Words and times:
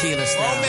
Tequila 0.00 0.24
style. 0.24 0.64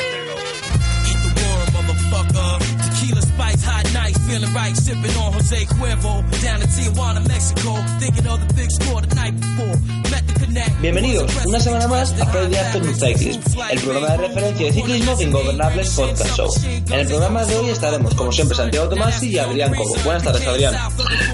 Eat 1.07 1.20
the 1.23 1.31
world, 1.39 1.70
motherfucker. 1.71 2.60
Tequila 2.83 3.21
spice, 3.21 3.63
hot 3.63 3.88
night, 3.94 4.17
feeling 4.28 4.54
right, 4.54 4.76
sipping 4.76 5.15
on 5.15 5.31
Jose 5.31 5.65
Cuervo. 5.67 6.19
Down 6.44 6.62
in 6.62 6.67
Tijuana, 6.67 7.26
Mexico, 7.26 7.79
thinking 8.02 8.28
of 8.28 8.46
the 8.46 8.53
big 8.53 8.70
score 8.70 8.99
the 8.99 9.15
night 9.15 9.39
before. 9.39 9.78
Met 10.12 10.28
the 10.28 10.33
connect. 10.38 10.81
Bienvenidos 10.81 11.31
una 11.46 11.62
semana 11.62 11.88
más 11.88 12.12
a 12.20 12.25
Friday 12.25 12.60
Afternoon 12.60 12.94
Cycling, 12.94 13.39
el 13.70 13.79
programa 13.79 14.07
de 14.10 14.17
referencia 14.17 14.65
de 14.65 14.74
ciclismo 14.74 15.15
de 15.15 15.24
Ingobernables 15.24 15.89
Podcast 15.92 16.35
Show. 16.35 16.53
En 16.66 16.99
el 16.99 17.07
programa 17.07 17.45
de 17.45 17.55
hoy 17.55 17.70
estaremos, 17.70 18.13
como 18.16 18.34
siempre, 18.34 18.57
Santiago 18.57 18.89
Tomasi 18.89 19.29
y 19.29 19.39
Adrián 19.39 19.73
Cobo. 19.73 19.95
Buenas 20.03 20.23
tardes, 20.23 20.45
Adrián. 20.45 20.75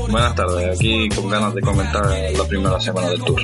Buenas 0.07 0.35
tardes, 0.35 0.77
aquí 0.77 1.09
con 1.09 1.29
ganas 1.29 1.55
de 1.55 1.61
comentar 1.61 2.05
la 2.05 2.43
primera 2.43 2.79
semana 2.79 3.09
del 3.09 3.23
Tour. 3.23 3.41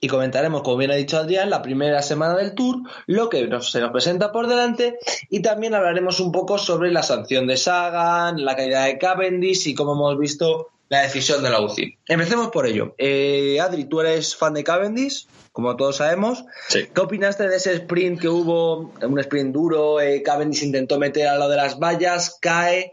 Y 0.00 0.08
comentaremos, 0.08 0.62
como 0.62 0.76
bien 0.76 0.90
ha 0.90 0.94
dicho 0.94 1.16
Adrián, 1.16 1.48
la 1.48 1.62
primera 1.62 2.02
semana 2.02 2.36
del 2.36 2.54
Tour, 2.54 2.80
lo 3.06 3.28
que 3.30 3.46
nos- 3.46 3.70
se 3.72 3.80
nos 3.80 3.90
presenta 3.92 4.30
por 4.30 4.46
delante 4.46 4.98
y 5.30 5.40
también 5.40 5.74
hablaremos 5.74 6.20
un 6.20 6.32
poco 6.32 6.58
sobre 6.58 6.92
la 6.92 7.02
sanción 7.02 7.46
de 7.46 7.56
Sagan, 7.56 8.44
la 8.44 8.56
caída 8.56 8.84
de 8.84 8.98
Cavendish 8.98 9.66
y, 9.68 9.74
como 9.74 9.92
hemos 9.94 10.18
visto, 10.18 10.68
la 10.88 11.00
decisión 11.00 11.42
de 11.42 11.50
la 11.50 11.60
UCI. 11.60 11.96
Empecemos 12.06 12.48
por 12.48 12.66
ello. 12.66 12.94
Eh, 12.98 13.58
Adri, 13.60 13.86
tú 13.86 14.00
eres 14.00 14.36
fan 14.36 14.54
de 14.54 14.62
Cavendish, 14.62 15.26
como 15.50 15.74
todos 15.76 15.96
sabemos. 15.96 16.44
Sí. 16.68 16.86
¿Qué 16.94 17.00
opinaste 17.00 17.48
de 17.48 17.56
ese 17.56 17.72
sprint 17.72 18.20
que 18.20 18.28
hubo? 18.28 18.92
Un 19.02 19.18
sprint 19.18 19.52
duro, 19.54 20.00
eh, 20.00 20.22
Cavendish 20.22 20.62
intentó 20.62 20.98
meter 20.98 21.26
a 21.28 21.38
lo 21.38 21.48
de 21.48 21.56
las 21.56 21.78
vallas, 21.78 22.38
cae, 22.40 22.92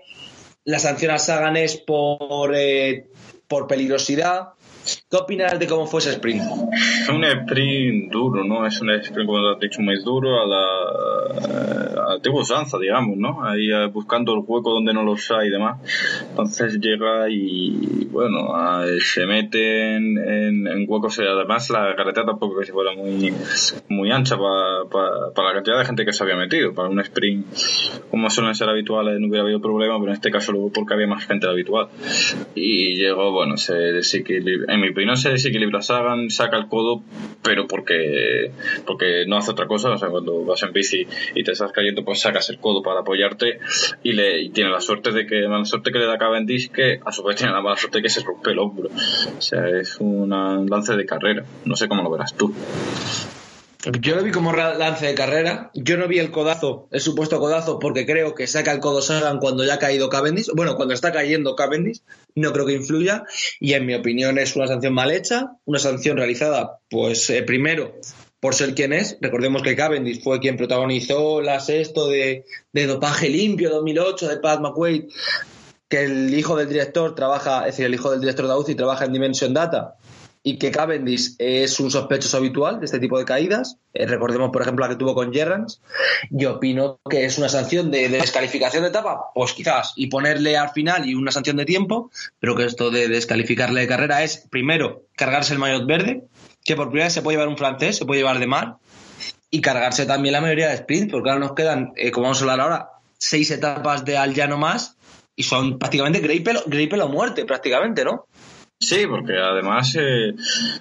la 0.64 0.80
sanción 0.80 1.12
a 1.12 1.20
Sagan 1.20 1.58
es 1.58 1.76
por, 1.78 2.56
eh, 2.56 3.08
por 3.48 3.68
peligrosidad. 3.68 4.54
¿Qué 5.10 5.18
opinas 5.18 5.58
de 5.60 5.68
cómo 5.68 5.86
fue 5.88 6.00
ese 6.02 6.12
sprint? 6.12 6.42
Un 7.14 7.24
sprint 7.24 8.12
duro, 8.12 8.44
¿no? 8.44 8.66
Es 8.66 8.82
un 8.82 8.90
sprint, 8.92 9.28
como 9.28 9.48
has 9.50 9.60
dicho, 9.60 9.82
muy 9.82 10.02
duro 10.04 10.42
a 10.42 10.46
la, 10.48 10.66
a 12.02 12.08
la 12.08 12.14
antigua 12.16 12.42
usanza, 12.42 12.78
digamos, 12.80 13.16
¿no? 13.18 13.44
Ahí 13.46 13.72
eh, 13.72 13.88
buscando 13.88 14.34
el 14.34 14.40
hueco 14.46 14.72
donde 14.72 14.94
no 14.94 15.04
los 15.04 15.30
hay 15.32 15.48
y 15.48 15.52
demás. 15.52 15.80
Entonces 16.30 16.80
llega 16.80 17.30
y, 17.30 18.08
bueno, 18.12 18.54
a- 18.56 18.84
se 19.00 19.26
mete 19.26 19.96
en, 19.96 20.18
en, 20.18 20.68
en 20.68 20.86
huecos. 20.88 21.18
Además, 21.20 21.70
la 21.70 21.96
carretera 21.96 22.26
tampoco 22.26 22.60
que 22.60 22.66
se 22.66 22.74
fuera 22.74 22.92
muy, 22.94 24.12
ancha 24.12 24.36
para, 24.38 24.84
para, 24.92 25.32
para 25.34 25.48
la 25.50 25.54
cantidad 25.56 25.80
de 25.80 25.86
gente 25.86 26.06
que 26.06 26.12
se 26.14 26.24
había 26.24 26.36
metido. 26.36 26.74
Para 26.74 26.90
un 26.90 27.00
sprint, 27.00 27.46
como 28.12 28.30
suelen 28.30 28.54
ser 28.56 28.68
habituales, 28.70 29.20
no 29.20 29.28
hubiera 29.28 29.44
habido 29.44 29.62
problema, 29.62 29.96
pero 30.00 30.08
en 30.12 30.16
este 30.16 30.30
caso 30.32 30.52
luego 30.52 30.72
porque 30.74 30.94
había 30.94 31.08
más 31.08 31.26
gente 31.26 31.46
lo 31.46 31.54
habitual. 31.54 31.88
Y 32.56 32.96
llegó, 32.98 33.32
bueno, 33.32 33.56
se 33.58 33.74
desequilibra, 33.76 34.73
en 34.74 34.82
mi 34.82 34.90
opinión 34.90 35.18
se 35.18 35.30
desequilibra 35.30 35.82
Sagan, 35.82 36.30
saca 36.30 36.58
el 36.58 36.68
codo, 36.68 37.04
pero 37.44 37.68
porque, 37.68 38.52
porque 38.86 39.26
no 39.28 39.38
hace 39.38 39.52
otra 39.52 39.68
cosa, 39.68 39.92
o 39.92 39.98
sea, 39.98 40.10
cuando 40.10 40.44
vas 40.46 40.64
en 40.64 40.74
bici 40.74 41.06
y 41.36 41.44
te 41.44 41.52
estás 41.52 41.72
cayendo, 41.72 42.04
pues 42.04 42.22
sacas 42.22 42.50
el 42.50 42.58
codo 42.58 42.82
para 42.82 43.02
apoyarte 43.02 43.60
y 44.02 44.14
le 44.14 44.42
y 44.42 44.50
tiene 44.50 44.72
la 44.72 44.82
suerte 44.82 45.12
de 45.12 45.28
que, 45.28 45.48
mala 45.48 45.66
suerte 45.66 45.92
que 45.92 46.00
le 46.00 46.08
da 46.08 46.18
Cavendish, 46.18 46.72
que 46.72 47.00
a 47.06 47.12
su 47.12 47.24
vez 47.24 47.36
tiene 47.36 47.54
la 47.54 47.62
mala 47.62 47.78
suerte 47.78 48.02
que 48.02 48.10
se 48.10 48.24
rompe 48.24 48.52
el 48.52 48.60
hombro. 48.60 48.90
O 49.38 49.42
sea, 49.42 49.68
es 49.70 49.98
un 50.00 50.30
lance 50.70 50.96
de 50.96 51.06
carrera, 51.06 51.44
no 51.66 51.76
sé 51.76 51.88
cómo 51.88 52.04
lo 52.04 52.10
verás 52.10 52.34
tú. 52.36 52.54
Yo 54.00 54.16
lo 54.16 54.24
vi 54.24 54.32
como 54.32 54.54
lance 54.54 55.06
de 55.06 55.14
carrera. 55.14 55.70
Yo 55.74 55.98
no 55.98 56.08
vi 56.08 56.20
el 56.20 56.32
codazo, 56.32 56.88
el 56.92 57.02
supuesto 57.02 57.40
codazo, 57.40 57.80
porque 57.80 58.06
creo 58.06 58.34
que 58.34 58.48
saca 58.48 58.72
el 58.72 58.80
codo 58.80 59.02
Sagan 59.02 59.40
cuando 59.40 59.66
ya 59.66 59.74
ha 59.74 59.80
caído 59.80 60.10
Cavendish. 60.10 60.50
Bueno, 60.56 60.76
cuando 60.76 60.94
está 60.94 61.12
cayendo 61.12 61.56
Cavendish, 61.56 62.02
no 62.36 62.54
creo 62.54 62.66
que 62.66 62.74
influya. 62.74 63.26
Y 63.60 63.74
en 63.74 63.86
mi 63.86 63.94
opinión 63.94 64.38
es 64.38 64.56
una 64.56 64.68
sanción 64.68 64.94
mal 64.94 65.12
hecha, 65.12 65.58
una 65.66 65.80
sanción 65.80 66.16
realizada, 66.16 66.80
pues 66.90 67.30
eh, 67.30 67.44
primero 67.44 67.94
por 68.40 68.56
ser 68.56 68.74
quien 68.74 68.94
es. 68.94 69.18
Recordemos 69.20 69.62
que 69.64 69.76
Cavendish 69.76 70.24
fue 70.24 70.40
quien 70.40 70.56
protagonizó 70.56 71.42
la 71.42 71.60
sexto 71.60 72.08
de, 72.08 72.46
dopaje 72.74 73.30
limpio 73.30 73.70
2008 73.70 74.30
de 74.30 74.38
Pat 74.38 74.62
McQuaid, 74.62 75.06
que 75.90 76.04
el 76.04 76.34
hijo 76.34 76.56
del 76.56 76.70
director 76.70 77.16
trabaja, 77.16 77.62
es 77.62 77.74
decir, 77.74 77.86
el 77.86 77.94
hijo 77.94 78.12
del 78.12 78.22
director 78.22 78.48
de 78.48 78.56
UCI 78.56 78.76
trabaja 78.76 79.06
en 79.06 79.14
Dimension 79.14 79.54
Data 79.54 79.96
y 80.44 80.58
que 80.58 80.72
Cavendish 80.72 81.36
es 81.40 81.80
un 81.80 81.90
sospechoso 81.90 82.38
habitual 82.38 82.80
de 82.80 82.86
este 82.86 83.00
tipo 83.00 83.18
de 83.18 83.24
caídas. 83.24 83.78
Eh, 83.94 84.06
recordemos, 84.06 84.52
por 84.52 84.62
ejemplo, 84.62 84.86
la 84.86 84.90
que 84.90 84.98
tuvo 84.98 85.16
con 85.16 85.34
Gerrans. 85.34 85.82
Yo 86.30 86.56
opino 86.56 87.00
que 87.10 87.24
es 87.24 87.38
una 87.38 87.48
sanción 87.48 87.90
de, 87.90 88.10
de 88.10 88.18
descalificación 88.18 88.84
de 88.84 88.90
etapa, 88.90 89.32
pues 89.34 89.54
quizás, 89.54 89.94
y 89.96 90.08
ponerle 90.08 90.58
al 90.58 90.72
final 90.72 91.08
y 91.08 91.16
una 91.16 91.32
sanción 91.32 91.56
de 91.56 91.66
tiempo, 91.66 92.12
pero 92.40 92.56
que 92.56 92.66
esto 92.66 92.92
de 92.92 93.08
descalificarle 93.08 93.82
de 93.82 93.88
carrera 93.88 94.22
es, 94.22 94.46
primero, 94.50 95.04
cargarse 95.16 95.54
el 95.54 95.60
maillot 95.60 95.88
verde, 95.88 96.24
que 96.66 96.76
por 96.76 96.88
primera 96.88 97.06
vez 97.06 97.14
se 97.14 97.22
puede 97.22 97.38
llevar 97.38 97.48
un 97.48 97.58
francés, 97.58 97.98
se 97.98 98.06
puede 98.06 98.20
llevar 98.20 98.40
de 98.40 98.48
mar, 98.48 98.78
y 99.50 99.62
cargarse 99.62 100.06
también 100.06 100.34
la 100.34 100.42
mayoría 100.42 100.70
de 100.70 100.78
sprints, 100.78 101.12
porque 101.12 101.30
ahora 101.30 101.46
nos 101.46 101.54
quedan, 101.54 101.94
eh, 101.96 102.12
como 102.12 102.24
vamos 102.24 102.40
a 102.40 102.42
hablar 102.42 102.60
ahora, 102.60 102.90
seis 103.18 103.50
etapas 103.52 104.04
de 104.04 104.18
al 104.18 104.34
llano 104.34 104.58
más, 104.58 104.98
y 105.36 105.44
son 105.44 105.80
prácticamente 105.80 106.20
Greipel, 106.20 106.60
Greipel 106.66 107.02
o 107.02 107.10
muerte, 107.10 107.46
prácticamente, 107.46 108.04
¿no? 108.04 108.28
Sí, 108.86 109.08
porque 109.08 109.38
además 109.38 109.96
eh, 109.98 110.34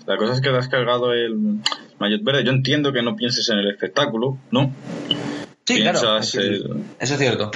la 0.06 0.16
cosa 0.16 0.34
es 0.34 0.40
que 0.40 0.50
te 0.50 0.56
has 0.56 0.68
cargado 0.68 1.12
el 1.12 1.60
maillot 1.98 2.22
verde. 2.24 2.44
Yo 2.44 2.50
entiendo 2.50 2.92
que 2.92 3.02
no 3.02 3.14
pienses 3.14 3.48
en 3.50 3.58
el 3.58 3.70
espectáculo, 3.70 4.38
¿no? 4.50 4.74
Sí, 5.64 5.80
claro. 5.80 6.00
Piensas, 6.00 6.34
eh, 6.34 6.60
Eso 6.98 7.14
es 7.14 7.20
cierto. 7.20 7.50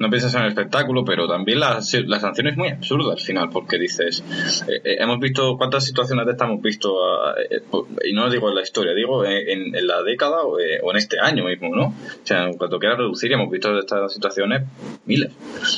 No 0.00 0.08
piensas 0.08 0.34
en 0.34 0.42
el 0.42 0.48
espectáculo, 0.48 1.04
pero 1.04 1.28
también 1.28 1.60
la, 1.60 1.82
sanción 1.82 2.46
es 2.48 2.56
muy 2.56 2.68
absurda 2.70 3.12
al 3.12 3.20
final, 3.20 3.50
porque 3.52 3.78
dices, 3.78 4.24
eh, 4.66 4.80
eh, 4.82 4.96
hemos 4.98 5.20
visto 5.20 5.58
cuántas 5.58 5.84
situaciones 5.84 6.24
de 6.24 6.32
estas 6.32 6.48
hemos 6.48 6.62
visto, 6.62 6.96
eh, 7.36 7.60
y 8.04 8.14
no 8.14 8.30
digo 8.30 8.48
en 8.48 8.54
la 8.54 8.62
historia, 8.62 8.94
digo 8.94 9.26
en, 9.26 9.76
en 9.76 9.86
la 9.86 10.02
década 10.02 10.42
o, 10.42 10.58
en 10.58 10.96
este 10.96 11.20
año 11.20 11.44
mismo, 11.44 11.76
¿no? 11.76 11.88
O 11.88 12.24
sea, 12.26 12.48
cuando 12.56 12.78
quieras 12.78 12.96
reducir, 12.96 13.30
hemos 13.30 13.50
visto 13.50 13.74
de 13.74 13.80
estas 13.80 14.10
situaciones 14.10 14.62
miles, 15.04 15.32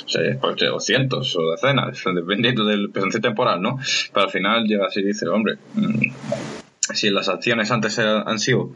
o 0.04 0.08
sea, 0.08 0.22
pues, 0.40 0.62
o 0.72 0.78
cientos 0.78 1.36
o 1.36 1.50
decenas, 1.50 2.00
dependiendo 2.14 2.64
del 2.64 2.90
presente 2.90 3.18
temporal, 3.18 3.60
¿no? 3.60 3.78
Pero 4.14 4.26
al 4.26 4.30
final 4.30 4.64
llegas 4.66 4.96
y 4.96 5.02
dices, 5.02 5.28
hombre, 5.28 5.56
mm, 5.74 6.62
si 6.94 7.10
las 7.10 7.26
sanciones 7.26 7.70
antes 7.70 7.96
eran- 7.98 8.28
han 8.28 8.38
sido 8.38 8.70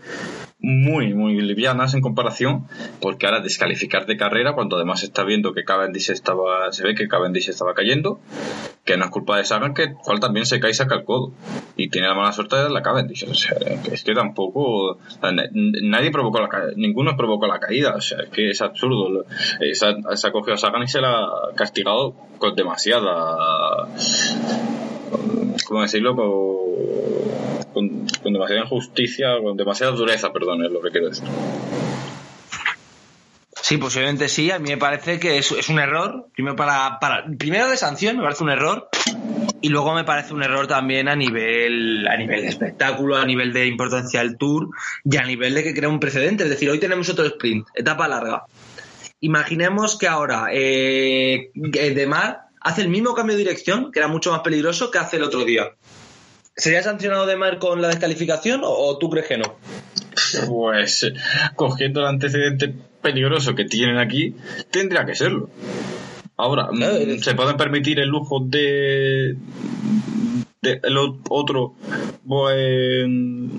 muy, 0.59 1.13
muy 1.13 1.39
livianas 1.41 1.93
en 1.95 2.01
comparación, 2.01 2.67
porque 3.01 3.27
ahora 3.27 3.41
descalificar 3.41 4.07
de 4.07 4.17
carrera 4.17 4.55
cuando 4.55 4.77
además 4.77 5.03
está 5.03 5.23
viendo 5.23 5.53
que 5.53 5.65
Cavendish 5.65 6.11
estaba, 6.11 6.73
se 6.73 6.83
ve 6.83 6.95
que 6.95 7.09
Cavendish 7.09 7.51
estaba 7.51 7.75
cayendo, 7.75 8.21
que 8.85 8.97
no 8.97 9.05
es 9.05 9.11
culpa 9.11 9.37
de 9.37 9.45
Sagan, 9.45 9.75
que 9.75 9.93
cual 9.93 10.19
también 10.19 10.47
se 10.47 10.59
cae 10.59 10.71
y 10.71 10.75
saca 10.75 10.95
el 10.95 11.05
codo. 11.05 11.33
Y 11.77 11.89
tiene 11.89 12.09
la 12.09 12.15
mala 12.15 12.33
suerte 12.33 12.57
de 12.57 12.71
la 12.71 12.81
Cavendish. 12.83 13.25
O 13.29 13.35
sea, 13.35 13.57
es 13.93 14.03
que 14.03 14.15
tampoco, 14.15 14.99
nadie 15.53 16.11
provocó 16.11 16.41
la 16.41 16.49
ca- 16.49 16.71
ninguno 16.75 17.17
provocó 17.17 17.47
la 17.47 17.59
caída. 17.61 17.95
O 17.97 18.01
sea, 18.01 18.21
es 18.21 18.31
que 18.31 18.51
es 18.51 18.63
absurdo. 18.63 19.25
Se 19.75 19.87
ha, 19.87 20.17
se 20.17 20.33
cogido 20.33 20.57
Sagan 20.57 20.83
y 20.85 20.89
se 20.89 21.01
la 21.03 21.19
ha 21.25 21.55
castigado 21.55 22.15
con 22.39 22.55
demasiada, 22.57 23.89
¿cómo 25.67 25.83
decirlo? 25.83 26.17
Con, 26.17 28.07
con, 28.23 28.33
demasiada 28.33 28.63
injusticia, 28.63 29.39
con 29.43 29.57
demasiada 29.57 29.93
dureza, 29.93 30.33
perdón, 30.33 30.65
es 30.65 30.73
lo 30.73 30.81
que 30.81 30.91
quiero 30.91 31.09
decir. 31.09 31.25
Sí, 33.67 33.79
posiblemente 33.79 34.29
sí. 34.29 34.51
A 34.53 34.61
mí 34.61 34.69
me 34.69 34.77
parece 34.77 35.19
que 35.19 35.39
es, 35.39 35.69
un 35.69 35.81
error. 35.81 36.29
Primero, 36.33 36.55
para, 36.55 37.01
para, 37.01 37.25
primero 37.37 37.69
de 37.69 37.77
sanción 37.77 38.17
me 38.17 38.23
parece 38.23 38.45
un 38.45 38.51
error. 38.51 38.89
Y 39.61 39.71
luego 39.71 39.93
me 39.93 40.05
parece 40.05 40.35
un 40.35 40.45
error 40.45 40.69
también 40.69 41.09
a 41.09 41.17
nivel, 41.17 42.07
a 42.07 42.17
nivel 42.17 42.43
de 42.43 42.49
espectáculo, 42.49 43.17
a 43.17 43.25
nivel 43.25 43.53
de 43.53 43.67
importancia 43.67 44.21
del 44.21 44.37
tour 44.37 44.69
y 45.05 45.17
a 45.17 45.25
nivel 45.25 45.55
de 45.55 45.65
que 45.65 45.75
crea 45.75 45.89
un 45.89 45.99
precedente. 45.99 46.45
Es 46.45 46.51
decir, 46.51 46.71
hoy 46.71 46.79
tenemos 46.79 47.09
otro 47.09 47.25
sprint, 47.25 47.67
etapa 47.75 48.07
larga. 48.07 48.45
Imaginemos 49.19 49.99
que 49.99 50.07
ahora 50.07 50.47
eh, 50.53 51.51
que 51.73 51.91
De 51.91 52.07
Mar 52.07 52.46
hace 52.67 52.83
el 52.83 52.89
mismo 52.89 53.15
cambio 53.15 53.37
de 53.37 53.45
dirección, 53.45 53.93
que 53.93 54.01
era 54.01 54.09
mucho 54.09 54.33
más 54.33 54.41
peligroso, 54.41 54.91
que 54.91 54.99
hace 54.99 55.19
el 55.19 55.23
otro 55.23 55.45
día. 55.45 55.71
¿Sería 56.57 56.83
sancionado 56.83 57.25
De 57.25 57.37
Mar 57.37 57.59
con 57.59 57.81
la 57.81 57.89
descalificación 57.89 58.65
o, 58.65 58.71
o 58.71 58.99
tú 58.99 59.09
crees 59.09 59.29
que 59.29 59.39
no? 59.39 59.57
Pues 60.49 61.13
cogiendo 61.55 62.01
el 62.01 62.07
antecedente 62.07 62.75
peligroso 63.01 63.55
que 63.55 63.67
tienen 63.67 63.99
aquí, 63.99 64.35
tendría 64.73 65.07
que 65.07 65.15
serlo. 65.15 65.49
Ahora, 66.37 66.69
mm, 66.73 66.79
Claro, 66.79 67.23
se 67.23 67.35
pueden 67.35 67.57
permitir 67.57 68.01
el 68.01 68.09
lujo 68.09 68.41
de, 68.41 69.37
de 70.61 70.81
el 70.83 70.97
otro 71.31 71.77
buen 72.25 73.51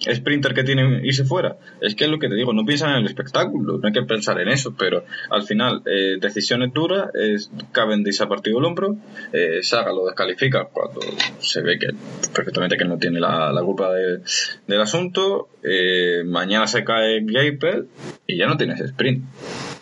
sprinter 0.00 0.54
que 0.54 0.64
tienen 0.64 1.04
irse 1.04 1.24
fuera. 1.24 1.56
Es 1.80 1.94
que 1.94 2.04
es 2.04 2.10
lo 2.10 2.18
que 2.18 2.28
te 2.28 2.34
digo, 2.34 2.52
no 2.52 2.64
piensan 2.64 2.90
en 2.92 2.96
el 2.98 3.06
espectáculo, 3.06 3.78
no 3.78 3.86
hay 3.86 3.92
que 3.92 4.02
pensar 4.02 4.40
en 4.40 4.48
eso, 4.48 4.74
pero 4.78 5.04
al 5.30 5.42
final, 5.42 5.82
eh, 5.86 6.16
decisiones 6.20 6.72
duras, 6.72 7.10
es 7.14 7.50
Cavendish 7.72 8.22
ha 8.22 8.28
partido 8.28 8.58
el 8.58 8.64
hombro, 8.64 8.96
eh, 9.32 9.58
Saga 9.62 9.92
lo 9.92 10.06
descalifica 10.06 10.64
cuando 10.72 11.00
se 11.40 11.62
ve 11.62 11.78
que 11.78 11.88
perfectamente 12.34 12.76
que 12.76 12.84
no 12.84 12.98
tiene 12.98 13.20
la, 13.20 13.52
la 13.52 13.62
culpa 13.62 13.92
de- 13.92 14.20
del 14.66 14.80
asunto, 14.80 15.48
eh, 15.62 16.22
mañana 16.24 16.66
se 16.66 16.84
cae 16.84 17.20
Gapel 17.24 17.88
y 18.26 18.36
ya 18.38 18.46
no 18.46 18.56
tienes 18.56 18.80
sprint. 18.80 19.24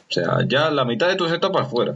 O 0.08 0.12
sea, 0.12 0.38
ya 0.46 0.70
la 0.70 0.84
mitad 0.84 1.08
de 1.08 1.16
tus 1.16 1.30
etapas 1.32 1.68
fuera. 1.70 1.94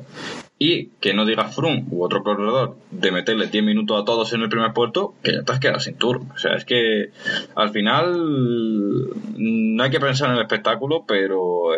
Y 0.65 0.91
que 1.01 1.13
no 1.13 1.27
diga 1.27 1.49
Froome 1.49 1.87
u 1.91 2.05
otro 2.05 2.23
corredor 2.23 2.77
de 2.93 3.11
meterle 3.11 3.49
10 3.49 3.65
minutos 3.65 4.01
a 4.01 4.05
todos 4.05 4.33
en 4.33 4.43
el 4.43 4.49
primer 4.49 4.73
puerto, 4.73 5.13
que 5.21 5.33
ya 5.33 5.43
te 5.43 5.51
has 5.51 5.59
quedado 5.59 5.81
sin 5.81 5.97
tour. 5.97 6.21
O 6.33 6.39
sea, 6.39 6.55
es 6.55 6.65
que 6.65 7.11
al 7.57 7.71
final 7.71 9.09
no 9.37 9.83
hay 9.83 9.91
que 9.91 9.99
pensar 9.99 10.31
en 10.31 10.37
el 10.37 10.43
espectáculo, 10.43 11.05
pero 11.05 11.71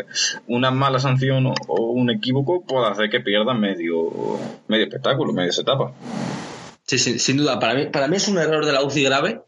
una 0.49 0.71
mala 0.71 0.99
sanción 0.99 1.47
o 1.47 1.83
un 1.93 2.11
equívoco 2.11 2.63
puede 2.67 2.89
hacer 2.89 3.09
que 3.09 3.21
pierdan 3.21 3.59
medio, 3.59 4.39
medio 4.69 4.85
espectáculo, 4.85 5.33
media 5.33 5.51
etapa. 5.59 5.95
Sí, 6.87 6.99
sí, 6.99 7.19
sin 7.19 7.39
duda. 7.39 7.59
Para 7.59 7.73
mí, 7.73 7.87
para 7.87 8.07
mí 8.07 8.17
es 8.17 8.29
un 8.29 8.37
error 8.37 8.67
de 8.67 8.73
la 8.73 8.83
UCI 8.83 9.05
grave 9.05 9.41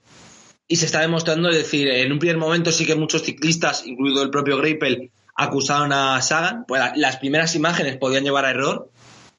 y 0.66 0.76
se 0.76 0.86
está 0.86 1.02
demostrando, 1.02 1.50
es 1.50 1.58
decir, 1.58 1.88
en 1.88 2.10
un 2.10 2.18
primer 2.18 2.38
momento 2.38 2.72
sí 2.72 2.86
que 2.86 2.94
muchos 2.94 3.22
ciclistas, 3.22 3.86
incluido 3.86 4.22
el 4.22 4.30
propio 4.30 4.56
Greipel, 4.56 5.10
acusaron 5.36 5.92
a 5.92 6.22
Sagan. 6.22 6.64
Pues 6.66 6.82
las 6.96 7.18
primeras 7.18 7.54
imágenes 7.54 7.98
podían 7.98 8.24
llevar 8.24 8.46
a 8.46 8.50
error, 8.50 8.90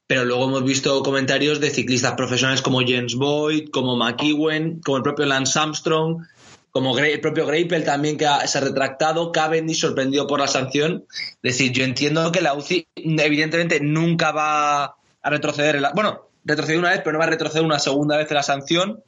pero 0.08 0.24
luego 0.24 0.46
hemos 0.46 0.64
visto 0.64 1.02
comentarios 1.02 1.60
de 1.60 1.68
ciclistas 1.68 2.14
profesionales 2.14 2.62
como 2.62 2.80
James 2.80 3.14
Boyd, 3.14 3.68
como 3.68 3.94
McEwen, 3.94 4.80
como 4.80 4.96
el 4.96 5.02
propio 5.02 5.26
Lance 5.26 5.58
Armstrong, 5.58 6.24
como 6.70 6.98
el 6.98 7.20
propio 7.20 7.46
Greipel 7.46 7.84
también 7.84 8.16
que 8.16 8.26
se 8.46 8.56
ha 8.56 8.62
retractado, 8.62 9.32
Cavendish 9.32 9.80
sorprendido 9.80 10.26
por 10.26 10.40
la 10.40 10.48
sanción. 10.48 11.04
Es 11.42 11.58
decir, 11.58 11.72
yo 11.72 11.84
entiendo 11.84 12.32
que 12.32 12.40
la 12.40 12.54
UCI 12.54 12.88
evidentemente 12.96 13.80
nunca 13.80 14.32
va 14.32 14.84
a 14.84 15.30
retroceder. 15.30 15.78
bueno, 15.94 16.30
retrocedió 16.42 16.80
una 16.80 16.90
vez, 16.90 17.00
pero 17.00 17.12
no 17.12 17.18
va 17.18 17.26
a 17.26 17.30
retroceder 17.30 17.64
una 17.64 17.78
segunda 17.78 18.16
vez 18.16 18.30
en 18.30 18.34
la 18.34 18.42
sanción. 18.42 19.04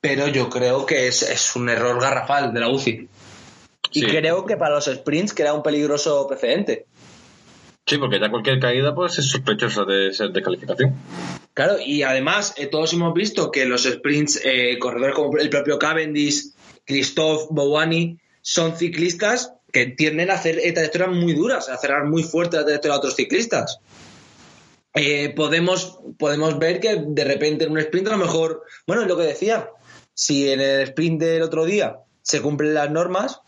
Pero 0.00 0.26
yo 0.26 0.50
creo 0.50 0.86
que 0.86 1.06
es, 1.06 1.54
un 1.54 1.68
error 1.68 2.00
garrafal 2.00 2.52
de 2.52 2.60
la 2.60 2.68
UCI. 2.68 3.08
Y 3.92 4.06
creo 4.06 4.44
que 4.44 4.56
para 4.56 4.74
los 4.74 4.86
sprints 4.86 5.34
queda 5.34 5.52
un 5.52 5.62
peligroso 5.62 6.26
precedente. 6.26 6.86
Sí, 7.86 7.98
porque 7.98 8.20
ya 8.20 8.30
cualquier 8.30 8.60
caída 8.60 8.94
pues 8.94 9.18
es 9.18 9.30
sospechosa 9.30 9.84
de 9.84 10.12
ser 10.12 10.30
de 10.30 10.42
calificación. 10.42 10.94
Claro, 11.54 11.76
y 11.84 12.02
además 12.02 12.54
eh, 12.56 12.66
todos 12.66 12.92
hemos 12.92 13.12
visto 13.14 13.50
que 13.50 13.64
los 13.64 13.82
sprints, 13.84 14.40
eh, 14.44 14.78
corredores 14.78 15.14
como 15.14 15.36
el 15.38 15.50
propio 15.50 15.78
Cavendish, 15.78 16.52
Christophe, 16.84 17.46
Bouani, 17.50 18.18
son 18.42 18.76
ciclistas 18.76 19.52
que 19.72 19.86
tienden 19.86 20.30
a 20.30 20.34
hacer 20.34 20.56
trayectorias 20.56 21.10
muy 21.10 21.34
duras, 21.34 21.68
a 21.68 21.76
cerrar 21.76 22.04
muy 22.04 22.22
fuerte 22.22 22.56
la 22.56 22.64
trayectoria 22.64 22.94
a 22.94 22.98
otros 22.98 23.16
ciclistas. 23.16 23.78
Eh, 24.94 25.32
podemos, 25.34 26.00
podemos 26.18 26.58
ver 26.58 26.80
que 26.80 27.02
de 27.06 27.24
repente 27.24 27.64
en 27.64 27.72
un 27.72 27.78
sprint 27.78 28.08
a 28.08 28.12
lo 28.12 28.18
mejor, 28.18 28.64
bueno, 28.86 29.02
es 29.02 29.08
lo 29.08 29.16
que 29.16 29.22
decía, 29.22 29.70
si 30.14 30.50
en 30.50 30.60
el 30.60 30.82
sprint 30.82 31.20
del 31.20 31.42
otro 31.42 31.64
día 31.64 31.98
se 32.22 32.40
cumplen 32.40 32.74
las 32.74 32.90
normas, 32.90 33.40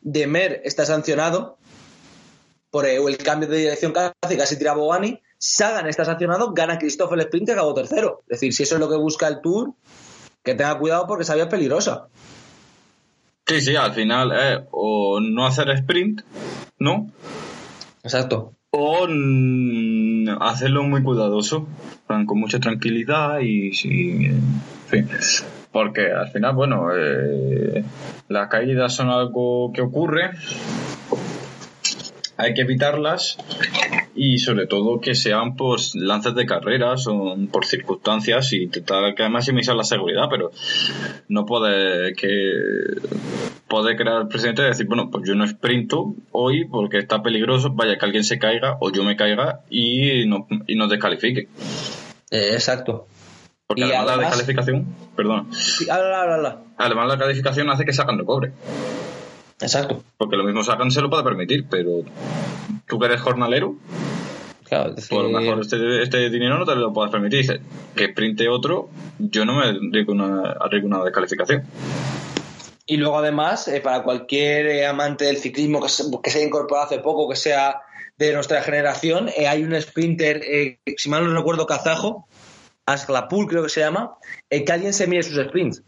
Demer 0.00 0.62
está 0.64 0.84
sancionado 0.84 1.58
por 2.74 2.86
el 2.88 3.16
cambio 3.18 3.48
de 3.48 3.58
dirección 3.58 3.92
que 3.92 4.10
hace 4.20 4.36
casi 4.36 4.58
tira 4.58 4.74
Bogani, 4.74 5.20
Sagan 5.38 5.86
está 5.86 6.04
sancionado, 6.04 6.52
gana 6.52 6.76
Christophe 6.76 7.14
el 7.14 7.20
sprint 7.20 7.50
y 7.50 7.52
acabó 7.52 7.72
tercero. 7.72 8.22
Es 8.22 8.40
decir, 8.40 8.52
si 8.52 8.64
eso 8.64 8.74
es 8.74 8.80
lo 8.80 8.90
que 8.90 8.96
busca 8.96 9.28
el 9.28 9.40
Tour, 9.40 9.74
que 10.42 10.56
tenga 10.56 10.76
cuidado 10.76 11.06
porque 11.06 11.22
sabía 11.22 11.48
peligrosa. 11.48 12.08
Sí, 13.46 13.60
sí, 13.60 13.76
al 13.76 13.92
final, 13.92 14.32
eh, 14.34 14.64
o 14.72 15.20
no 15.20 15.46
hacer 15.46 15.70
sprint, 15.70 16.22
¿no? 16.80 17.12
Exacto. 18.02 18.54
O 18.70 19.06
hacerlo 20.40 20.82
muy 20.82 21.04
cuidadoso, 21.04 21.68
con 22.08 22.40
mucha 22.40 22.58
tranquilidad 22.58 23.38
y 23.38 23.72
sí, 23.72 24.24
en 24.24 24.62
fin. 24.88 25.08
Porque 25.70 26.10
al 26.10 26.28
final, 26.32 26.56
bueno, 26.56 26.88
eh, 26.92 27.84
las 28.26 28.48
caídas 28.48 28.92
son 28.96 29.10
algo 29.10 29.72
que 29.72 29.80
ocurre, 29.80 30.32
hay 32.36 32.54
que 32.54 32.62
evitarlas 32.62 33.38
y 34.14 34.38
sobre 34.38 34.66
todo 34.66 35.00
que 35.00 35.14
sean 35.14 35.56
pues 35.56 35.94
lances 35.94 36.34
de 36.34 36.46
carrera, 36.46 36.96
son 36.96 37.48
por 37.48 37.66
circunstancias 37.66 38.52
y 38.52 38.64
intentar 38.64 39.14
que 39.14 39.28
maximizar 39.28 39.74
la 39.76 39.84
seguridad, 39.84 40.28
pero 40.30 40.50
no 41.28 41.46
puede 41.46 42.14
que 42.14 42.30
puede 43.68 43.96
crear 43.96 44.22
el 44.22 44.28
presidente 44.28 44.62
y 44.62 44.66
decir, 44.66 44.86
bueno, 44.86 45.10
pues 45.10 45.26
yo 45.26 45.34
no 45.34 45.46
sprinto 45.46 46.14
hoy 46.32 46.64
porque 46.66 46.98
está 46.98 47.22
peligroso, 47.22 47.70
vaya 47.72 47.98
que 47.98 48.04
alguien 48.04 48.24
se 48.24 48.38
caiga 48.38 48.76
o 48.80 48.92
yo 48.92 49.04
me 49.04 49.16
caiga 49.16 49.60
y 49.70 50.26
no, 50.26 50.46
y 50.66 50.76
no 50.76 50.88
descalifique. 50.88 51.48
Eh, 52.30 52.50
exacto. 52.52 53.06
Porque 53.66 53.84
además, 53.84 54.06
la 54.06 54.16
descalificación, 54.18 54.86
perdón. 55.16 55.48
Además 56.76 57.08
la 57.08 57.18
calificación 57.18 57.70
hace 57.70 57.84
que 57.84 57.92
sacan 57.92 58.18
de 58.18 58.24
cobre. 58.24 58.52
Exacto. 59.64 60.04
Porque 60.18 60.36
lo 60.36 60.44
mismo 60.44 60.62
Sagan 60.62 60.90
se 60.90 61.00
lo 61.00 61.08
puede 61.08 61.24
permitir, 61.24 61.64
pero 61.70 62.02
tú 62.86 62.98
que 62.98 63.06
eres 63.06 63.22
jornalero, 63.22 63.76
claro, 64.64 64.94
pues 64.94 65.10
a 65.10 65.14
lo 65.14 65.30
mejor 65.30 65.60
este, 65.60 66.02
este, 66.02 66.28
dinero 66.28 66.58
no 66.58 66.66
te 66.66 66.74
lo 66.74 66.92
puedes 66.92 67.10
permitir. 67.10 67.40
Dices 67.40 67.60
que 67.96 68.08
sprinte 68.08 68.46
otro, 68.48 68.90
yo 69.18 69.46
no 69.46 69.54
me 69.54 69.64
arriesgo 69.64 70.12
una, 70.12 70.56
una 70.82 71.04
descalificación. 71.04 71.62
Y 72.86 72.98
luego 72.98 73.18
además, 73.18 73.66
eh, 73.68 73.80
para 73.80 74.02
cualquier 74.02 74.66
eh, 74.66 74.86
amante 74.86 75.24
del 75.24 75.38
ciclismo 75.38 75.80
que 75.80 75.88
se, 75.88 76.04
que 76.22 76.30
se, 76.30 76.38
haya 76.38 76.46
incorporado 76.46 76.86
hace 76.86 76.98
poco, 76.98 77.26
que 77.26 77.36
sea 77.36 77.80
de 78.18 78.34
nuestra 78.34 78.60
generación, 78.60 79.30
eh, 79.34 79.48
hay 79.48 79.64
un 79.64 79.80
sprinter, 79.80 80.42
si 80.94 81.08
mal 81.08 81.24
no 81.24 81.34
recuerdo, 81.34 81.66
kazajo, 81.66 82.28
Asklapul 82.84 83.46
creo 83.46 83.62
que 83.62 83.70
se 83.70 83.80
llama, 83.80 84.18
que 84.50 84.70
alguien 84.70 84.92
se 84.92 85.06
mire 85.06 85.22
sus 85.22 85.42
sprints. 85.42 85.82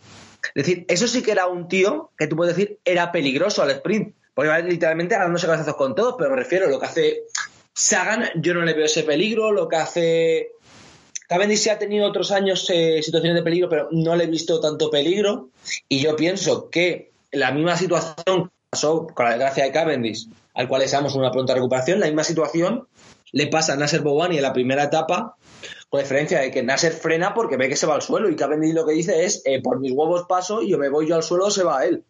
Es 0.55 0.67
decir, 0.67 0.85
eso 0.89 1.07
sí 1.07 1.23
que 1.23 1.33
era 1.33 1.47
un 1.47 1.69
tío 1.69 2.11
que 2.17 2.27
tú 2.27 2.37
puedes 2.37 2.57
decir 2.57 2.79
era 2.85 3.13
peligroso 3.13 3.63
al 3.63 3.71
sprint. 3.71 4.15
Porque 4.35 4.51
va 4.51 4.59
literalmente 4.59 5.15
dándose 5.15 5.47
cabezazos 5.47 5.77
con 5.77 5.95
todos, 5.95 6.17
pero 6.19 6.31
me 6.31 6.37
refiero 6.37 6.69
lo 6.69 6.79
que 6.79 6.87
hace 6.87 7.23
Sagan, 7.79 8.31
yo 8.37 8.55
no 8.55 8.63
le 8.63 8.73
veo 8.73 8.87
ese 8.87 9.03
peligro. 9.03 9.53
Lo 9.53 9.69
que 9.69 9.77
hace. 9.77 10.53
Cavendish 11.29 11.69
ha 11.69 11.79
tenido 11.79 12.07
otros 12.07 12.31
años 12.31 12.71
eh, 12.71 13.03
situaciones 13.03 13.37
de 13.37 13.43
peligro, 13.43 13.69
pero 13.69 13.89
no 13.91 14.17
le 14.17 14.25
he 14.25 14.29
visto 14.29 14.61
tanto 14.61 14.91
peligro. 14.91 15.51
Y 15.87 16.01
yo 16.01 16.17
pienso 16.17 16.71
que 16.71 17.11
la 17.33 17.51
misma 17.51 17.77
situación 17.77 18.51
pasó 18.71 19.07
con 19.09 19.27
la 19.27 19.33
desgracia 19.33 19.65
de 19.65 19.73
Cavendish, 19.73 20.27
al 20.55 20.69
cual 20.69 20.83
deseamos 20.83 21.15
una 21.17 21.31
pronta 21.31 21.55
recuperación, 21.55 22.01
la 22.01 22.07
misma 22.07 22.25
situación 22.25 22.87
le 23.33 23.47
pasa 23.49 23.75
a 23.75 23.77
Nasser 23.77 24.01
Bouani 24.01 24.37
en 24.37 24.43
la 24.43 24.53
primera 24.55 24.85
etapa 24.85 25.37
con 25.97 26.03
diferencia 26.03 26.41
de 26.41 26.51
que 26.51 26.63
Nasser 26.63 26.93
frena 26.93 27.33
porque 27.33 27.57
ve 27.57 27.71
que 27.71 27.77
se 27.77 27.87
va 27.87 27.95
al 27.95 28.03
suelo 28.03 28.29
y 28.29 28.37
Cavendish 28.37 28.75
lo 28.75 28.85
que 28.85 28.93
dice 28.93 29.25
es, 29.25 29.41
eh, 29.47 29.63
por 29.63 29.81
mis 29.81 29.93
huevos 29.93 30.27
paso 30.29 30.61
y 30.61 30.69
yo 30.71 30.77
me 30.77 30.91
voy 30.91 31.09
yo 31.09 31.17
al 31.17 31.23
suelo, 31.23 31.51
se 31.51 31.65
va 31.65 31.87
él. 31.87 32.05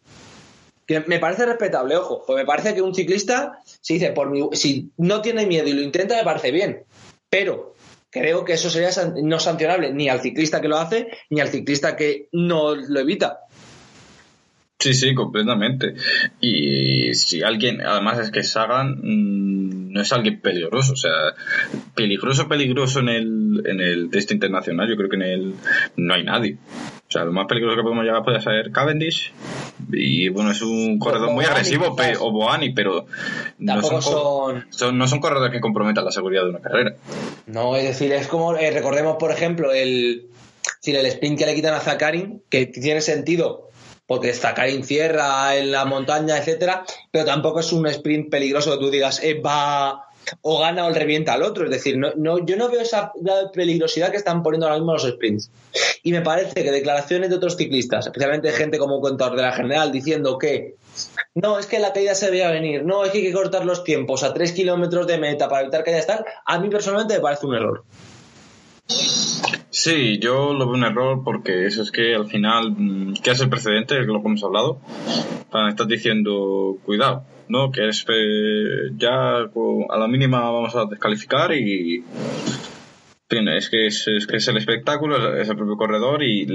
Que 0.85 0.99
me 1.01 1.19
parece 1.19 1.45
respetable, 1.45 1.95
ojo, 1.95 2.23
pues 2.27 2.35
me 2.35 2.45
parece 2.45 2.75
que 2.75 2.81
un 2.81 2.93
ciclista, 2.93 3.59
si 3.79 3.93
dice, 3.93 4.11
por 4.11 4.29
mi, 4.29 4.45
si 4.53 4.91
no 4.97 5.21
tiene 5.21 5.45
miedo 5.45 5.69
y 5.69 5.73
lo 5.73 5.81
intenta, 5.81 6.17
me 6.17 6.25
parece 6.25 6.51
bien. 6.51 6.83
Pero 7.29 7.75
creo 8.09 8.43
que 8.43 8.53
eso 8.53 8.69
sería 8.69 8.89
no 9.23 9.39
sancionable 9.39 9.93
ni 9.93 10.09
al 10.09 10.19
ciclista 10.19 10.59
que 10.59 10.67
lo 10.67 10.77
hace, 10.77 11.07
ni 11.29 11.39
al 11.39 11.47
ciclista 11.47 11.95
que 11.95 12.27
no 12.33 12.75
lo 12.75 12.99
evita. 12.99 13.39
Sí, 14.79 14.93
sí, 14.93 15.15
completamente. 15.15 15.95
Y 16.39 17.13
si 17.15 17.41
alguien, 17.41 17.81
además 17.81 18.19
es 18.19 18.29
que 18.29 18.43
Sagan 18.43 18.99
mm, 19.01 19.91
no 19.91 20.01
es 20.01 20.13
alguien 20.13 20.39
peligroso, 20.39 20.93
o 20.93 20.95
sea, 20.95 21.33
peligroso, 21.95 22.47
peligroso 22.47 22.99
en 22.99 23.09
el, 23.09 23.63
en 23.65 23.81
el 23.81 24.09
test 24.11 24.31
internacional, 24.31 24.87
yo 24.87 24.95
creo 24.95 25.09
que 25.09 25.15
en 25.15 25.21
el 25.23 25.53
no 25.95 26.13
hay 26.13 26.23
nadie. 26.23 26.57
O 27.07 27.11
sea, 27.11 27.23
lo 27.23 27.31
más 27.31 27.47
peligroso 27.47 27.75
que 27.75 27.83
podemos 27.83 28.03
llegar 28.03 28.23
puede 28.23 28.39
ser 28.39 28.71
Cavendish. 28.71 29.33
Y 29.91 30.29
bueno, 30.29 30.51
es 30.51 30.61
un 30.61 30.99
corredor 30.99 31.31
muy 31.31 31.45
agresivo, 31.45 31.95
o 32.19 32.31
Boani, 32.31 32.71
pero 32.73 33.07
no 33.57 33.81
son, 34.01 34.65
no 34.93 35.07
son 35.07 35.19
corredores 35.19 35.51
que 35.51 35.61
comprometan 35.61 36.05
la 36.05 36.11
seguridad 36.11 36.43
de 36.43 36.49
una 36.49 36.59
carrera. 36.59 36.95
No, 37.47 37.75
es 37.75 37.83
decir, 37.83 38.11
es 38.11 38.27
como, 38.27 38.55
eh, 38.55 38.69
recordemos, 38.71 39.15
por 39.17 39.31
ejemplo, 39.31 39.71
el, 39.71 40.27
el 40.83 41.05
sprint 41.07 41.39
que 41.39 41.45
le 41.45 41.55
quitan 41.55 41.73
a 41.73 41.79
Zakarin, 41.79 42.43
que 42.49 42.65
tiene 42.67 43.01
sentido 43.01 43.66
porque 44.07 44.33
Zakarin 44.33 44.83
cierra 44.83 45.55
en 45.55 45.71
la 45.71 45.85
montaña, 45.85 46.37
etcétera, 46.37 46.85
pero 47.11 47.25
tampoco 47.25 47.59
es 47.59 47.71
un 47.71 47.85
sprint 47.87 48.31
peligroso 48.31 48.71
que 48.71 48.77
tú 48.77 48.89
digas 48.89 49.21
eh, 49.21 49.39
va 49.39 50.07
o 50.41 50.59
gana 50.59 50.85
o 50.85 50.91
revienta 50.91 51.33
al 51.33 51.43
otro. 51.43 51.65
Es 51.65 51.71
decir, 51.71 51.97
no, 51.97 52.11
no, 52.15 52.45
yo 52.45 52.57
no 52.57 52.69
veo 52.69 52.81
esa 52.81 53.11
peligrosidad 53.53 54.11
que 54.11 54.17
están 54.17 54.43
poniendo 54.43 54.67
ahora 54.67 54.79
mismo 54.79 54.93
los 54.93 55.07
sprints. 55.07 55.51
Y 56.03 56.11
me 56.11 56.21
parece 56.21 56.63
que 56.63 56.71
declaraciones 56.71 57.29
de 57.29 57.35
otros 57.35 57.55
ciclistas, 57.57 58.07
especialmente 58.07 58.51
gente 58.51 58.77
como 58.77 59.01
contador 59.01 59.35
de 59.35 59.43
la 59.43 59.51
general, 59.51 59.91
diciendo 59.91 60.37
que 60.37 60.75
no, 61.35 61.59
es 61.59 61.67
que 61.67 61.79
la 61.79 61.93
caída 61.93 62.15
se 62.15 62.31
veía 62.31 62.49
venir, 62.49 62.83
no, 62.83 63.05
es 63.05 63.11
que 63.11 63.19
hay 63.19 63.25
que 63.25 63.33
cortar 63.33 63.65
los 63.65 63.83
tiempos 63.83 64.23
a 64.23 64.33
tres 64.33 64.51
kilómetros 64.51 65.05
de 65.05 65.17
meta 65.17 65.47
para 65.47 65.61
evitar 65.61 65.83
caídas 65.83 66.07
tal, 66.07 66.25
a 66.45 66.59
mí 66.59 66.69
personalmente 66.69 67.15
me 67.15 67.19
parece 67.19 67.45
un 67.45 67.55
error. 67.55 67.83
Sí, 68.87 70.17
yo 70.19 70.53
lo 70.53 70.65
veo 70.65 70.75
un 70.75 70.83
error 70.83 71.21
porque 71.23 71.65
eso 71.65 71.83
es 71.83 71.91
que 71.91 72.15
al 72.15 72.27
final, 72.27 72.71
mm, 72.71 73.13
¿qué 73.21 73.31
hace 73.31 73.43
el 73.43 73.49
precedente? 73.49 73.99
Es 73.99 74.07
lo 74.07 74.21
que 74.21 74.27
hemos 74.27 74.43
hablado. 74.43 74.79
Estás 75.69 75.87
diciendo, 75.87 76.77
cuidado, 76.83 77.23
¿no? 77.47 77.71
Que 77.71 77.89
es 77.89 78.05
eh, 78.09 78.91
ya 78.97 79.37
a 79.39 79.97
la 79.97 80.07
mínima 80.07 80.39
vamos 80.39 80.75
a 80.75 80.85
descalificar 80.85 81.53
y. 81.53 82.03
es 83.29 83.69
que 83.69 83.87
es, 83.87 84.05
que 84.27 84.37
es 84.37 84.47
el 84.47 84.57
espectáculo, 84.57 85.35
es 85.37 85.49
el 85.49 85.55
propio 85.55 85.77
corredor 85.77 86.23
y 86.23 86.47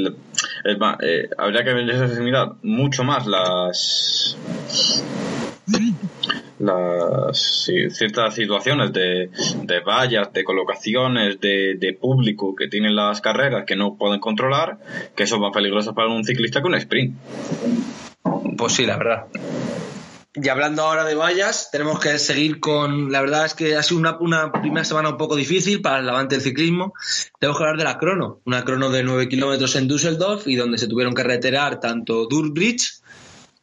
eh, 0.65 1.29
habría 1.39 1.65
que 1.65 1.75
mirar 2.21 2.55
mucho 2.63 3.05
más 3.05 3.27
las 3.27 4.37
las 6.63 7.69
ciertas 7.91 8.35
situaciones 8.35 8.93
de, 8.93 9.31
de 9.63 9.81
vallas, 9.81 10.33
de 10.33 10.45
colocaciones, 10.45 11.41
de, 11.41 11.75
de, 11.77 11.93
público 11.95 12.55
que 12.55 12.69
tienen 12.69 12.95
las 12.95 13.21
carreras 13.21 13.65
que 13.67 13.75
no 13.75 13.97
pueden 13.97 14.21
controlar, 14.21 14.79
que 15.17 15.27
son 15.27 15.41
más 15.41 15.53
peligrosas 15.53 15.95
para 15.95 16.09
un 16.09 16.25
ciclista 16.25 16.61
que 16.61 16.69
un 16.69 16.75
sprint. 16.77 17.17
Pues 18.57 18.75
sí, 18.75 18.87
la 18.87 18.97
verdad. 18.97 19.27
Y 20.35 20.49
hablando 20.49 20.83
ahora 20.83 21.05
de 21.05 21.15
vallas, 21.15 21.69
tenemos 21.71 22.01
que 22.01 22.19
seguir 22.19 22.59
con. 22.59 23.13
La 23.13 23.21
verdad 23.21 23.45
es 23.45 23.55
que 23.55 23.77
ha 23.77 23.83
sido 23.83 24.01
una, 24.01 24.17
una, 24.19 24.51
primera 24.51 24.85
semana 24.85 25.11
un 25.11 25.19
poco 25.19 25.37
difícil 25.37 25.83
para 25.83 25.99
el 25.99 26.09
avante 26.09 26.37
del 26.37 26.43
ciclismo. 26.43 26.95
Tenemos 27.39 27.59
que 27.59 27.65
hablar 27.65 27.77
de 27.77 27.85
la 27.85 27.99
crono. 27.99 28.41
Una 28.47 28.65
crono 28.65 28.89
de 28.89 29.03
9 29.03 29.29
kilómetros 29.29 29.77
en 29.77 29.89
Düsseldorf 29.89 30.47
y 30.47 30.57
donde 30.57 30.79
se 30.79 30.87
tuvieron 30.87 31.13
que 31.13 31.23
reiterar 31.23 31.81
tanto 31.81 32.27
Durbrich 32.27 33.02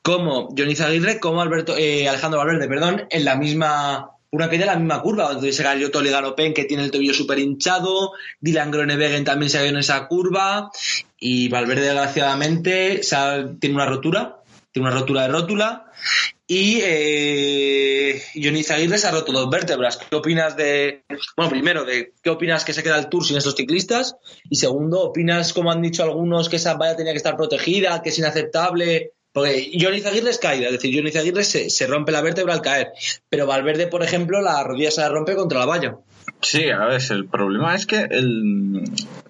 como 0.02 0.50
Johnny 0.58 0.76
Zaguirre 0.76 1.20
como 1.20 1.42
Alberto, 1.42 1.78
eh, 1.78 2.08
Alejandro 2.08 2.40
Valverde, 2.40 2.68
perdón, 2.68 3.08
en 3.10 3.26
la 3.26 3.36
misma. 3.36 4.12
Una 4.32 4.48
caída 4.48 4.66
en 4.66 4.70
la 4.70 4.76
misma 4.76 5.02
curva, 5.02 5.34
donde 5.34 5.52
se 5.52 5.64
cayó 5.64 5.90
Toledano 5.90 6.36
Pen, 6.36 6.54
que 6.54 6.66
tiene 6.66 6.84
el 6.84 6.92
tobillo 6.92 7.16
súper 7.16 7.40
hinchado, 7.40 8.12
Dylan 8.40 8.70
Gronewegen 8.70 9.24
también 9.24 9.50
se 9.50 9.58
cayó 9.58 9.72
en 9.72 9.78
esa 9.78 10.08
curva, 10.08 10.70
y 11.20 11.50
Valverde, 11.50 11.82
desgraciadamente, 11.82 13.02
tiene 13.60 13.76
una 13.76 13.88
rotura, 13.88 14.44
tiene 14.72 14.88
una 14.88 15.00
rotura 15.00 15.24
de 15.24 15.30
rótula, 15.30 15.92
y 16.52 16.80
eh, 16.84 18.22
Johnny 18.34 18.64
Zaguirre 18.64 18.98
se 18.98 19.06
ha 19.06 19.12
roto 19.12 19.32
dos 19.32 19.52
vértebras. 19.52 19.98
¿Qué 19.98 20.16
opinas 20.16 20.58
de, 20.58 21.04
bueno, 21.38 21.52
primero, 21.52 21.86
de 21.86 22.14
qué 22.24 22.32
opinas 22.32 22.66
que 22.66 22.74
se 22.74 22.82
queda 22.82 22.98
el 22.98 23.08
Tour 23.08 23.24
sin 23.24 23.38
estos 23.38 23.56
ciclistas? 23.56 24.16
Y 24.50 24.56
segundo, 24.56 25.02
¿opinas, 25.02 25.54
como 25.54 25.72
han 25.72 25.84
dicho 25.84 26.04
algunos, 26.04 26.50
que 26.50 26.56
esa 26.56 26.74
valla 26.74 26.96
tenía 26.96 27.14
que 27.14 27.18
estar 27.18 27.38
protegida, 27.38 28.02
que 28.02 28.10
es 28.10 28.18
inaceptable? 28.18 29.14
Porque 29.32 29.72
Johnny 29.80 30.02
Zaguirre 30.02 30.32
es 30.32 30.40
caída, 30.40 30.68
es 30.68 30.74
decir, 30.74 30.96
Johnny 30.96 31.12
Zaguirre 31.12 31.44
se, 31.44 31.70
se 31.70 31.88
rompe 31.88 32.12
la 32.12 32.22
vértebra 32.22 32.54
al 32.54 32.62
caer, 32.62 32.94
pero 33.30 33.46
Valverde, 33.46 33.88
por 33.88 34.04
ejemplo, 34.04 34.42
la 34.42 34.64
rodilla 34.64 34.90
se 34.90 35.02
la 35.02 35.10
rompe 35.10 35.36
contra 35.36 35.60
la 35.60 35.66
valla. 35.66 35.98
Sí, 36.42 36.70
a 36.70 36.86
ver, 36.86 37.02
el 37.10 37.28
problema 37.28 37.76
es 37.76 37.86
que 37.86 38.08
el, 38.10 38.84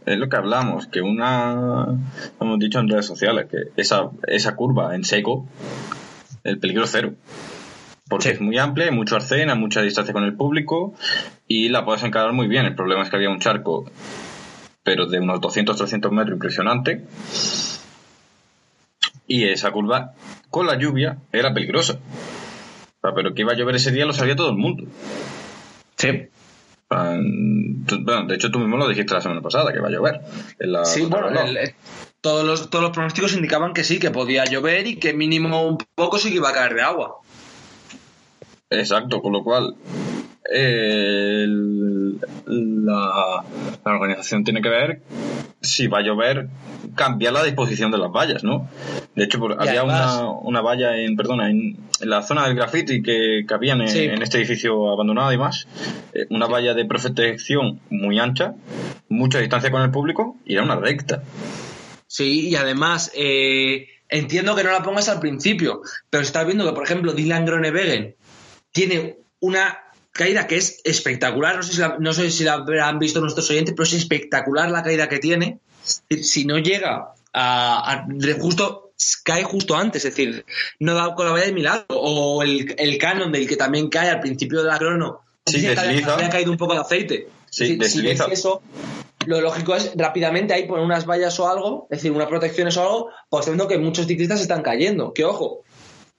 es 0.06 0.18
lo 0.18 0.30
que 0.30 0.38
hablamos, 0.38 0.88
que 0.88 1.02
una, 1.02 1.88
hemos 2.40 2.60
dicho 2.60 2.80
en 2.80 2.88
redes 2.88 3.06
sociales, 3.06 3.48
que 3.50 3.58
esa, 3.78 4.10
esa 4.28 4.56
curva 4.56 4.96
en 4.96 5.04
seco 5.04 5.48
el 6.44 6.60
peligro 6.60 6.86
cero. 6.88 7.14
Porque 8.08 8.30
es 8.30 8.42
muy 8.42 8.58
amplia, 8.58 8.86
hay 8.88 8.92
mucho 8.92 9.16
arcén, 9.16 9.50
hay 9.50 9.58
mucha 9.58 9.82
distancia 9.82 10.14
con 10.14 10.24
el 10.24 10.36
público 10.36 10.96
y 11.48 11.70
la 11.70 11.86
puedes 11.86 12.04
encarar 12.04 12.34
muy 12.34 12.48
bien. 12.48 12.66
El 12.66 12.76
problema 12.76 13.04
es 13.04 13.10
que 13.10 13.16
había 13.16 13.30
un 13.30 13.40
charco, 13.40 13.86
pero 14.84 15.06
de 15.06 15.20
unos 15.20 15.40
200-300 15.42 16.10
metros 16.12 16.34
impresionante. 16.34 17.06
Y 19.30 19.46
esa 19.46 19.70
curva, 19.70 20.16
con 20.50 20.66
la 20.66 20.76
lluvia, 20.76 21.20
era 21.32 21.54
peligrosa. 21.54 22.00
Pero 23.00 23.36
que 23.36 23.44
iba 23.44 23.54
a 23.54 23.56
llover 23.56 23.76
ese 23.76 23.92
día 23.92 24.08
lo 24.08 24.12
sabía 24.12 24.36
todo 24.36 24.50
el 24.50 24.58
mundo. 24.58 24.86
Sí. 25.96 26.30
Bueno, 26.90 28.28
de 28.28 28.36
hecho, 28.36 28.50
tú 28.50 28.58
mismo 28.58 28.76
lo 28.78 28.88
dijiste 28.88 29.14
la 29.14 29.22
semana 29.22 29.42
pasada, 29.42 29.72
que 29.72 29.78
iba 29.78 29.88
a 29.88 29.92
llover. 29.92 30.22
sí, 30.84 31.06
bueno, 31.06 31.28
todos 32.22 32.44
los, 32.44 32.72
todos 32.72 32.84
los 32.84 32.92
pronósticos 32.92 33.34
indicaban 33.34 33.74
que 33.74 33.84
sí, 33.84 34.00
que 34.00 34.10
podía 34.10 34.46
llover 34.46 34.88
y 34.88 34.96
que 34.96 35.14
mínimo 35.14 35.64
un 35.64 35.78
poco 35.94 36.18
sí 36.18 36.30
que 36.32 36.38
iba 36.38 36.50
a 36.50 36.54
caer 36.54 36.74
de 36.74 36.82
agua. 36.82 37.20
Exacto, 38.72 39.22
con 39.22 39.34
lo 39.34 39.44
cual 39.44 39.76
la, 42.46 43.44
organización 43.84 44.44
tiene 44.44 44.62
que 44.62 44.70
ver 44.70 45.02
si 45.62 45.88
va 45.88 46.00
a 46.00 46.02
llover, 46.02 46.48
cambiar 46.96 47.34
la 47.34 47.44
disposición 47.44 47.92
de 47.92 47.98
las 47.98 48.12
vallas, 48.12 48.44
¿no? 48.44 48.70
De 49.16 49.26
hecho, 49.26 49.40
había 49.60 49.84
una, 49.84 50.62
valla 50.62 50.98
en, 50.98 51.18
perdona, 51.18 51.50
en, 51.50 51.78
la 52.02 52.22
zona 52.22 52.46
del 52.48 52.56
graffiti 52.56 53.02
que, 53.02 53.46
que 53.48 53.56
en, 53.70 53.82
en, 53.82 54.22
este 54.22 54.38
edificio 54.38 54.90
abandonado 54.90 55.34
y 55.34 55.38
más, 55.38 55.68
eh, 56.14 56.28
una 56.30 56.48
valla 56.48 56.74
de 56.74 56.86
protección 56.86 57.82
muy 57.90 58.20
ancha, 58.20 58.56
mucha 59.10 59.40
distancia 59.40 59.72
con 59.72 59.82
el 59.82 59.92
público 59.92 60.38
y 60.46 60.54
era 60.54 60.64
una 60.64 60.78
recta. 60.78 61.24
Sí, 62.08 62.50
y 62.50 62.56
además 62.56 63.12
eh, 63.16 63.88
entiendo 64.08 64.56
que 64.56 64.64
no 64.64 64.72
la 64.72 64.84
pongas 64.84 65.10
al 65.10 65.20
principio, 65.20 65.82
pero 66.10 66.24
estás 66.24 66.46
viendo 66.46 66.66
que, 66.66 66.74
por 66.74 66.84
ejemplo, 66.84 67.14
Dylan 67.14 67.46
Gronewegen 67.46 68.16
tiene 68.72 69.18
una 69.40 69.78
caída 70.20 70.48
que 70.48 70.58
es 70.58 70.82
espectacular. 70.84 71.56
No 71.56 71.64
sé 71.64 71.72
si 71.72 71.80
la, 71.80 71.96
no 71.98 72.14
sé 72.14 72.30
si 72.30 72.44
la 72.44 72.66
han 72.84 73.00
visto 73.00 73.22
nuestros 73.22 73.50
oyentes, 73.50 73.74
pero 73.74 73.86
es 73.86 73.94
espectacular 73.94 74.70
la 74.70 74.84
caída 74.84 75.08
que 75.08 75.20
tiene. 75.20 75.60
Si 76.22 76.44
no 76.44 76.58
llega 76.58 77.14
a, 77.34 78.06
justo 78.38 78.92
cae 79.24 79.44
justo 79.44 79.78
antes, 79.78 80.04
es 80.04 80.14
decir, 80.14 80.46
no 80.80 80.94
da 80.94 81.16
con 81.16 81.26
la 81.26 81.32
valla 81.32 81.46
de 81.46 81.54
milagro. 81.54 81.86
O 81.90 82.44
el, 82.44 82.76
el 82.78 82.98
canon 82.98 83.32
del 83.32 83.48
que 83.48 83.56
también 83.56 83.88
cae 83.90 84.10
al 84.10 84.20
principio 84.20 84.62
de 84.62 84.68
la 84.68 84.78
crono. 84.78 85.22
Sí, 85.46 85.62
que 85.62 85.70
ha 85.70 86.30
caído 86.30 86.52
un 86.52 86.58
poco 86.58 86.74
de 86.74 86.82
aceite. 86.82 87.30
Sí, 87.50 87.80
si, 87.82 88.02
ves 88.02 88.22
eso, 88.30 88.62
lo 89.26 89.40
lógico 89.40 89.74
es 89.74 89.94
rápidamente 89.96 90.54
ahí 90.54 90.68
poner 90.68 90.84
unas 90.84 91.06
vallas 91.06 91.40
o 91.40 91.50
algo, 91.50 91.88
es 91.90 92.00
decir, 92.00 92.12
unas 92.12 92.28
protecciones 92.28 92.76
o 92.76 92.82
algo, 92.82 93.10
pues 93.30 93.46
viendo 93.46 93.68
que 93.70 93.78
muchos 93.78 94.06
ciclistas 94.06 94.42
están 94.42 94.64
cayendo. 94.64 95.14
Que 95.14 95.24
ojo, 95.24 95.64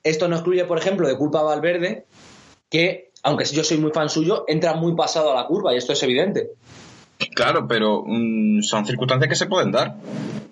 esto 0.02 0.26
no 0.26 0.36
excluye, 0.36 0.64
por 0.64 0.78
ejemplo, 0.78 1.06
de 1.06 1.16
culpa 1.16 1.40
a 1.40 1.42
Valverde, 1.42 2.06
que, 2.70 3.09
aunque 3.22 3.44
yo 3.44 3.64
soy 3.64 3.78
muy 3.78 3.90
fan 3.90 4.08
suyo, 4.08 4.44
entra 4.48 4.74
muy 4.74 4.94
pasado 4.94 5.32
a 5.32 5.34
la 5.34 5.46
curva 5.46 5.74
y 5.74 5.76
esto 5.76 5.92
es 5.92 6.02
evidente. 6.02 6.50
Claro, 7.34 7.66
pero 7.66 8.02
mm, 8.06 8.62
son 8.62 8.86
circunstancias 8.86 9.28
que 9.28 9.36
se 9.36 9.46
pueden 9.46 9.72
dar. 9.72 9.96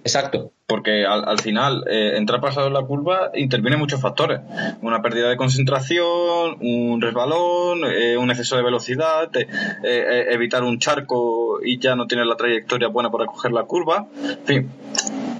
Exacto. 0.04 0.52
Porque 0.68 1.06
al, 1.06 1.38
final, 1.38 1.82
eh, 1.88 2.12
entrar 2.16 2.42
pasado 2.42 2.66
en 2.66 2.74
la 2.74 2.82
curva 2.82 3.30
interviene 3.34 3.78
muchos 3.78 4.02
factores. 4.02 4.40
Una 4.82 5.00
pérdida 5.00 5.30
de 5.30 5.38
concentración, 5.38 6.58
un 6.60 7.00
resbalón, 7.00 7.84
eh, 7.86 8.18
un 8.18 8.30
exceso 8.30 8.54
de 8.54 8.62
velocidad, 8.62 9.30
eh, 9.34 10.26
evitar 10.30 10.64
un 10.64 10.78
charco 10.78 11.58
y 11.64 11.78
ya 11.78 11.96
no 11.96 12.06
tienes 12.06 12.26
la 12.26 12.36
trayectoria 12.36 12.88
buena 12.88 13.10
para 13.10 13.24
coger 13.24 13.52
la 13.52 13.62
curva. 13.62 14.08
En 14.22 14.44
fin, 14.44 14.70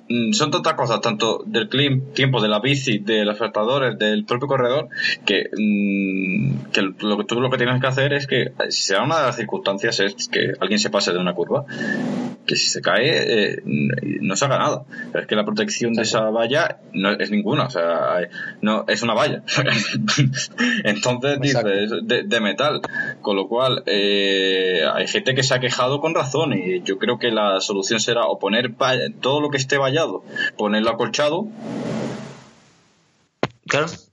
Mm, 0.09 0.33
son 0.33 0.51
tantas 0.51 0.73
cosas, 0.73 1.01
tanto 1.03 1.43
del 1.45 1.69
tiempo 2.15 2.41
de 2.41 2.49
la 2.49 2.61
bici, 2.61 2.99
de 2.99 3.25
los 3.27 3.35
espectadores, 3.35 3.99
del 3.99 4.25
propio 4.25 4.49
corredor, 4.49 4.89
que, 5.27 5.51
mm, 5.55 6.71
que 6.73 6.83
lo 6.83 7.27
tú 7.27 7.41
lo 7.41 7.51
que 7.51 7.59
tienes 7.59 7.79
que 7.81 7.87
hacer 7.87 8.15
es 8.15 8.27
que, 8.27 8.53
si 8.71 8.85
se 8.85 8.95
da 8.95 9.05
una 9.05 9.19
de 9.19 9.27
las 9.27 9.37
circunstancias, 9.37 10.01
es 10.01 10.29
que 10.29 10.53
alguien 10.61 10.79
se 10.79 10.89
pase 10.89 11.13
de 11.13 11.19
una 11.19 11.35
curva, 11.35 11.67
que 12.47 12.57
si 12.57 12.71
se 12.71 12.81
cae, 12.81 13.53
eh, 13.53 13.63
no 13.65 14.35
se 14.35 14.45
haga 14.47 14.59
nada. 14.59 14.85
Es 15.21 15.27
que 15.27 15.37
la 15.37 15.45
protección 15.45 15.93
de 15.93 16.03
esa 16.03 16.31
valla 16.31 16.79
no 16.93 17.13
es 17.13 17.31
ninguna, 17.31 17.65
o 17.65 17.71
sea, 17.71 18.19
no, 18.61 18.85
es 18.89 19.03
una 19.03 19.15
valla. 19.15 19.43
Entonces, 20.85 21.41
dices, 21.41 21.65
de, 22.05 22.25
de, 22.25 22.41
metal. 22.41 22.81
Con 23.21 23.37
lo 23.37 23.49
cual, 23.49 23.83
eh, 23.87 24.83
hay 24.93 25.07
gente 25.07 25.35
que 25.35 25.43
se 25.43 25.55
ha 25.55 25.61
quejado 25.61 26.01
con 26.01 26.15
razón 26.15 26.53
y 26.53 26.83
yo 26.83 26.99
creo 26.99 27.19
que 27.19 27.31
la 27.31 27.61
solución 27.61 28.01
será 28.01 28.27
o 28.27 28.39
poner 28.39 28.75
todo 29.21 29.41
lo 29.41 29.51
que 29.51 29.57
esté 29.57 29.79
vallado 29.79 30.23
ponerlo 30.57 30.91
acolchado. 30.91 31.49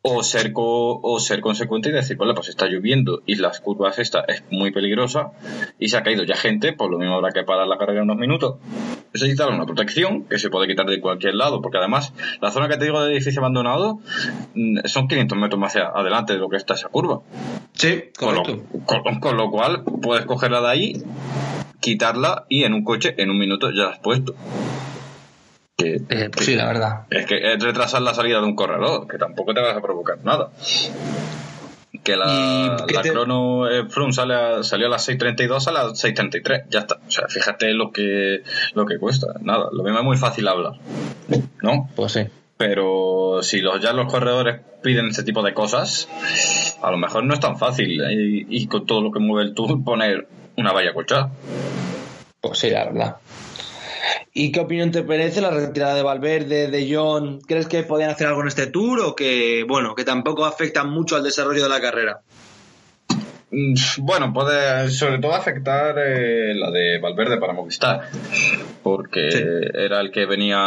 O 0.01 0.21
ser, 0.21 0.51
o 0.53 1.19
ser 1.19 1.41
consecuente 1.41 1.89
y 1.89 1.91
decir, 1.93 2.17
vale, 2.17 2.33
pues 2.33 2.49
está 2.49 2.67
lloviendo 2.67 3.23
y 3.25 3.35
las 3.35 3.61
curvas 3.61 3.97
esta 3.99 4.21
es 4.27 4.43
muy 4.51 4.71
peligrosa 4.71 5.31
y 5.79 5.87
se 5.87 5.97
ha 5.97 6.03
caído 6.03 6.23
ya 6.23 6.35
gente, 6.35 6.73
por 6.73 6.91
lo 6.91 6.99
mismo 6.99 7.15
habrá 7.15 7.31
que 7.31 7.43
parar 7.43 7.67
la 7.67 7.77
carrera 7.77 8.03
unos 8.03 8.17
minutos. 8.17 8.57
Necesitar 9.13 9.49
una 9.49 9.65
protección 9.65 10.25
que 10.25 10.37
se 10.37 10.49
puede 10.49 10.67
quitar 10.67 10.85
de 10.85 10.99
cualquier 10.99 11.35
lado, 11.35 11.61
porque 11.61 11.77
además 11.77 12.13
la 12.41 12.51
zona 12.51 12.67
que 12.67 12.77
te 12.77 12.85
digo 12.85 13.01
de 13.01 13.13
edificio 13.13 13.39
abandonado 13.41 13.99
mm, 14.53 14.79
son 14.85 15.07
500 15.07 15.37
metros 15.37 15.59
más 15.59 15.75
adelante 15.75 16.33
de 16.33 16.39
lo 16.39 16.49
que 16.49 16.57
está 16.57 16.73
esa 16.73 16.89
curva. 16.89 17.21
Sí, 17.73 18.03
correcto. 18.17 18.61
con 19.21 19.37
lo 19.37 19.49
cual 19.49 19.83
puedes 20.01 20.25
cogerla 20.25 20.61
de 20.61 20.67
ahí, 20.67 21.03
quitarla 21.79 22.45
y 22.49 22.63
en 22.63 22.73
un 22.73 22.83
coche 22.83 23.15
en 23.17 23.29
un 23.29 23.37
minuto 23.37 23.71
ya 23.71 23.83
la 23.83 23.89
has 23.91 23.99
puesto. 23.99 24.35
Eh, 25.77 26.29
pues 26.31 26.45
sí, 26.45 26.55
la 26.55 26.65
verdad. 26.65 27.01
Es 27.09 27.25
que 27.25 27.53
es 27.53 27.61
retrasar 27.61 28.01
la 28.01 28.13
salida 28.13 28.39
de 28.39 28.45
un 28.45 28.55
corredor, 28.55 29.07
que 29.07 29.17
tampoco 29.17 29.53
te 29.53 29.61
vas 29.61 29.75
a 29.75 29.81
provocar 29.81 30.17
nada. 30.23 30.51
Que 32.03 32.15
la, 32.15 32.85
la 32.87 33.01
crono 33.01 33.67
eh, 33.67 33.85
Froome 33.89 34.13
sale 34.13 34.63
salió 34.63 34.87
a 34.87 34.89
las 34.91 35.09
6.32 35.09 35.67
a 35.67 35.71
las 35.71 36.03
6.33, 36.03 36.65
ya 36.69 36.79
está. 36.79 36.99
O 37.05 37.11
sea, 37.11 37.27
fíjate 37.27 37.73
lo 37.73 37.91
que, 37.91 38.43
lo 38.73 38.85
que 38.85 38.99
cuesta. 38.99 39.27
Nada, 39.41 39.69
lo 39.71 39.83
mismo 39.83 39.99
es 39.99 40.05
muy 40.05 40.17
fácil 40.17 40.47
hablar. 40.47 40.73
¿No? 41.61 41.89
Pues 41.95 42.11
sí. 42.11 42.21
Pero 42.57 43.39
si 43.41 43.59
los, 43.59 43.81
ya 43.81 43.91
los 43.91 44.09
corredores 44.11 44.61
piden 44.81 45.07
ese 45.07 45.23
tipo 45.23 45.41
de 45.41 45.53
cosas, 45.53 46.07
a 46.81 46.91
lo 46.91 46.97
mejor 46.97 47.23
no 47.25 47.33
es 47.33 47.39
tan 47.39 47.57
fácil. 47.57 48.01
Y, 48.11 48.45
y 48.49 48.67
con 48.67 48.85
todo 48.85 49.01
lo 49.01 49.11
que 49.11 49.19
mueve 49.19 49.49
el 49.49 49.55
tour, 49.55 49.83
poner 49.83 50.27
una 50.57 50.71
valla 50.71 50.93
colchada. 50.93 51.31
Pues 52.39 52.59
sí, 52.59 52.69
la 52.69 52.85
verdad. 52.85 53.15
¿Y 54.33 54.51
qué 54.51 54.59
opinión 54.59 54.91
te 54.91 55.03
merece 55.03 55.41
la 55.41 55.51
retirada 55.51 55.95
de 55.95 56.03
Valverde, 56.03 56.69
de 56.69 56.93
John? 56.93 57.39
¿Crees 57.41 57.67
que 57.67 57.83
podían 57.83 58.09
hacer 58.09 58.27
algo 58.27 58.41
en 58.41 58.47
este 58.47 58.67
tour 58.67 58.99
o 58.99 59.15
que, 59.15 59.63
bueno, 59.67 59.95
que 59.95 60.03
tampoco 60.03 60.45
afectan 60.45 60.89
mucho 60.89 61.15
al 61.15 61.23
desarrollo 61.23 61.63
de 61.63 61.69
la 61.69 61.81
carrera? 61.81 62.21
Mm, 63.51 63.73
bueno, 63.99 64.33
puede 64.33 64.89
sobre 64.89 65.19
todo 65.19 65.33
afectar 65.33 65.95
eh, 65.97 66.53
la 66.55 66.71
de 66.71 66.99
Valverde 66.99 67.37
para 67.37 67.53
Movistar, 67.53 68.09
porque 68.83 69.29
era 69.73 70.01
el 70.01 70.11
que 70.11 70.25
venía 70.25 70.59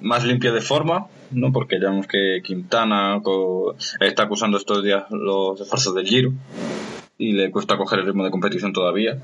más 0.00 0.24
limpio 0.24 0.54
de 0.54 0.60
forma, 0.60 1.08
¿no? 1.32 1.52
Porque 1.52 1.78
ya 1.80 1.90
vemos 1.90 2.06
que 2.06 2.40
Quintana 2.42 3.20
está 4.00 4.22
acusando 4.22 4.56
estos 4.56 4.82
días 4.82 5.04
los 5.10 5.60
esfuerzos 5.60 5.94
del 5.94 6.06
Giro 6.06 6.32
y 7.18 7.32
le 7.32 7.50
cuesta 7.50 7.76
coger 7.76 8.00
el 8.00 8.06
ritmo 8.06 8.24
de 8.24 8.30
competición 8.30 8.72
todavía. 8.72 9.18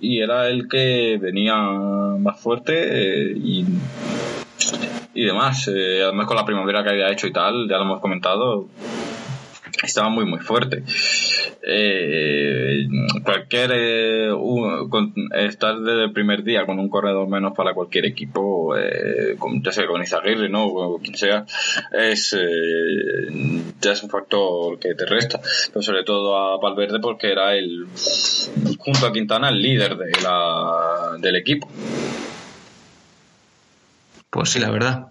Y 0.00 0.20
era 0.20 0.48
el 0.48 0.68
que 0.68 1.18
venía 1.20 1.56
más 1.56 2.40
fuerte 2.40 2.72
eh, 2.74 3.32
y, 3.36 3.66
y 5.14 5.24
demás. 5.24 5.68
Eh, 5.68 6.02
además 6.02 6.26
con 6.26 6.36
la 6.36 6.44
primavera 6.44 6.82
que 6.82 6.90
había 6.90 7.10
hecho 7.10 7.26
y 7.26 7.32
tal, 7.32 7.68
ya 7.68 7.76
lo 7.76 7.84
hemos 7.84 8.00
comentado, 8.00 8.68
estaba 9.82 10.08
muy 10.08 10.24
muy 10.24 10.40
fuerte. 10.40 10.82
Eh, 11.62 12.86
cualquier 13.24 13.70
eh, 13.74 14.30
estar 15.46 15.78
desde 15.78 16.04
el 16.04 16.12
primer 16.12 16.42
día 16.44 16.66
con 16.66 16.78
un 16.78 16.88
corredor 16.88 17.28
menos 17.28 17.52
para 17.56 17.74
cualquier 17.74 18.06
equipo, 18.06 18.76
eh, 18.76 19.36
ya 19.62 19.72
sea 19.72 19.86
con 19.86 20.02
Izaguirre, 20.02 20.48
¿no? 20.48 20.66
o 20.66 20.98
quien 20.98 21.16
sea, 21.16 21.46
es 21.92 22.34
eh, 22.34 23.62
ya 23.80 23.92
es 23.92 24.02
un 24.02 24.10
factor 24.10 24.78
que 24.78 24.94
te 24.94 25.06
resta. 25.06 25.40
Pero 25.68 25.82
sobre 25.82 26.04
todo 26.04 26.36
a 26.36 26.58
Valverde 26.58 27.00
porque 27.00 27.32
era 27.32 27.54
el 27.54 27.86
junto 28.78 29.06
a 29.06 29.12
Quintana 29.12 29.48
el 29.48 29.60
líder 29.60 29.96
de 29.96 30.12
la, 30.22 31.16
del 31.18 31.36
equipo. 31.36 31.68
Pues 34.30 34.50
sí, 34.50 34.58
la 34.58 34.70
verdad. 34.70 35.06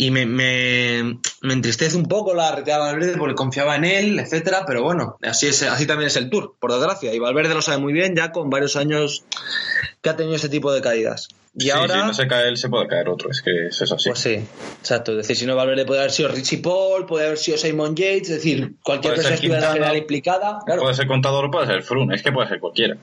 Y 0.00 0.12
me, 0.12 0.26
me, 0.26 1.18
me 1.42 1.52
entristece 1.52 1.96
un 1.96 2.06
poco 2.06 2.32
la 2.32 2.54
retirada 2.54 2.86
de 2.86 2.92
Valverde 2.92 3.18
porque 3.18 3.34
confiaba 3.34 3.74
en 3.74 3.84
él, 3.84 4.20
etcétera, 4.20 4.62
pero 4.64 4.84
bueno, 4.84 5.16
así 5.22 5.48
es, 5.48 5.64
así 5.64 5.88
también 5.88 6.06
es 6.06 6.14
el 6.14 6.30
Tour, 6.30 6.54
por 6.60 6.72
desgracia. 6.72 7.12
Y 7.12 7.18
Valverde 7.18 7.52
lo 7.52 7.62
sabe 7.62 7.78
muy 7.78 7.92
bien, 7.92 8.14
ya 8.14 8.30
con 8.30 8.48
varios 8.48 8.76
años 8.76 9.24
que 10.00 10.08
ha 10.08 10.14
tenido 10.14 10.36
ese 10.36 10.48
tipo 10.48 10.72
de 10.72 10.82
caídas. 10.82 11.26
Y 11.56 11.70
ahora, 11.70 12.02
si 12.02 12.06
no 12.06 12.14
se 12.14 12.28
cae 12.28 12.46
él, 12.46 12.56
se 12.56 12.68
puede 12.68 12.86
caer 12.86 13.08
otro, 13.08 13.28
es 13.28 13.42
que 13.42 13.66
eso 13.66 13.82
es 13.82 13.90
así. 13.90 14.10
Pues 14.10 14.20
sí, 14.20 14.40
exacto. 14.78 15.10
Es 15.10 15.18
decir, 15.18 15.36
si 15.36 15.46
no, 15.46 15.56
Valverde 15.56 15.84
puede 15.84 15.98
haber 15.98 16.12
sido 16.12 16.28
Richie 16.28 16.58
Paul, 16.58 17.04
puede 17.04 17.26
haber 17.26 17.38
sido 17.38 17.58
Simon 17.58 17.96
Yates, 17.96 18.30
es 18.30 18.36
decir, 18.36 18.74
cualquier 18.84 19.14
persona 19.14 19.30
que 19.30 19.46
estuviera 19.46 19.72
general 19.72 19.96
implicada. 19.96 20.60
Claro. 20.64 20.82
Puede 20.82 20.94
ser 20.94 21.08
contador, 21.08 21.50
puede 21.50 21.66
ser 21.66 21.82
Frun, 21.82 22.12
es 22.12 22.22
que 22.22 22.30
puede 22.30 22.48
ser 22.48 22.60
cualquiera. 22.60 22.96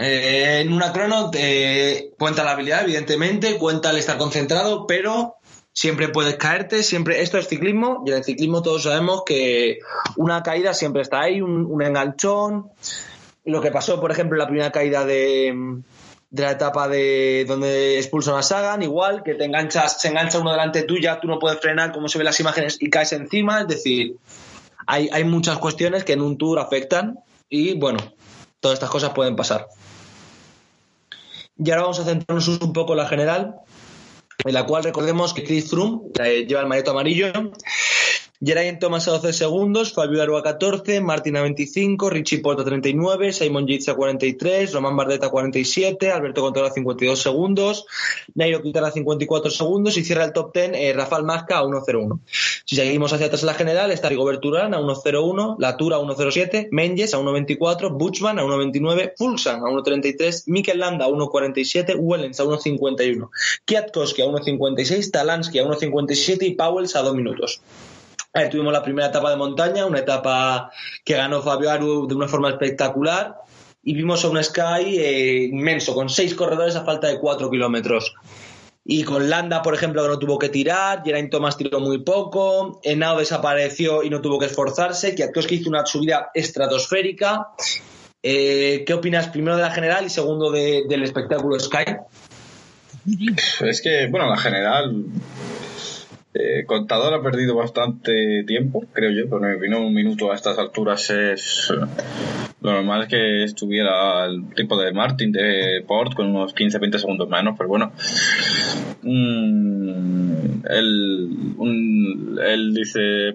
Eh, 0.00 0.62
en 0.62 0.72
una 0.72 0.92
crono 0.92 1.30
eh, 1.34 2.10
cuenta 2.18 2.42
la 2.42 2.50
habilidad, 2.50 2.82
evidentemente, 2.82 3.56
cuenta 3.58 3.90
el 3.90 3.98
estar 3.98 4.18
concentrado, 4.18 4.88
pero 4.88 5.36
siempre 5.76 6.08
puedes 6.08 6.36
caerte, 6.36 6.82
siempre 6.82 7.20
esto 7.20 7.36
es 7.36 7.48
ciclismo 7.48 8.02
y 8.06 8.10
en 8.10 8.16
el 8.16 8.24
ciclismo 8.24 8.62
todos 8.62 8.84
sabemos 8.84 9.24
que 9.26 9.80
una 10.16 10.42
caída 10.42 10.72
siempre 10.72 11.02
está 11.02 11.20
ahí, 11.20 11.42
un, 11.42 11.82
enganchón. 11.82 12.70
Lo 13.44 13.60
que 13.60 13.70
pasó, 13.70 14.00
por 14.00 14.10
ejemplo, 14.10 14.36
en 14.36 14.38
la 14.38 14.46
primera 14.46 14.72
caída 14.72 15.04
de, 15.04 15.82
de 16.30 16.42
la 16.42 16.52
etapa 16.52 16.88
de 16.88 17.44
donde 17.46 17.98
expulsan 17.98 18.36
a 18.36 18.42
Sagan, 18.42 18.82
igual 18.82 19.22
que 19.22 19.34
te 19.34 19.44
enganchas, 19.44 20.00
se 20.00 20.08
engancha 20.08 20.38
uno 20.38 20.50
delante 20.50 20.84
tuya, 20.84 21.20
tú 21.20 21.28
no 21.28 21.38
puedes 21.38 21.60
frenar 21.60 21.92
como 21.92 22.08
se 22.08 22.16
ven 22.16 22.24
las 22.24 22.40
imágenes 22.40 22.78
y 22.80 22.88
caes 22.88 23.12
encima, 23.12 23.60
es 23.60 23.68
decir, 23.68 24.16
hay, 24.86 25.10
hay 25.12 25.24
muchas 25.24 25.58
cuestiones 25.58 26.04
que 26.04 26.14
en 26.14 26.22
un 26.22 26.38
tour 26.38 26.58
afectan 26.58 27.18
y 27.50 27.78
bueno, 27.78 27.98
todas 28.60 28.76
estas 28.76 28.88
cosas 28.88 29.10
pueden 29.10 29.36
pasar. 29.36 29.68
Y 31.58 31.70
ahora 31.70 31.82
vamos 31.82 32.00
a 32.00 32.04
centrarnos 32.04 32.48
un 32.48 32.72
poco 32.72 32.94
en 32.94 32.98
la 32.98 33.08
general, 33.08 33.56
en 34.44 34.54
la 34.54 34.64
cual 34.66 34.84
recordemos 34.84 35.34
que 35.34 35.44
Chris 35.44 35.70
Froome 35.70 36.10
eh, 36.22 36.46
lleva 36.46 36.60
el 36.60 36.66
maneto 36.66 36.90
amarillo 36.90 37.32
Geraint 38.40 38.78
Thomas 38.78 39.08
a 39.08 39.12
12 39.12 39.32
segundos, 39.32 39.94
Fabio 39.94 40.20
Aru 40.20 40.36
a 40.36 40.42
14, 40.42 41.00
Martin 41.00 41.36
a 41.36 41.42
25, 41.42 42.10
Richie 42.10 42.38
Porta 42.38 42.62
a 42.62 42.64
39, 42.66 43.32
Simon 43.32 43.66
Yates 43.66 43.88
a 43.88 43.94
43, 43.94 44.74
Román 44.74 44.94
Bardet 44.94 45.24
a 45.24 45.30
47, 45.30 46.10
Alberto 46.10 46.42
Contreras 46.42 46.72
a 46.72 46.74
52 46.74 47.18
segundos, 47.18 47.86
Nairo 48.34 48.60
Quintana 48.60 48.88
a 48.88 48.90
54 48.90 49.50
segundos 49.50 49.96
y 49.96 50.04
cierra 50.04 50.24
el 50.24 50.34
top 50.34 50.52
10 50.52 50.72
eh, 50.74 50.92
Rafael 50.92 51.24
Masca 51.24 51.58
a 51.58 51.62
1.01. 51.62 52.20
Si 52.66 52.76
seguimos 52.76 53.10
hacia 53.14 53.26
atrás 53.26 53.42
en 53.42 53.46
la 53.46 53.54
general, 53.54 53.90
está 53.90 54.10
Rigobert 54.10 54.44
Urán 54.44 54.74
a 54.74 54.80
1.01, 54.80 55.56
Latour 55.58 55.94
a 55.94 55.98
1.07, 55.98 56.68
Menges 56.72 57.14
a 57.14 57.18
1.24, 57.18 57.96
Butchman 57.96 58.38
a 58.38 58.44
1.29, 58.44 59.14
Fulsan 59.16 59.60
a 59.60 59.70
1.33, 59.70 60.42
Mikel 60.48 60.78
Landa 60.78 61.06
a 61.06 61.08
1.47, 61.08 61.96
Wellens 61.98 62.38
a 62.38 62.44
1.51, 62.44 63.30
Kwiatkowski 63.66 64.20
a 64.20 64.26
1.56, 64.26 65.10
Talansky 65.10 65.58
a 65.58 65.64
1.57 65.64 66.42
y 66.42 66.54
Powells 66.54 66.96
a 66.96 67.00
2 67.00 67.14
minutos 67.14 67.62
tuvimos 68.50 68.72
la 68.72 68.82
primera 68.82 69.08
etapa 69.08 69.30
de 69.30 69.36
montaña, 69.36 69.86
una 69.86 69.98
etapa 69.98 70.70
que 71.04 71.14
ganó 71.14 71.42
Fabio 71.42 71.70
Aru 71.70 72.06
de 72.06 72.14
una 72.14 72.28
forma 72.28 72.50
espectacular 72.50 73.36
y 73.82 73.94
vimos 73.94 74.24
a 74.24 74.28
un 74.28 74.42
Sky 74.42 74.98
eh, 74.98 75.44
inmenso, 75.44 75.94
con 75.94 76.08
seis 76.08 76.34
corredores 76.34 76.74
a 76.74 76.84
falta 76.84 77.06
de 77.06 77.20
cuatro 77.20 77.48
kilómetros. 77.50 78.14
Y 78.84 79.04
con 79.04 79.30
Landa, 79.30 79.62
por 79.62 79.74
ejemplo, 79.74 80.02
que 80.02 80.08
no 80.08 80.18
tuvo 80.18 80.38
que 80.38 80.48
tirar, 80.48 81.02
Geraint 81.04 81.30
Thomas 81.30 81.56
tiró 81.56 81.80
muy 81.80 81.98
poco, 81.98 82.80
Enao 82.82 83.18
desapareció 83.18 84.02
y 84.02 84.10
no 84.10 84.20
tuvo 84.20 84.38
que 84.38 84.46
esforzarse, 84.46 85.14
que 85.14 85.30
hizo 85.54 85.68
una 85.68 85.86
subida 85.86 86.30
estratosférica. 86.34 87.48
Eh, 88.22 88.84
¿Qué 88.86 88.94
opinas 88.94 89.28
primero 89.28 89.56
de 89.56 89.62
la 89.62 89.70
general 89.70 90.04
y 90.06 90.10
segundo 90.10 90.50
del 90.50 91.02
espectáculo 91.02 91.58
Sky? 91.58 91.96
Es 93.60 93.82
que, 93.82 94.08
bueno, 94.08 94.28
la 94.28 94.36
general 94.36 95.04
eh, 96.38 96.64
Contador 96.66 97.14
ha 97.14 97.22
perdido 97.22 97.56
bastante 97.56 98.44
tiempo, 98.46 98.84
creo 98.92 99.10
yo, 99.10 99.30
pero 99.30 99.58
vino 99.58 99.80
un 99.80 99.94
minuto 99.94 100.30
a 100.30 100.34
estas 100.34 100.58
alturas 100.58 101.08
es 101.10 101.70
eh, 101.70 101.86
lo 102.60 102.72
normal 102.72 103.08
que 103.08 103.44
estuviera 103.44 104.26
el 104.26 104.54
tipo 104.54 104.76
de 104.76 104.92
Martin 104.92 105.32
de 105.32 105.82
Port 105.86 106.14
con 106.14 106.26
unos 106.26 106.54
15-20 106.54 106.98
segundos 106.98 107.28
menos, 107.28 107.54
pero 107.56 107.68
bueno. 107.68 107.92
Mm, 109.02 110.36
él, 110.68 112.72
dice 112.74 113.32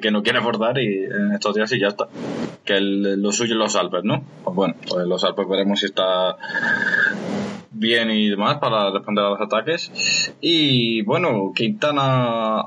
que, 0.00 0.10
no 0.10 0.22
quiere 0.22 0.38
abordar 0.38 0.78
y 0.78 1.04
en 1.04 1.32
estos 1.34 1.54
días 1.54 1.70
y 1.72 1.80
ya 1.80 1.88
está. 1.88 2.08
Que 2.64 2.80
lo 2.80 3.32
suyo 3.32 3.54
es 3.54 3.58
los 3.58 3.76
Alpes, 3.76 4.04
¿no? 4.04 4.24
Pues 4.44 4.56
bueno, 4.56 4.74
pues 4.88 5.06
los 5.06 5.24
Alpes 5.24 5.48
veremos 5.48 5.80
si 5.80 5.86
está 5.86 6.36
bien 7.78 8.10
y 8.10 8.28
demás 8.28 8.58
para 8.58 8.90
responder 8.90 9.24
a 9.24 9.30
los 9.30 9.40
ataques. 9.40 10.32
Y 10.40 11.02
bueno, 11.02 11.52
Quintana, 11.54 12.64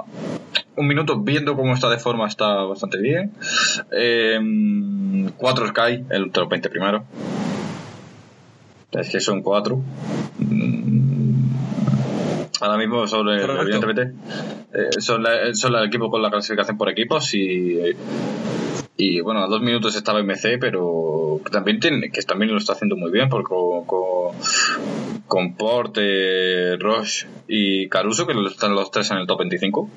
un 0.75 0.87
minuto 0.87 1.19
viendo 1.19 1.55
cómo 1.55 1.73
está 1.73 1.89
de 1.89 1.97
forma, 1.97 2.27
está 2.27 2.63
bastante 2.63 2.97
bien. 2.99 3.31
Eh, 3.91 4.39
cuatro 5.37 5.67
Sky, 5.67 6.05
el 6.09 6.31
top 6.31 6.49
20 6.49 6.69
primero. 6.69 7.03
Es 8.91 9.09
que 9.09 9.19
son 9.19 9.41
cuatro. 9.41 9.81
Mm, 10.39 11.53
ahora 12.61 12.77
mismo 12.77 13.07
sobre, 13.07 13.41
evidentemente, 13.43 14.13
eh, 14.73 14.89
son, 14.99 15.23
son 15.53 15.75
el 15.75 15.85
equipo 15.85 16.09
con 16.09 16.21
la 16.21 16.29
clasificación 16.29 16.77
por 16.77 16.89
equipos 16.89 17.33
y 17.33 17.95
y 19.01 19.19
bueno, 19.19 19.43
a 19.43 19.47
dos 19.47 19.61
minutos 19.61 19.95
estaba 19.95 20.21
MC, 20.21 20.59
pero 20.59 21.30
también 21.51 21.79
tiene, 21.79 22.09
que 22.11 22.21
también 22.23 22.51
lo 22.51 22.57
está 22.57 22.73
haciendo 22.73 22.95
muy 22.95 23.11
bien, 23.11 23.29
porque 23.29 23.49
con, 23.49 23.85
con, 25.27 25.55
Porte, 25.55 26.77
Roche 26.77 27.27
y 27.47 27.87
Caruso, 27.89 28.27
que 28.27 28.33
están 28.47 28.75
los 28.75 28.91
tres 28.91 29.11
en 29.11 29.17
el 29.17 29.27
top 29.27 29.39
25. 29.39 29.89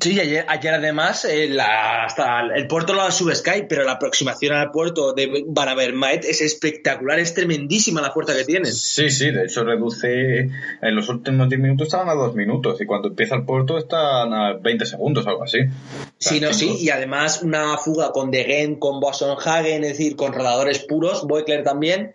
Sí, 0.00 0.20
ayer, 0.20 0.44
ayer 0.46 0.74
además 0.74 1.24
eh, 1.24 1.48
la, 1.48 2.04
hasta 2.04 2.42
el 2.54 2.68
puerto 2.68 2.92
lo 2.94 3.10
sube 3.10 3.34
Sky, 3.34 3.64
pero 3.68 3.82
la 3.82 3.92
aproximación 3.92 4.54
al 4.54 4.70
puerto 4.70 5.12
de 5.12 5.44
Banabermaet 5.48 6.24
es 6.24 6.40
espectacular, 6.40 7.18
es 7.18 7.34
tremendísima 7.34 8.00
la 8.00 8.12
fuerza 8.12 8.36
que 8.36 8.44
tienen. 8.44 8.72
Sí, 8.72 9.10
sí, 9.10 9.32
de 9.32 9.46
hecho 9.46 9.64
reduce, 9.64 10.50
en 10.82 10.94
los 10.94 11.08
últimos 11.08 11.48
10 11.48 11.60
minutos 11.60 11.88
estaban 11.88 12.08
a 12.08 12.14
2 12.14 12.36
minutos 12.36 12.80
y 12.80 12.86
cuando 12.86 13.08
empieza 13.08 13.34
el 13.34 13.44
puerto 13.44 13.76
están 13.76 14.32
a 14.32 14.52
20 14.52 14.86
segundos, 14.86 15.26
algo 15.26 15.42
así. 15.42 15.58
sí, 16.18 16.38
no, 16.38 16.52
sí, 16.52 16.76
y 16.78 16.90
además 16.90 17.42
una 17.42 17.76
fuga 17.76 18.12
con 18.12 18.30
Degen, 18.30 18.76
con 18.76 19.00
Boasson 19.00 19.36
Hagen, 19.44 19.82
es 19.82 19.98
decir, 19.98 20.14
con 20.14 20.32
rodadores 20.32 20.67
puros, 20.80 21.26
Boekler 21.26 21.64
también, 21.64 22.14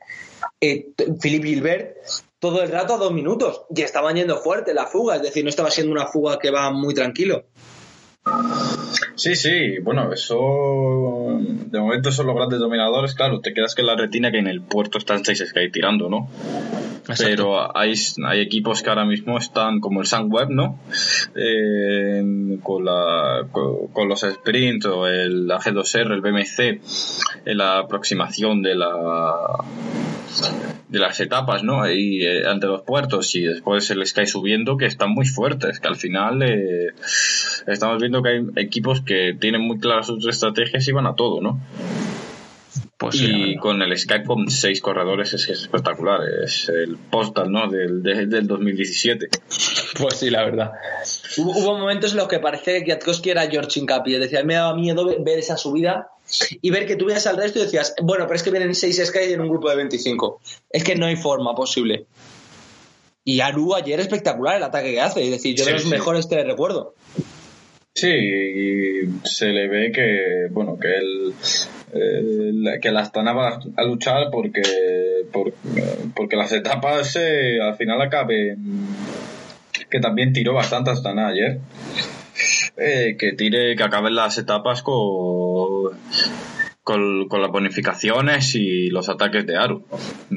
eh, 0.61 0.89
Philippe 1.19 1.47
Gilbert, 1.47 1.97
todo 2.39 2.61
el 2.61 2.69
rato 2.69 2.95
a 2.95 2.97
2 2.97 3.13
minutos 3.13 3.63
y 3.73 3.81
estaban 3.81 4.15
yendo 4.15 4.37
fuerte 4.37 4.73
la 4.73 4.85
fuga, 4.85 5.15
es 5.15 5.21
decir, 5.21 5.43
no 5.43 5.49
estaba 5.49 5.71
siendo 5.71 5.91
una 5.91 6.07
fuga 6.07 6.37
que 6.39 6.51
va 6.51 6.71
muy 6.71 6.93
tranquilo. 6.93 7.45
Sí, 9.15 9.35
sí, 9.35 9.79
bueno, 9.79 10.11
eso 10.11 10.37
de 11.39 11.79
momento 11.79 12.11
son 12.11 12.27
los 12.27 12.35
grandes 12.35 12.59
dominadores, 12.59 13.13
claro, 13.15 13.41
te 13.41 13.53
quedas 13.53 13.75
que 13.75 13.83
la 13.83 13.95
retina 13.95 14.31
que 14.31 14.39
en 14.39 14.47
el 14.47 14.61
puerto 14.61 14.97
están 14.97 15.23
6 15.25 15.43
Sky 15.49 15.69
tirando, 15.71 16.09
¿no? 16.09 16.29
Pero 17.17 17.77
hay, 17.77 17.93
hay 18.25 18.39
equipos 18.39 18.81
que 18.81 18.89
ahora 18.89 19.05
mismo 19.05 19.37
están 19.37 19.81
como 19.81 19.99
el 19.99 20.07
Sunweb, 20.07 20.49
¿no? 20.49 20.79
Eh, 21.35 22.57
con, 22.63 22.85
la, 22.85 23.45
con, 23.51 24.07
los 24.07 24.21
sprints 24.21 24.85
o 24.85 25.07
el 25.07 25.49
AG2R, 25.49 26.13
el 26.13 26.21
BMC, 26.21 26.81
en 27.45 27.57
la 27.57 27.79
aproximación 27.79 28.61
de 28.61 28.75
la 28.75 29.33
de 30.93 30.99
las 30.99 31.19
etapas, 31.19 31.63
¿no? 31.63 31.81
Ahí 31.81 32.21
eh, 32.21 32.43
ante 32.47 32.67
los 32.67 32.83
puertos 32.83 33.33
y 33.35 33.41
después 33.41 33.89
el 33.89 34.05
Sky 34.05 34.27
subiendo 34.27 34.77
que 34.77 34.85
están 34.85 35.09
muy 35.09 35.25
fuertes, 35.25 35.79
que 35.79 35.87
al 35.87 35.95
final 35.95 36.43
eh, 36.43 36.93
estamos 37.65 37.97
viendo 37.99 38.12
que 38.21 38.29
hay 38.29 38.45
equipos 38.57 39.01
que 39.01 39.35
tienen 39.39 39.61
muy 39.61 39.79
claras 39.79 40.07
sus 40.07 40.27
estrategias 40.27 40.87
y 40.87 40.91
van 40.91 41.07
a 41.07 41.15
todo, 41.15 41.41
¿no? 41.41 41.59
Pues 42.97 43.17
sí, 43.17 43.25
y 43.25 43.39
verdad. 43.49 43.61
con 43.61 43.81
el 43.81 43.97
Skype 43.97 44.23
con 44.25 44.49
seis 44.49 44.79
corredores 44.79 45.33
es, 45.33 45.49
es 45.49 45.61
espectacular. 45.63 46.21
Es 46.43 46.69
el 46.69 46.95
postal, 46.97 47.51
¿no? 47.51 47.69
Del, 47.69 48.01
de- 48.01 48.27
del 48.27 48.47
2017. 48.47 49.27
Pues 49.99 50.15
sí, 50.17 50.29
la 50.29 50.43
verdad. 50.45 50.71
Hubo, 51.37 51.51
hubo 51.51 51.77
momentos 51.77 52.11
en 52.11 52.17
los 52.17 52.27
que 52.29 52.39
parecía 52.39 52.73
que 52.75 52.83
Kwiatkowski 52.85 53.29
era 53.31 53.47
George 53.49 53.79
Incapi. 53.79 54.13
Es 54.15 54.21
decir, 54.21 54.37
a 54.37 54.41
mí 54.41 54.47
me 54.47 54.53
daba 54.55 54.75
miedo 54.75 55.05
ve- 55.05 55.17
ver 55.19 55.37
esa 55.39 55.57
subida 55.57 56.07
y 56.61 56.69
ver 56.69 56.85
que 56.87 56.95
tú 56.95 57.05
veías 57.05 57.27
al 57.27 57.35
resto 57.37 57.59
y 57.59 57.63
decías, 57.63 57.93
bueno, 58.01 58.25
pero 58.25 58.35
es 58.37 58.43
que 58.43 58.51
vienen 58.51 58.73
6 58.73 59.01
Sky 59.07 59.33
en 59.33 59.41
un 59.41 59.49
grupo 59.49 59.69
de 59.69 59.75
25. 59.75 60.39
Es 60.69 60.83
que 60.85 60.95
no 60.95 61.05
hay 61.05 61.17
forma 61.17 61.53
posible. 61.55 62.05
Y 63.25 63.41
Aru 63.41 63.75
ayer 63.75 63.99
espectacular 63.99 64.55
el 64.57 64.63
ataque 64.63 64.91
que 64.91 65.01
hace. 65.01 65.23
Es 65.25 65.31
decir, 65.31 65.55
yo 65.55 65.63
Sí, 65.65 65.69
de 65.69 65.73
los 65.73 65.83
sí. 65.83 65.89
mejores 65.89 66.25
que 66.25 66.35
le 66.35 66.43
recuerdo. 66.45 66.93
Sí, 67.95 68.09
se 69.23 69.47
le 69.49 69.67
ve 69.67 69.91
que, 69.91 70.47
bueno, 70.49 70.79
que 70.79 70.95
él, 70.95 71.33
eh, 71.93 72.79
que 72.81 72.91
la 72.91 73.01
Astana 73.01 73.33
va 73.33 73.59
a 73.77 73.83
luchar 73.83 74.29
porque, 74.31 74.63
por- 75.31 75.53
porque 76.15 76.35
las 76.35 76.51
etapas 76.53 77.15
eh, 77.17 77.59
al 77.61 77.75
final 77.75 78.01
acaben, 78.01 78.57
que 79.91 79.99
también 79.99 80.33
tiró 80.33 80.53
bastante 80.55 80.89
Astana 80.89 81.27
ayer, 81.27 81.59
eh, 82.77 83.15
que 83.17 83.33
tire, 83.33 83.75
que 83.75 83.83
acaben 83.83 84.15
las 84.15 84.39
etapas 84.39 84.81
con, 84.81 85.91
con, 86.83 87.27
con 87.29 87.41
las 87.41 87.49
bonificaciones 87.49 88.55
y 88.55 88.89
los 88.89 89.07
ataques 89.09 89.45
de 89.47 89.57
Aru 89.57 89.85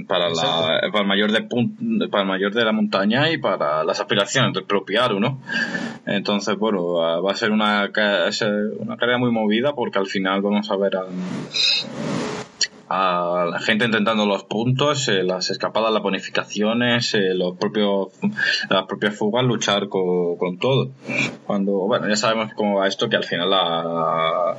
para, 0.06 0.28
la, 0.28 0.80
para 0.92 1.00
el 1.02 1.06
mayor 1.08 1.32
de 1.32 1.48
pun- 1.48 2.08
para 2.10 2.22
el 2.22 2.28
mayor 2.28 2.54
de 2.54 2.64
la 2.64 2.72
montaña 2.72 3.30
y 3.30 3.38
para 3.38 3.82
las 3.84 3.98
aspiraciones 4.00 4.52
del 4.54 4.64
propio 4.64 5.02
Aru, 5.02 5.18
¿no? 5.20 5.40
Entonces, 6.06 6.56
bueno, 6.56 6.94
va 7.22 7.32
a 7.32 7.34
ser 7.34 7.50
una, 7.50 7.90
una 8.78 8.96
carrera 8.96 9.18
muy 9.18 9.32
movida 9.32 9.74
porque 9.74 9.98
al 9.98 10.06
final 10.06 10.40
vamos 10.42 10.70
a 10.70 10.76
ver 10.76 10.96
a, 10.96 11.04
a 12.88 13.46
la 13.50 13.58
gente 13.60 13.84
intentando 13.86 14.26
los 14.26 14.44
puntos, 14.44 15.08
eh, 15.08 15.22
las 15.22 15.50
escapadas, 15.50 15.92
las 15.92 16.02
bonificaciones, 16.02 17.14
eh, 17.14 17.34
los 17.34 17.56
propios, 17.56 18.08
las 18.70 18.86
propias 18.86 19.16
fugas, 19.16 19.44
luchar 19.44 19.88
con, 19.88 20.36
con 20.36 20.58
todo. 20.58 20.90
Cuando, 21.46 21.72
bueno, 21.72 22.08
ya 22.08 22.16
sabemos 22.16 22.52
cómo 22.54 22.78
va 22.78 22.86
esto, 22.86 23.08
que 23.08 23.16
al 23.16 23.24
final 23.24 23.50
la- 23.50 24.56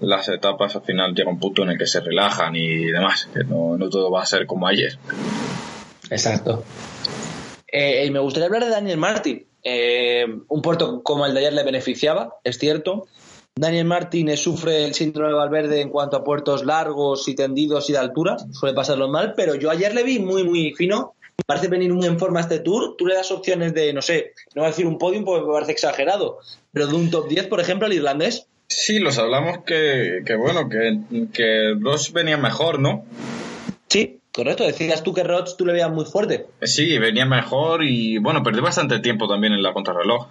las 0.00 0.28
etapas 0.30 0.74
al 0.76 0.82
final 0.82 1.14
llega 1.14 1.28
un 1.30 1.38
punto 1.38 1.62
en 1.62 1.70
el 1.70 1.78
que 1.78 1.86
se 1.86 2.00
relajan 2.00 2.56
y 2.56 2.86
demás, 2.86 3.28
que 3.34 3.44
no, 3.44 3.76
no 3.76 3.88
todo 3.90 4.10
va 4.10 4.22
a 4.22 4.26
ser 4.26 4.46
como 4.46 4.66
ayer. 4.66 4.96
Exacto. 6.10 6.64
Eh, 7.72 8.10
me 8.10 8.18
gustaría 8.18 8.46
hablar 8.46 8.64
de 8.64 8.70
Daniel 8.70 8.98
Martin. 8.98 9.46
Eh, 9.62 10.24
un 10.48 10.62
puerto 10.62 11.02
como 11.02 11.26
el 11.26 11.34
de 11.34 11.40
ayer 11.40 11.52
le 11.52 11.62
beneficiaba, 11.62 12.36
es 12.44 12.58
cierto. 12.58 13.06
Daniel 13.60 13.84
Martin 13.84 14.30
eh, 14.30 14.38
sufre 14.38 14.86
el 14.86 14.94
síndrome 14.94 15.28
de 15.28 15.34
Valverde 15.34 15.80
en 15.82 15.90
cuanto 15.90 16.16
a 16.16 16.24
puertos 16.24 16.64
largos 16.64 17.28
y 17.28 17.34
tendidos 17.34 17.90
y 17.90 17.92
de 17.92 17.98
altura, 17.98 18.38
suele 18.52 18.74
pasarlo 18.74 19.10
mal, 19.10 19.34
pero 19.36 19.54
yo 19.54 19.70
ayer 19.70 19.94
le 19.94 20.02
vi 20.02 20.18
muy, 20.18 20.44
muy 20.44 20.72
fino. 20.72 21.14
Parece 21.44 21.68
venir 21.68 21.92
muy 21.92 22.06
en 22.06 22.18
forma 22.18 22.40
este 22.40 22.60
tour. 22.60 22.96
Tú 22.96 23.06
le 23.06 23.16
das 23.16 23.30
opciones 23.30 23.74
de, 23.74 23.92
no 23.92 24.00
sé, 24.00 24.32
no 24.54 24.62
voy 24.62 24.68
a 24.68 24.70
decir 24.70 24.86
un 24.86 24.96
podium 24.96 25.24
porque 25.24 25.46
me 25.46 25.52
parece 25.52 25.72
exagerado, 25.72 26.38
pero 26.72 26.86
de 26.86 26.94
un 26.94 27.10
top 27.10 27.28
10, 27.28 27.48
por 27.48 27.60
ejemplo, 27.60 27.86
al 27.86 27.92
irlandés. 27.92 28.46
Sí, 28.66 28.98
los 28.98 29.18
hablamos 29.18 29.58
que, 29.66 30.22
que 30.24 30.36
bueno, 30.36 30.68
que, 30.70 31.28
que 31.30 31.74
Ross 31.78 32.14
venía 32.14 32.38
mejor, 32.38 32.78
¿no? 32.78 33.04
Sí, 33.88 34.19
correcto. 34.42 34.64
Decías 34.64 35.02
tú 35.02 35.12
que 35.14 35.22
Rods 35.22 35.56
tú 35.56 35.64
le 35.66 35.72
veías 35.72 35.90
muy 35.90 36.04
fuerte. 36.04 36.46
Sí, 36.62 36.98
venía 36.98 37.26
mejor 37.26 37.84
y 37.84 38.18
bueno, 38.18 38.42
perdió 38.42 38.62
bastante 38.62 38.98
tiempo 39.00 39.28
también 39.28 39.52
en 39.52 39.62
la 39.62 39.72
contrarreloj. 39.72 40.26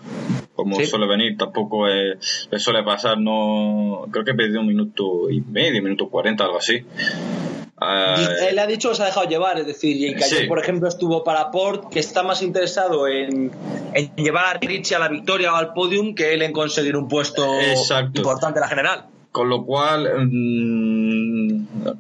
Como 0.56 0.76
Sí. 0.76 0.86
suele 0.86 1.08
venir, 1.08 1.38
tampoco 1.38 1.88
eh, 1.88 2.18
le 2.52 2.60
suele 2.60 2.84
pasar, 2.84 3.18
no. 3.18 4.06
Creo 4.12 4.26
que 4.26 4.34
perdió 4.34 4.60
un 4.60 4.68
minuto 4.68 5.30
y 5.30 5.40
medio, 5.42 5.82
minuto 5.82 6.10
cuarenta, 6.10 6.44
algo 6.44 6.58
así. 6.58 6.84
Dice- 8.18 8.50
Él 8.50 8.60
ha 8.60 8.68
dicho 8.68 8.90
que 8.90 8.96
se 8.96 9.04
ha 9.04 9.06
dejado 9.06 9.30
llevar, 9.30 9.58
es 9.58 9.66
decir, 9.66 9.96
y 9.96 10.14
que 10.14 10.26
ayer, 10.26 10.40
Sí. 10.42 10.48
por 10.48 10.60
ejemplo, 10.60 10.90
estuvo 10.90 11.24
para 11.24 11.50
Port, 11.50 11.90
que 11.90 12.00
está 12.02 12.24
más 12.24 12.42
interesado 12.42 13.08
en, 13.08 13.52
en 13.94 14.16
llevar 14.18 14.58
a 14.58 14.60
Richie 14.60 14.96
a 14.96 15.00
la 15.00 15.08
victoria 15.08 15.54
o 15.54 15.56
al 15.56 15.72
podium 15.74 16.14
que 16.14 16.34
él 16.34 16.42
en 16.42 16.52
conseguir 16.52 16.98
un 16.98 17.08
puesto 17.08 17.58
Exacto. 17.62 18.20
importante 18.20 18.60
en 18.60 18.62
la 18.64 18.68
general. 18.68 19.06
Con 19.32 19.48
lo 19.48 19.64
cual, 19.64 20.10
mm, 20.28 21.09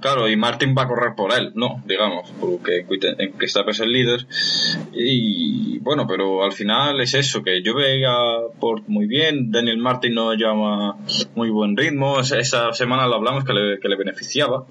claro, 0.02 0.30
y 0.30 0.36
Martin 0.36 0.76
va 0.78 0.84
a 0.84 0.88
correr 0.88 1.13
por 1.15 1.34
él, 1.34 1.52
¿no? 1.56 1.82
Digamos, 1.86 2.32
porque 2.39 2.86
en 3.17 3.32
Christopher 3.34 3.72
es 3.72 3.80
el 3.80 3.91
líder. 3.91 4.26
Y 4.93 5.80
bueno, 5.80 6.06
pero 6.08 6.43
al 6.43 6.52
final 6.54 7.00
es 7.02 7.13
eso, 7.13 7.43
que 7.43 7.62
yo 7.63 7.76
veía 7.76 8.13
por 8.60 8.88
muy 8.89 9.06
bien, 9.08 9.52
Daniel 9.52 9.78
Martin 9.78 10.13
no 10.13 10.34
lleva 10.34 10.95
muy 11.36 11.50
buen 11.50 11.76
ritmo, 11.78 12.19
esa 12.19 12.74
semana 12.74 13.08
lo 13.08 13.15
hablamos 13.15 13.43
que 13.45 13.54
le, 13.54 13.80
que 13.80 13.88
le 13.89 13.95
beneficiaba. 13.95 14.65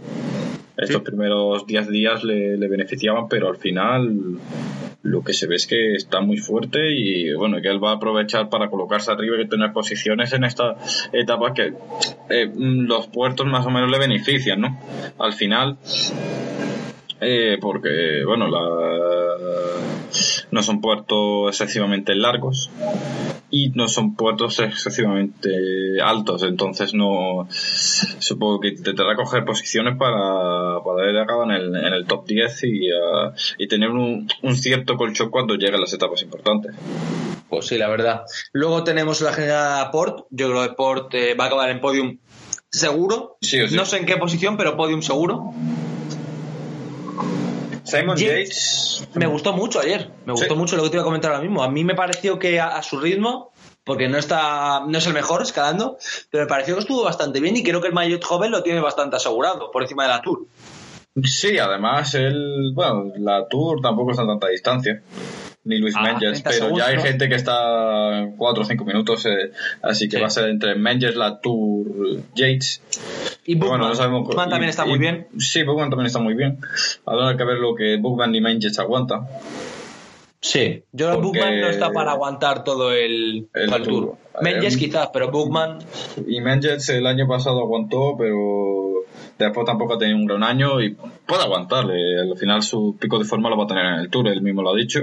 Estos 0.76 0.98
Sí. 0.98 1.02
primeros 1.04 1.66
10 1.66 1.88
días 1.88 2.22
le, 2.22 2.56
le 2.56 2.68
beneficiaban, 2.68 3.28
pero 3.28 3.48
al 3.48 3.56
final 3.56 4.38
lo 5.02 5.22
que 5.22 5.32
se 5.32 5.46
ve 5.46 5.56
es 5.56 5.66
que 5.66 5.94
está 5.94 6.20
muy 6.20 6.38
fuerte 6.38 6.90
y 6.90 7.32
bueno, 7.34 7.60
que 7.60 7.68
él 7.68 7.82
va 7.82 7.92
a 7.92 7.94
aprovechar 7.94 8.48
para 8.48 8.68
colocarse 8.68 9.12
arriba 9.12 9.40
y 9.40 9.48
tener 9.48 9.72
posiciones 9.72 10.32
en 10.32 10.44
esta 10.44 10.76
etapa 11.12 11.54
que 11.54 11.72
eh, 12.30 12.46
mm, 12.46 12.86
los 12.86 13.06
puertos 13.06 13.46
más 13.46 13.64
o 13.66 13.70
menos 13.70 13.90
le 13.90 13.98
benefician, 13.98 14.60
¿no? 14.60 14.78
Al 15.18 15.32
final, 15.32 15.78
eh, 17.20 17.58
porque 17.60 18.24
bueno, 18.24 18.48
la, 18.48 19.27
no 20.50 20.62
son 20.62 20.80
puertos 20.80 21.60
excesivamente 21.60 22.14
largos 22.14 22.70
y 23.50 23.70
no 23.70 23.88
son 23.88 24.14
puertos 24.14 24.58
excesivamente 24.58 26.00
altos, 26.02 26.42
entonces 26.42 26.94
no 26.94 27.48
supongo 27.50 28.60
que 28.60 28.68
intentará 28.68 29.14
coger 29.16 29.44
posiciones 29.44 29.96
para 29.96 30.80
poder 30.82 31.16
acabar 31.18 31.50
en 31.50 31.56
el, 31.56 31.76
en 31.76 31.94
el 31.94 32.06
top 32.06 32.26
10 32.26 32.64
y, 32.64 32.90
ah, 32.90 33.32
y 33.56 33.68
tener 33.68 33.90
un, 33.90 34.28
un 34.42 34.56
cierto 34.56 34.96
colchón 34.96 35.30
cuando 35.30 35.54
lleguen 35.54 35.80
las 35.80 35.92
etapas 35.92 36.22
importantes. 36.22 36.74
Pues 37.48 37.66
sí, 37.66 37.78
la 37.78 37.88
verdad. 37.88 38.24
Luego 38.52 38.84
tenemos 38.84 39.20
la 39.22 39.32
general 39.32 39.80
a 39.80 39.90
Port. 39.90 40.26
Yo 40.30 40.50
creo 40.50 40.68
que 40.68 40.74
Port 40.74 41.14
eh, 41.14 41.34
va 41.34 41.44
a 41.44 41.46
acabar 41.46 41.70
en 41.70 41.80
podium 41.80 42.18
seguro. 42.70 43.38
Sí 43.40 43.60
o 43.60 43.68
sí. 43.68 43.74
No 43.74 43.86
sé 43.86 43.96
en 43.98 44.06
qué 44.06 44.16
posición, 44.18 44.56
pero 44.56 44.76
podium 44.76 45.00
seguro. 45.00 45.54
Simon 47.90 48.16
Yates. 48.16 49.08
Me 49.14 49.26
gustó 49.26 49.52
mucho 49.52 49.80
ayer. 49.80 50.10
Me 50.26 50.32
gustó 50.32 50.54
Sí. 50.54 50.58
mucho 50.58 50.76
lo 50.76 50.82
que 50.84 50.90
te 50.90 50.96
iba 50.96 51.02
a 51.02 51.04
comentar 51.04 51.30
ahora 51.32 51.42
mismo. 51.42 51.62
A 51.62 51.70
mí 51.70 51.84
me 51.84 51.94
pareció 51.94 52.38
que 52.38 52.60
a, 52.60 52.76
a 52.76 52.82
su 52.82 52.98
ritmo, 53.00 53.52
porque 53.84 54.08
no 54.08 54.18
está, 54.18 54.80
no 54.86 54.98
es 54.98 55.06
el 55.06 55.14
mejor 55.14 55.42
escalando, 55.42 55.96
pero 56.30 56.44
me 56.44 56.48
pareció 56.48 56.74
que 56.74 56.80
estuvo 56.80 57.04
bastante 57.04 57.40
bien 57.40 57.56
y 57.56 57.62
creo 57.62 57.80
que 57.80 57.88
el 57.88 57.94
Mayotte 57.94 58.24
joven 58.24 58.50
lo 58.50 58.62
tiene 58.62 58.80
bastante 58.80 59.16
asegurado 59.16 59.70
por 59.70 59.82
encima 59.82 60.02
de 60.02 60.08
la 60.10 60.20
Tour. 60.22 60.46
Sí, 61.24 61.58
además 61.58 62.14
él, 62.14 62.72
bueno, 62.74 63.12
la 63.18 63.48
Tour 63.48 63.80
tampoco 63.80 64.10
está 64.12 64.22
a 64.22 64.26
tanta 64.26 64.48
distancia, 64.48 65.02
ni 65.64 65.78
Luis 65.78 65.94
Ah, 65.96 66.02
Menges, 66.02 66.42
30 66.42 66.50
pero 66.50 66.64
segundos, 66.64 66.78
ya 66.88 66.92
hay 66.92 66.98
gente 67.06 67.28
que 67.28 67.34
está 67.34 68.28
4 68.36 68.62
o 68.62 68.66
5 68.66 68.84
minutos, 68.84 69.26
eh, 69.26 69.52
así 69.82 70.08
que 70.08 70.16
Sí. 70.16 70.20
va 70.22 70.28
a 70.28 70.30
ser 70.30 70.48
entre 70.48 70.74
Menges, 70.76 71.14
la 71.16 71.40
Tour, 71.40 71.86
Yates. 72.34 72.80
Y 73.44 73.54
Bookman, 73.54 73.78
Bueno, 73.80 73.88
no 73.88 73.94
sabemos- 73.94 74.24
Bookman 74.26 74.48
también 74.50 74.68
y- 74.68 74.70
está 74.70 74.86
y- 74.86 74.88
muy 74.90 74.98
bien. 74.98 75.26
Sí, 75.38 75.62
Bookman 75.64 75.90
también 75.90 76.06
está 76.06 76.20
muy 76.20 76.34
bien. 76.34 76.58
Habrá 77.06 77.36
que 77.36 77.44
ver 77.44 77.58
lo 77.58 77.74
que 77.74 77.96
Bookman 78.00 78.34
y 78.34 78.40
Menges 78.40 78.78
aguantan. 78.78 79.26
Sí, 80.40 80.84
yo 80.92 81.08
Porque- 81.14 81.22
Bookman 81.40 81.60
no 81.60 81.68
está 81.68 81.90
para 81.92 82.12
aguantar 82.12 82.62
todo 82.62 82.92
el, 82.92 83.48
el 83.54 83.70
Tour. 83.70 83.82
Tour. 83.82 84.16
Menges 84.40 84.76
Eh, 84.76 84.78
quizás, 84.78 85.08
pero 85.12 85.30
Bookman 85.32 85.78
Y 86.28 86.40
Menges 86.40 86.88
el 86.90 87.06
año 87.08 87.26
pasado 87.26 87.60
aguantó, 87.60 88.14
pero 88.16 88.87
después 89.38 89.64
tampoco 89.66 89.94
ha 89.94 89.98
tenido 89.98 90.18
un 90.18 90.26
gran 90.26 90.42
año 90.42 90.80
y 90.80 90.96
puede 91.26 91.42
aguantarle. 91.42 92.20
Al 92.20 92.36
final 92.36 92.62
su 92.62 92.96
pico 93.00 93.18
de 93.18 93.24
forma 93.24 93.48
lo 93.50 93.56
va 93.56 93.64
a 93.64 93.68
tener 93.68 93.84
en 93.86 93.94
el 94.00 94.10
Tour, 94.10 94.28
él 94.28 94.42
mismo 94.42 94.62
lo 94.62 94.70
ha 94.72 94.76
dicho. 94.76 95.00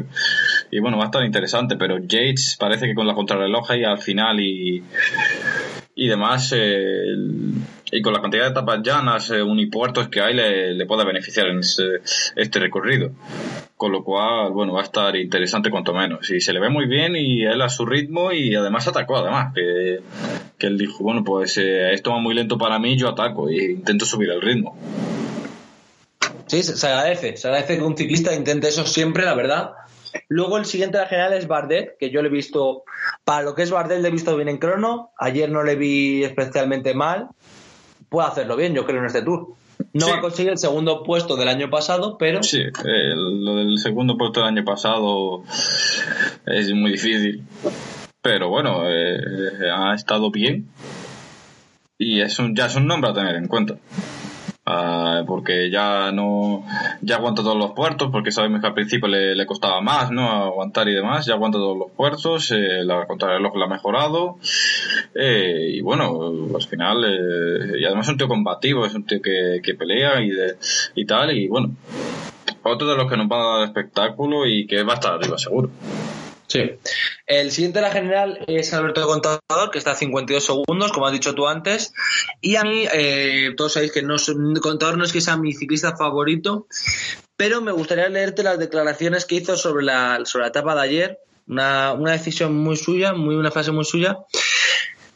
Y 0.72 0.80
bueno, 0.80 0.98
va 0.98 1.04
a 1.04 1.08
estar 1.08 1.24
interesante, 1.24 1.76
pero 1.78 1.98
Yates 2.00 2.58
parece 2.60 2.86
que 2.88 2.96
con 2.96 3.08
la 3.08 3.14
contrarreloj 3.16 3.76
y 3.76 3.84
al 3.84 3.98
final 4.00 4.40
y, 4.40 4.84
y 5.96 6.08
demás, 6.08 6.54
eh, 6.56 7.06
y 7.92 8.02
con 8.02 8.14
la 8.14 8.22
cantidad 8.22 8.44
de 8.44 8.50
etapas 8.52 8.82
llanas, 8.84 9.32
eh, 9.32 9.42
unipuertos 9.42 10.10
que 10.10 10.22
hay, 10.22 10.34
le, 10.34 10.74
le 10.74 10.86
puede 10.86 11.06
beneficiar 11.06 11.48
en 11.48 11.60
ese- 11.60 12.02
este 12.36 12.60
recorrido. 12.60 13.12
Con 13.78 13.92
lo 13.92 14.04
cual, 14.04 14.52
bueno, 14.54 14.74
va 14.74 14.82
a 14.82 14.84
estar 14.84 15.16
interesante 15.18 15.70
cuanto 15.70 15.94
menos. 15.94 16.30
Y 16.32 16.40
se 16.40 16.54
le 16.54 16.62
ve 16.62 16.70
muy 16.70 16.88
bien 16.88 17.16
y 17.16 17.44
él 17.44 17.62
a 17.62 17.70
su 17.70 17.86
ritmo 17.86 18.32
y 18.32 18.56
además 18.56 18.88
atacó, 18.88 19.18
además. 19.18 19.54
Que, 19.54 20.00
que 20.58 20.68
él 20.68 20.78
dijo, 20.78 21.04
bueno, 21.04 21.24
pues 21.24 21.58
eh, 21.58 21.94
esto 21.94 22.12
va 22.12 22.20
muy 22.20 22.34
lento 22.34 22.58
para 22.58 22.80
mí, 22.80 22.98
yo 22.98 23.10
ataco 23.10 23.50
y 23.50 23.66
intento 23.66 24.06
subir 24.06 24.30
el 24.30 24.42
ritmo. 24.42 24.78
Sí, 26.48 26.64
se 26.64 26.88
agradece. 26.88 27.36
Se 27.36 27.48
agradece 27.48 27.78
que 27.78 27.84
un 27.84 27.98
ciclista 27.98 28.34
intente 28.34 28.70
eso 28.70 28.86
siempre, 28.86 29.26
la 29.26 29.36
verdad. 29.36 29.72
Luego 30.30 30.58
el 30.58 30.66
siguiente 30.66 30.98
de 30.98 31.04
la 31.04 31.10
general 31.10 31.34
es 31.34 31.48
Bardet, 31.48 31.98
que 31.98 32.10
yo 32.10 32.22
le 32.22 32.30
he 32.30 32.32
visto, 32.32 32.84
para 33.24 33.44
lo 33.44 33.56
que 33.56 33.64
es 33.64 33.72
Bardet 33.72 34.02
le 34.02 34.08
he 34.08 34.12
visto 34.12 34.36
bien 34.36 34.50
en 34.50 34.58
crono. 34.58 35.12
Ayer 35.18 35.50
no 35.50 35.64
le 35.64 35.76
vi 35.76 36.24
especialmente 36.24 36.94
mal. 36.94 37.30
Puede 38.10 38.28
hacerlo 38.28 38.56
bien, 38.56 38.74
yo 38.74 38.86
creo, 38.86 39.00
en 39.00 39.06
este 39.06 39.24
tour. 39.24 39.56
No 39.94 40.06
Sí. 40.06 40.12
va 40.12 40.18
a 40.18 40.22
conseguir 40.22 40.52
el 40.52 40.58
segundo 40.58 41.04
puesto 41.04 41.36
del 41.36 41.48
año 41.48 41.70
pasado, 41.70 42.18
pero 42.18 42.44
Sí, 42.44 42.60
eh, 42.60 43.14
lo 43.16 43.56
del 43.56 43.78
segundo 43.78 44.18
puesto 44.18 44.42
del 44.42 44.50
año 44.50 44.66
pasado 44.66 45.44
es 46.46 46.72
muy 46.74 46.92
difícil. 46.92 47.44
Pero 48.22 48.50
bueno, 48.50 48.82
eh, 48.90 49.20
ha 49.74 49.94
estado 49.94 50.32
bien. 50.32 50.68
Y 51.98 52.20
es 52.22 52.40
un, 52.40 52.56
ya 52.56 52.66
es 52.66 52.76
un 52.76 52.88
nombre 52.88 53.12
a 53.12 53.14
tener 53.14 53.36
en 53.36 53.48
cuenta. 53.48 53.76
Ah, 54.68 55.24
porque 55.28 55.70
ya 55.70 56.12
no 56.12 56.66
ya 57.02 57.18
aguanta 57.18 57.44
todos 57.44 57.56
los 57.56 57.74
puertos 57.74 58.10
porque 58.12 58.32
sabemos 58.32 58.62
que 58.62 58.68
al 58.68 58.74
principio 58.74 59.08
le, 59.08 59.36
le 59.36 59.46
costaba 59.46 59.80
más 59.80 60.10
no 60.10 60.28
aguantar 60.28 60.90
y 60.90 60.96
demás 60.96 61.28
ya 61.28 61.36
aguanta 61.36 61.60
todos 61.60 61.78
los 61.78 61.92
puertos 61.92 62.50
eh, 62.50 62.84
la 62.84 63.06
contrarreloj 63.06 63.56
la 63.58 63.66
ha 63.66 63.70
mejorado 63.70 64.40
eh, 65.14 65.70
y 65.72 65.82
bueno 65.82 66.34
al 66.56 66.64
final 66.64 67.06
eh, 67.06 67.80
y 67.80 67.86
además 67.86 68.08
es 68.08 68.14
un 68.14 68.18
tío 68.18 68.28
combativo 68.28 68.88
es 68.88 68.96
un 68.96 69.06
tío 69.06 69.22
que, 69.22 69.60
que 69.62 69.76
pelea 69.76 70.20
y 70.24 70.32
de, 70.32 70.56
y 70.96 71.06
tal 71.06 71.38
y 71.38 71.48
bueno 71.48 71.76
otro 72.64 72.88
de 72.88 72.98
los 72.98 73.08
que 73.08 73.18
nos 73.18 73.28
va 73.28 73.38
a 73.38 73.58
dar 73.60 73.68
espectáculo 73.68 74.48
y 74.48 74.66
que 74.66 74.82
va 74.82 74.94
a 74.94 74.96
estar 74.96 75.14
arriba 75.14 75.38
seguro 75.38 75.70
Sí. 76.48 76.72
El 77.26 77.52
siguiente 77.52 77.80
de 77.80 77.84
la 77.84 77.92
general 77.92 78.44
es 78.48 78.74
Alberto 78.74 79.06
Contador, 79.08 79.72
que 79.72 79.78
está 79.78 79.92
a 79.92 79.96
52 79.96 80.44
segundos, 80.44 80.92
como 80.92 81.08
has 81.08 81.14
dicho 81.14 81.34
tú 81.34 81.48
antes. 81.48 81.94
Y 82.42 82.56
a 82.56 82.64
mí, 82.64 82.86
eh, 82.94 83.54
todos 83.58 83.74
sabéis 83.74 83.92
que 83.92 84.04
no 84.04 84.16
Contador 84.62 84.98
no 84.98 85.04
es 85.04 85.12
que 85.12 85.22
sea 85.22 85.38
mi 85.38 85.54
ciclista 85.54 85.96
favorito, 85.96 86.68
pero 87.36 87.62
me 87.62 87.72
gustaría 87.72 88.10
leerte 88.10 88.44
las 88.44 88.60
declaraciones 88.60 89.26
que 89.26 89.36
hizo 89.36 89.58
sobre 89.58 89.84
la, 89.84 90.22
sobre 90.26 90.44
la 90.44 90.50
etapa 90.50 90.76
de 90.76 90.82
ayer. 90.82 91.20
Una, 91.48 91.94
una 91.94 92.12
decisión 92.12 92.56
muy 92.56 92.76
suya, 92.76 93.14
muy 93.14 93.36
una 93.36 93.52
frase 93.52 93.72
muy 93.72 93.86
suya. 93.86 94.18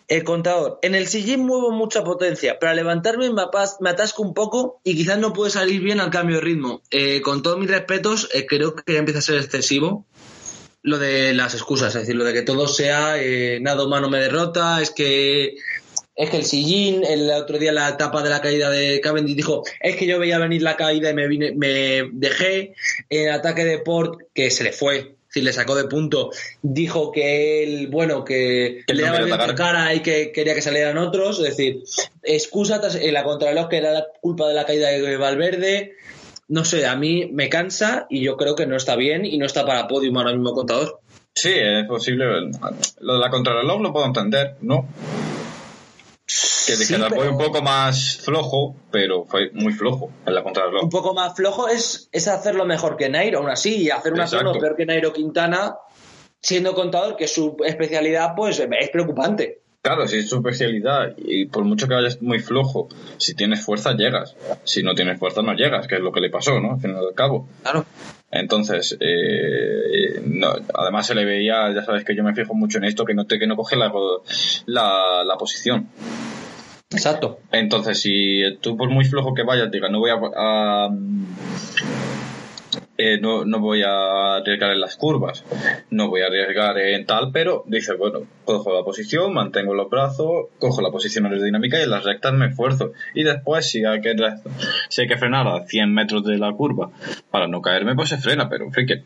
El 0.07 0.23
contador, 0.23 0.79
en 0.81 0.95
el 0.95 1.07
sillín 1.07 1.45
muevo 1.45 1.71
mucha 1.71 2.03
potencia, 2.03 2.57
pero 2.59 2.71
al 2.71 2.75
levantarme 2.77 3.29
me, 3.29 3.43
me 3.79 3.89
atasco 3.91 4.23
un 4.23 4.33
poco 4.33 4.81
y 4.83 4.95
quizás 4.95 5.19
no 5.19 5.33
puede 5.33 5.51
salir 5.51 5.81
bien 5.81 5.99
al 5.99 6.09
cambio 6.09 6.37
de 6.37 6.41
ritmo. 6.41 6.81
Eh, 6.89 7.21
con 7.21 7.43
todos 7.43 7.59
mis 7.59 7.69
respetos, 7.69 8.27
eh, 8.33 8.47
creo 8.47 8.75
que 8.75 8.93
ya 8.93 8.99
empieza 8.99 9.19
a 9.19 9.21
ser 9.21 9.37
excesivo 9.37 10.07
lo 10.81 10.97
de 10.97 11.33
las 11.33 11.53
excusas, 11.53 11.95
es 11.95 12.01
decir, 12.01 12.15
lo 12.15 12.23
de 12.23 12.33
que 12.33 12.41
todo 12.41 12.67
sea 12.67 13.21
eh, 13.21 13.59
nada 13.61 13.83
humano 13.83 14.09
me 14.09 14.19
derrota, 14.19 14.81
es 14.81 14.91
que 14.91 15.55
es 16.15 16.29
que 16.29 16.37
el 16.37 16.45
sillín, 16.45 17.05
el 17.05 17.31
otro 17.31 17.57
día 17.57 17.71
la 17.71 17.87
etapa 17.87 18.21
de 18.21 18.29
la 18.29 18.41
caída 18.41 18.69
de 18.69 18.99
Cavendish 18.99 19.37
dijo, 19.37 19.63
es 19.79 19.95
que 19.95 20.05
yo 20.05 20.19
veía 20.19 20.37
venir 20.37 20.61
la 20.61 20.75
caída 20.75 21.09
y 21.09 21.13
me 21.13 21.27
vine, 21.27 21.53
me 21.53 22.09
dejé, 22.11 22.73
el 23.09 23.31
ataque 23.31 23.63
de 23.63 23.79
Port, 23.79 24.19
que 24.33 24.51
se 24.51 24.65
le 24.65 24.73
fue, 24.73 25.15
si 25.29 25.41
le 25.41 25.53
sacó 25.53 25.75
de 25.75 25.85
punto, 25.85 26.31
dijo 26.61 27.13
que 27.13 27.63
él, 27.63 27.87
bueno, 27.87 28.25
que, 28.25 28.83
le 28.87 29.01
daba 29.01 29.19
bien 29.19 29.37
la 29.37 29.55
cara 29.55 29.93
y 29.93 30.01
que 30.01 30.33
quería 30.33 30.55
que 30.55 30.61
salieran 30.61 30.97
otros, 30.97 31.39
es 31.39 31.55
decir, 31.55 31.83
excusa 32.23 32.81
en 32.99 33.13
la 33.13 33.23
contrarreloj 33.23 33.69
que 33.69 33.77
era 33.77 33.93
la 33.93 34.07
culpa 34.19 34.47
de 34.47 34.55
la 34.55 34.65
caída 34.65 34.89
de 34.89 35.17
Valverde, 35.17 35.93
no 36.49 36.65
sé, 36.65 36.87
a 36.87 36.95
mí 36.95 37.29
me 37.31 37.47
cansa 37.47 38.07
y 38.09 38.23
yo 38.23 38.35
creo 38.35 38.55
que 38.55 38.65
no 38.65 38.75
está 38.75 38.95
bien 38.95 39.23
y 39.23 39.37
no 39.37 39.45
está 39.45 39.65
para 39.65 39.87
podium 39.87 40.17
ahora 40.17 40.33
mismo 40.33 40.51
contador. 40.51 40.99
Sí, 41.33 41.53
es 41.53 41.87
posible. 41.87 42.25
Lo 42.99 43.13
de 43.13 43.19
la 43.19 43.29
contrarreloj 43.29 43.81
lo 43.81 43.93
puedo 43.93 44.07
entender, 44.07 44.57
¿no? 44.61 44.87
Que 46.25 46.75
sí, 46.75 46.95
un 46.95 47.37
poco 47.37 47.61
más 47.61 48.17
flojo, 48.17 48.75
pero 48.91 49.25
fue 49.25 49.51
muy 49.53 49.73
flojo 49.73 50.11
en 50.25 50.33
la 50.33 50.43
contrarreloj. 50.43 50.83
Un 50.83 50.89
poco 50.89 51.13
más 51.13 51.35
flojo 51.35 51.67
es, 51.67 52.09
es 52.11 52.27
hacerlo 52.27 52.65
mejor 52.65 52.97
que 52.97 53.09
Nairo, 53.09 53.39
aún 53.39 53.49
así, 53.49 53.83
y 53.83 53.89
hacer 53.91 54.13
una 54.13 54.27
zona 54.27 54.51
peor 54.53 54.75
que 54.75 54.85
Nairo 54.85 55.13
Quintana, 55.13 55.75
siendo 56.41 56.73
contador, 56.73 57.15
que 57.15 57.27
su 57.27 57.57
especialidad, 57.63 58.33
pues 58.35 58.59
es 58.59 58.89
preocupante. 58.89 59.61
Claro, 59.81 60.07
si 60.07 60.17
es 60.17 60.29
tu 60.29 60.35
especialidad 60.35 61.15
y 61.17 61.45
por 61.45 61.63
mucho 61.63 61.87
que 61.87 61.93
vayas 61.93 62.21
muy 62.21 62.39
flojo, 62.39 62.89
si 63.17 63.33
tienes 63.33 63.63
fuerza 63.63 63.95
llegas. 63.95 64.35
Si 64.65 64.83
no 64.83 64.93
tienes 64.93 65.17
fuerza 65.17 65.41
no 65.41 65.53
llegas, 65.53 65.87
que 65.87 65.95
es 65.95 66.01
lo 66.01 66.11
que 66.11 66.19
le 66.19 66.29
pasó, 66.29 66.59
¿no? 66.59 66.73
Al 66.73 66.81
final 66.81 67.05
del 67.05 67.15
cabo. 67.15 67.47
Claro. 67.63 67.85
Entonces, 68.29 68.97
eh, 68.99 70.21
no, 70.25 70.49
además 70.73 71.07
se 71.07 71.15
le 71.15 71.23
veía, 71.23 71.73
ya 71.73 71.83
sabes 71.83 72.03
que 72.03 72.13
yo 72.13 72.23
me 72.23 72.35
fijo 72.35 72.53
mucho 72.53 72.77
en 72.77 72.83
esto, 72.83 73.05
que 73.05 73.13
no, 73.13 73.25
te, 73.25 73.39
que 73.39 73.47
no 73.47 73.55
coge 73.55 73.77
la, 73.77 73.89
la, 74.65 75.23
la 75.23 75.37
posición. 75.37 75.87
Exacto. 76.91 77.39
Entonces, 77.51 78.01
si 78.01 78.57
tú 78.61 78.75
por 78.75 78.89
muy 78.89 79.05
flojo 79.05 79.33
que 79.33 79.43
vayas, 79.43 79.71
digas, 79.71 79.91
no 79.91 79.99
voy 79.99 80.09
a, 80.09 80.19
a 80.35 80.89
eh, 83.01 83.17
no, 83.21 83.45
no 83.45 83.59
voy 83.59 83.81
a 83.81 84.35
arriesgar 84.35 84.71
en 84.71 84.81
las 84.81 84.97
curvas, 84.97 85.45
no 85.89 86.09
voy 86.09 86.21
a 86.21 86.25
arriesgar 86.25 86.77
en 86.77 87.05
tal, 87.05 87.31
pero 87.31 87.63
dice, 87.65 87.93
bueno, 87.93 88.23
cojo 88.43 88.73
la 88.73 88.83
posición, 88.83 89.33
mantengo 89.33 89.73
los 89.73 89.89
brazos, 89.89 90.47
cojo 90.59 90.81
la 90.81 90.91
posición 90.91 91.25
aerodinámica 91.25 91.79
y 91.79 91.83
en 91.83 91.91
las 91.91 92.03
rectas 92.03 92.33
me 92.33 92.47
esfuerzo. 92.47 92.91
Y 93.13 93.23
después, 93.23 93.69
si 93.69 93.85
hay 93.85 94.01
que, 94.01 94.13
si 94.89 95.01
hay 95.01 95.07
que 95.07 95.17
frenar 95.17 95.47
a 95.47 95.65
100 95.65 95.93
metros 95.93 96.25
de 96.25 96.37
la 96.37 96.51
curva 96.51 96.91
para 97.31 97.47
no 97.47 97.61
caerme, 97.61 97.95
pues 97.95 98.09
se 98.09 98.17
frena, 98.17 98.49
pero 98.49 98.65
en 98.65 98.73
fin, 98.73 98.85
que, 98.85 99.03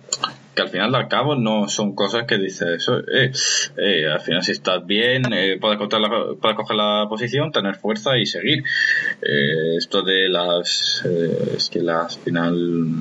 que 0.56 0.62
al 0.64 0.70
final 0.70 0.96
al 0.96 1.08
cabo 1.08 1.36
no 1.36 1.68
son 1.68 1.94
cosas 1.94 2.24
que 2.26 2.40
dices, 2.40 2.88
eh, 3.14 3.32
eh, 3.78 4.08
al 4.08 4.22
final 4.22 4.44
si 4.44 4.54
estás 4.54 4.84
bien, 4.88 5.32
eh, 5.34 5.60
puedes, 5.62 5.80
la, 5.80 6.10
puedes 6.42 6.58
coger 6.58 6.78
la 6.78 7.06
posición, 7.08 7.52
tener 7.52 7.76
fuerza 7.76 8.18
y 8.18 8.26
seguir. 8.26 8.64
Eh, 9.22 9.78
esto 9.78 10.02
de 10.02 10.30
las, 10.30 11.06
es 11.56 11.70
que 11.70 11.82
las 11.82 12.18
final 12.18 12.98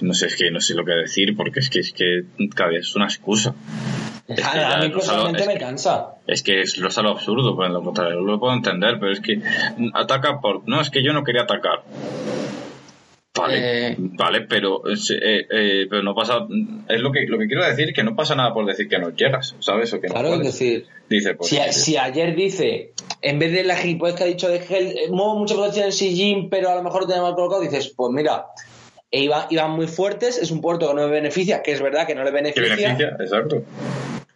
no 0.00 0.14
sé, 0.14 0.26
es 0.26 0.36
que 0.36 0.50
no 0.50 0.60
sé 0.60 0.74
lo 0.74 0.84
que 0.84 0.92
decir 0.92 1.36
porque 1.36 1.60
es 1.60 1.70
que, 1.70 1.80
es 1.80 1.92
que 1.92 2.24
cada 2.54 2.70
vez 2.70 2.86
es 2.86 2.96
una 2.96 3.06
excusa. 3.06 3.54
a 4.28 4.80
mí 4.80 4.88
personalmente 4.88 5.46
me 5.46 5.58
cansa. 5.58 6.14
Es 6.26 6.42
que 6.42 6.62
es 6.62 6.78
lo, 6.78 6.88
es 6.88 6.96
lo 6.96 7.10
absurdo, 7.10 7.54
por 7.54 7.70
lo 7.70 7.82
contrario, 7.82 8.20
lo 8.20 8.40
puedo 8.40 8.54
entender, 8.54 8.98
pero 8.98 9.12
es 9.12 9.20
que 9.20 9.40
ataca 9.94 10.40
por... 10.40 10.66
No, 10.68 10.80
es 10.80 10.90
que 10.90 11.02
yo 11.02 11.12
no 11.12 11.24
quería 11.24 11.42
atacar. 11.42 11.82
Vale, 13.34 13.88
eh, 13.92 13.96
vale, 13.98 14.42
pero, 14.42 14.82
eh, 14.86 15.46
eh, 15.50 15.86
pero 15.88 16.02
no 16.02 16.14
pasa. 16.14 16.46
Es 16.86 17.00
lo 17.00 17.10
que 17.10 17.26
lo 17.26 17.38
que 17.38 17.46
quiero 17.46 17.64
decir 17.64 17.94
que 17.94 18.02
no 18.02 18.14
pasa 18.14 18.34
nada 18.34 18.52
por 18.52 18.66
decir 18.66 18.88
que 18.88 18.98
no 18.98 19.08
llegas, 19.08 19.56
¿sabes? 19.58 19.90
O 19.94 20.00
que 20.02 20.08
no 20.08 20.14
claro, 20.14 20.34
es 20.34 20.40
decir, 20.40 20.86
dice, 21.08 21.34
pues, 21.34 21.48
si, 21.48 21.96
ayer 21.96 22.36
dice, 22.36 22.92
en 23.22 23.38
vez 23.38 23.52
de 23.52 23.64
la 23.64 23.76
gilipollas 23.76 24.16
que 24.16 24.24
ha 24.24 24.26
dicho 24.26 24.50
de 24.50 24.60
gel, 24.60 24.94
muevo 25.10 25.38
mucha 25.38 25.54
potencia 25.54 25.86
en 25.86 25.92
Sijin, 25.92 26.50
pero 26.50 26.68
a 26.68 26.74
lo 26.74 26.82
mejor 26.82 27.02
lo 27.02 27.06
tenía 27.06 27.22
mal 27.22 27.34
colocado, 27.34 27.62
dices, 27.62 27.94
pues 27.96 28.12
mira, 28.12 28.48
e 29.12 29.20
iban, 29.20 29.70
muy 29.70 29.86
fuertes, 29.86 30.38
es 30.38 30.50
un 30.50 30.60
puerto 30.60 30.88
que 30.88 30.94
no 30.94 31.02
me 31.02 31.12
beneficia, 31.12 31.62
que 31.62 31.72
es 31.72 31.82
verdad 31.82 32.06
que 32.06 32.14
no 32.14 32.24
le 32.24 32.30
beneficia. 32.30 32.74
beneficia? 32.74 33.16
Exacto. 33.20 33.62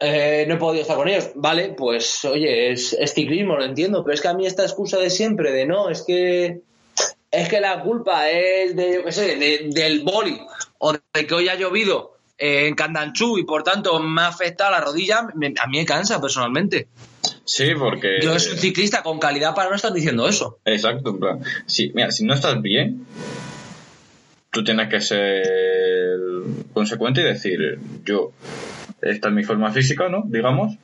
no 0.01 0.07
he 0.55 0.57
podido 0.59 0.83
estar 0.83 0.97
con 0.97 1.09
ellos. 1.09 1.31
Vale, 1.35 1.75
pues 1.77 2.25
oye, 2.27 2.71
es, 2.71 2.93
es, 2.93 3.15
ciclismo, 3.15 3.57
lo 3.57 3.65
entiendo, 3.65 4.05
pero 4.05 4.15
es 4.15 4.21
que 4.21 4.29
a 4.29 4.35
mí 4.35 4.47
esta 4.47 4.63
excusa 4.63 4.99
de 4.99 5.11
siempre, 5.11 5.51
de 5.51 5.67
no, 5.67 5.89
es 5.89 6.03
que 6.03 6.61
es 7.31 7.49
que 7.49 7.61
la 7.61 7.83
culpa 7.83 8.31
es 8.31 8.77
de, 8.77 8.95
yo 8.95 9.05
qué 9.05 9.13
sé, 9.13 9.37
del 9.71 10.03
boli 10.03 10.39
o 10.79 10.93
de 10.93 11.27
que 11.27 11.35
hoy 11.35 11.49
ha 11.49 11.55
llovido 11.55 12.17
en 12.39 12.75
Candanchú 12.75 13.39
y 13.39 13.45
por 13.45 13.63
tanto 13.63 13.99
me 13.99 14.23
ha 14.23 14.29
afectado 14.29 14.73
la 14.73 14.81
rodilla, 14.81 15.21
a 15.21 15.67
mí 15.67 15.79
me 15.79 15.85
cansa 15.87 16.21
personalmente. 16.21 16.89
Sí, 17.45 17.75
porque. 17.79 18.19
Yo 18.21 18.39
soy 18.39 18.53
un 18.53 18.59
ciclista 18.59 19.03
con 19.03 19.19
calidad 19.19 19.55
para 19.55 19.71
no 19.71 19.77
estar 19.77 19.93
diciendo 19.93 20.29
eso. 20.29 20.59
Exacto, 20.65 21.11
en 21.11 21.19
plan. 21.19 21.41
Sí, 21.67 21.93
mira, 21.95 22.11
si 22.11 22.25
no 22.25 22.35
estás 22.35 22.61
bien, 22.61 23.07
tú 24.57 24.65
tienes 24.65 24.89
que 24.89 25.03
ser 25.03 26.19
consecuente 26.73 27.21
y 27.21 27.25
decir, 27.25 27.79
yo, 28.07 28.33
esta 29.03 29.29
es 29.29 29.35
mi 29.35 29.45
forma 29.45 29.71
física, 29.71 30.09
¿no? 30.09 30.23
Digamos, 30.25 30.79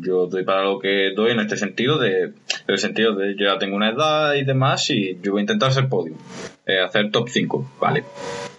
yo 0.00 0.26
doy 0.26 0.42
para 0.42 0.64
lo 0.64 0.80
que 0.80 1.12
doy 1.14 1.30
en 1.30 1.38
este 1.38 1.56
sentido, 1.56 1.96
de, 1.96 2.22
en 2.24 2.34
el 2.66 2.78
sentido 2.78 3.14
de 3.14 3.36
yo 3.36 3.46
ya 3.46 3.58
tengo 3.58 3.76
una 3.76 3.90
edad 3.90 4.34
y 4.34 4.42
demás 4.42 4.90
y 4.90 5.16
yo 5.22 5.30
voy 5.30 5.42
a 5.42 5.42
intentar 5.42 5.70
ser 5.70 5.88
podio, 5.88 6.16
eh, 6.66 6.80
hacer 6.80 7.12
top 7.12 7.28
5, 7.28 7.76
¿vale? 7.78 8.02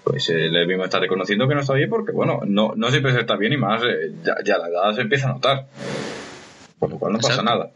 Pues 0.05 0.29
eh, 0.29 0.45
el 0.45 0.67
mismo 0.67 0.85
está 0.85 1.01
reconociendo 1.01 1.45
que 1.45 1.55
no 1.55 1.59
está 1.59 1.73
bien 1.73 1.89
porque, 1.89 2.13
bueno, 2.13 2.39
no, 2.45 2.75
no 2.77 2.89
siempre 2.91 3.11
se 3.11 3.19
está 3.19 3.35
bien 3.35 3.51
y 3.51 3.57
más, 3.57 3.83
eh, 3.83 4.13
ya, 4.23 4.57
la 4.57 4.69
edad 4.69 4.95
se 4.95 5.01
empieza 5.01 5.29
a 5.29 5.33
notar, 5.33 5.65
por 6.79 6.91
lo 6.91 6.97
cual 6.97 7.11
no 7.11 7.19
pasa 7.19 7.43
nada. 7.43 7.71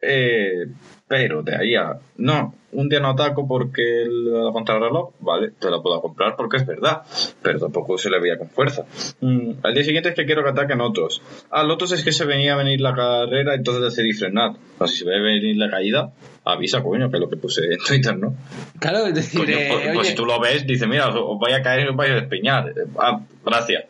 Eh, 0.00 0.64
pero 1.06 1.42
de 1.42 1.56
ahí 1.56 1.74
a, 1.74 1.98
no, 2.16 2.54
un 2.72 2.88
día 2.88 3.00
no 3.00 3.10
ataco 3.10 3.46
porque 3.46 4.04
la 4.06 4.52
contrarreloj, 4.52 5.10
vale, 5.20 5.52
te 5.58 5.70
la 5.70 5.80
puedo 5.80 6.00
comprar 6.00 6.36
porque 6.36 6.58
es 6.58 6.66
verdad, 6.66 7.02
pero 7.42 7.58
tampoco 7.58 7.98
se 7.98 8.10
le 8.10 8.20
veía 8.20 8.38
con 8.38 8.48
fuerza. 8.48 8.84
Mm, 9.20 9.52
al 9.62 9.74
día 9.74 9.84
siguiente 9.84 10.10
es 10.10 10.14
que 10.14 10.24
quiero 10.24 10.42
que 10.42 10.50
ataquen 10.50 10.80
otros. 10.80 11.22
Al 11.50 11.70
otros 11.70 11.92
es 11.92 12.04
que 12.04 12.12
se 12.12 12.24
venía 12.24 12.54
a 12.54 12.56
venir 12.56 12.80
la 12.80 12.94
carrera, 12.94 13.54
entonces 13.54 13.82
decidí 13.82 14.12
frenar. 14.12 14.52
O 14.78 14.78
sea, 14.78 14.86
si 14.86 14.98
se 14.98 15.04
ve 15.04 15.20
venir 15.20 15.56
la 15.56 15.70
caída, 15.70 16.12
avisa, 16.44 16.82
coño, 16.82 17.10
que 17.10 17.16
es 17.16 17.20
lo 17.20 17.28
que 17.28 17.36
puse 17.36 17.64
en 17.64 17.78
Twitter, 17.78 18.16
¿no? 18.16 18.34
Claro, 18.78 19.06
es 19.06 19.14
decir, 19.14 19.40
pues, 19.44 19.50
eh, 19.50 19.90
pues, 19.94 20.08
si 20.08 20.14
tú 20.14 20.24
lo 20.24 20.40
ves, 20.40 20.66
dice, 20.66 20.86
mira, 20.86 21.08
os 21.08 21.38
voy 21.38 21.52
a 21.52 21.62
caer 21.62 21.86
y 21.86 21.88
os 21.88 21.96
vais 21.96 22.12
a 22.12 22.14
despeñar. 22.14 22.72
Ah, 22.98 23.20
gracias. 23.44 23.84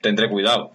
Tendré 0.00 0.28
cuidado. 0.28 0.72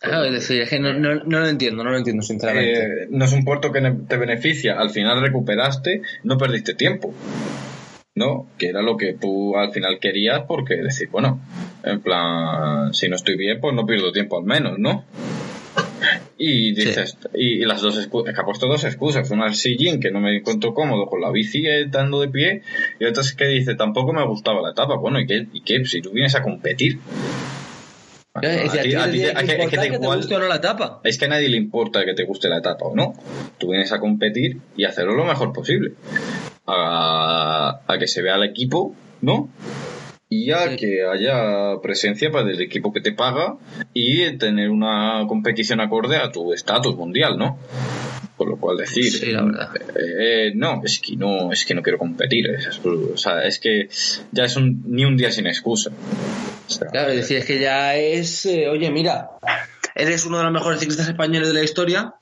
Es 0.00 0.68
que 0.68 0.78
no, 0.78 0.92
no, 0.92 1.14
no, 1.14 1.40
lo 1.40 1.48
entiendo, 1.48 1.82
no 1.82 1.90
lo 1.90 1.96
entiendo, 1.96 2.22
sinceramente. 2.22 2.82
Eh, 2.82 3.06
no 3.10 3.24
es 3.24 3.32
un 3.32 3.44
puerto 3.44 3.72
que 3.72 3.80
te 3.80 4.16
beneficia, 4.16 4.78
al 4.78 4.90
final 4.90 5.20
recuperaste, 5.20 6.02
no 6.24 6.36
perdiste 6.36 6.74
tiempo. 6.74 7.14
¿No? 8.14 8.48
Que 8.56 8.68
era 8.68 8.80
lo 8.80 8.96
que 8.96 9.12
tú 9.12 9.56
al 9.56 9.72
final 9.72 9.98
querías, 10.00 10.42
porque 10.48 10.76
decir, 10.76 11.08
bueno, 11.10 11.40
en 11.82 12.00
plan, 12.00 12.94
si 12.94 13.08
no 13.08 13.16
estoy 13.16 13.36
bien, 13.36 13.60
pues 13.60 13.74
no 13.74 13.84
pierdo 13.84 14.10
tiempo 14.10 14.38
al 14.38 14.44
menos, 14.44 14.78
¿no? 14.78 15.04
Y 16.38 16.74
dices, 16.74 17.16
y, 17.34 17.64
las 17.64 17.80
dos 17.80 17.98
excusas, 17.98 18.34
que 18.34 18.40
ha 18.40 18.44
puesto 18.44 18.66
dos 18.66 18.84
excusas, 18.84 19.30
una 19.30 19.48
es 19.48 19.62
Jin, 19.62 20.00
que 20.00 20.10
no 20.10 20.20
me 20.20 20.36
encuentro 20.36 20.74
cómodo 20.74 21.06
con 21.06 21.20
la 21.20 21.30
bici 21.30 21.66
estando 21.66 22.20
de 22.20 22.28
pie, 22.28 22.62
y 23.00 23.04
otra 23.04 23.22
es 23.22 23.34
que 23.34 23.46
dice, 23.46 23.74
tampoco 23.74 24.12
me 24.12 24.26
gustaba 24.26 24.60
la 24.60 24.70
etapa. 24.70 24.96
Bueno, 24.96 25.20
¿y 25.20 25.26
qué? 25.26 25.46
¿Y 25.52 25.62
qué? 25.62 25.84
Si 25.84 26.00
tú 26.02 26.10
vienes 26.10 26.34
a 26.34 26.42
competir, 26.42 26.98
es 28.42 28.72
que 28.72 28.96
a 28.96 29.80
te 29.82 29.98
guste 29.98 30.34
o 30.34 30.38
no 30.38 30.46
la 30.48 30.56
etapa. 30.56 31.00
Es 31.04 31.18
que 31.18 31.24
a 31.24 31.28
nadie 31.28 31.48
le 31.48 31.56
importa 31.56 32.04
que 32.04 32.14
te 32.14 32.24
guste 32.24 32.48
la 32.48 32.58
etapa 32.58 32.86
o 32.86 32.94
no. 32.94 33.14
Tú 33.58 33.68
vienes 33.70 33.92
a 33.92 34.00
competir 34.00 34.58
y 34.76 34.84
hacerlo 34.84 35.14
lo 35.14 35.24
mejor 35.24 35.52
posible. 35.52 35.92
a, 36.66 37.80
a 37.86 37.98
que 37.98 38.06
se 38.06 38.22
vea 38.22 38.36
el 38.36 38.42
equipo, 38.44 38.94
¿no? 39.20 39.48
y 40.28 40.50
a 40.50 40.74
que 40.76 41.04
haya 41.06 41.80
presencia 41.80 42.32
para 42.32 42.50
el 42.50 42.60
equipo 42.60 42.92
que 42.92 43.00
te 43.00 43.12
paga 43.12 43.54
y 43.94 44.36
tener 44.38 44.70
una 44.70 45.24
competición 45.28 45.80
acorde 45.80 46.16
a 46.16 46.32
tu 46.32 46.52
estatus 46.52 46.96
mundial, 46.96 47.38
¿no? 47.38 47.60
Por 48.36 48.48
lo 48.50 48.56
cual 48.56 48.76
decir, 48.76 49.04
Sí, 49.12 49.30
la 49.30 49.42
verdad. 49.44 49.70
eh, 49.94 50.50
no, 50.56 50.82
es 50.84 50.98
que 50.98 51.14
no, 51.14 51.52
es 51.52 51.64
que 51.64 51.74
no 51.76 51.82
quiero 51.82 51.98
competir, 51.98 52.48
es, 52.50 52.80
o 52.84 53.16
sea, 53.16 53.44
es 53.44 53.60
que 53.60 53.88
ya 54.32 54.44
es 54.46 54.56
un, 54.56 54.82
ni 54.88 55.04
un 55.04 55.16
día 55.16 55.30
sin 55.30 55.46
excusa. 55.46 55.92
Claro, 56.90 57.10
es 57.10 57.16
decir, 57.16 57.38
es 57.38 57.44
que 57.44 57.58
ya 57.58 57.96
es, 57.96 58.46
eh, 58.46 58.68
oye, 58.68 58.90
mira, 58.90 59.30
eres 59.94 60.26
uno 60.26 60.38
de 60.38 60.44
los 60.44 60.52
mejores 60.52 60.80
ciclistas 60.80 61.08
españoles 61.08 61.48
de 61.48 61.54
la 61.54 61.62
historia, 61.62 62.14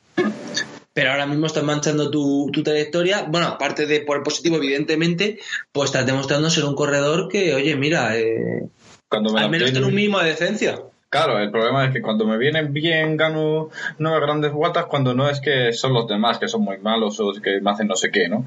pero 0.93 1.11
ahora 1.11 1.27
mismo 1.27 1.47
estás 1.47 1.65
manchando 1.65 2.11
tu, 2.11 2.51
tu 2.53 2.63
trayectoria. 2.63 3.25
Bueno, 3.29 3.49
aparte 3.49 3.87
de 3.87 4.01
por 4.01 4.17
el 4.17 4.23
positivo, 4.23 4.57
evidentemente, 4.57 5.39
pues 5.73 5.91
estás 5.91 6.07
demostrando 6.07 6.51
ser 6.51 6.65
un 6.65 6.75
corredor 6.75 7.29
que, 7.29 7.55
oye, 7.55 7.75
mira, 7.77 8.17
eh, 8.17 8.69
cuando 9.09 9.33
me 9.33 9.41
al 9.41 9.51
menos 9.51 9.73
tener 9.73 9.85
un 9.85 9.95
mínimo 9.95 10.19
de 10.21 10.31
decencia. 10.31 10.79
Claro, 11.09 11.39
el 11.39 11.53
problema 11.53 11.85
es 11.85 11.93
que 11.93 12.03
cuando 12.03 12.27
me 12.27 12.37
vienen 12.37 12.73
bien 12.73 13.17
gano 13.17 13.71
nueve 13.99 14.27
grandes 14.27 14.53
vueltas, 14.53 14.87
cuando 14.87 15.15
no 15.15 15.31
es 15.31 15.41
que 15.41 15.73
son 15.73 15.93
los 15.93 16.09
demás 16.09 16.39
que 16.39 16.49
son 16.49 16.63
muy 16.63 16.79
malos 16.79 17.21
o 17.21 17.33
que 17.35 17.61
me 17.61 17.71
hacen 17.71 17.87
no 17.87 17.95
sé 17.95 18.11
qué, 18.11 18.29
¿no? 18.29 18.45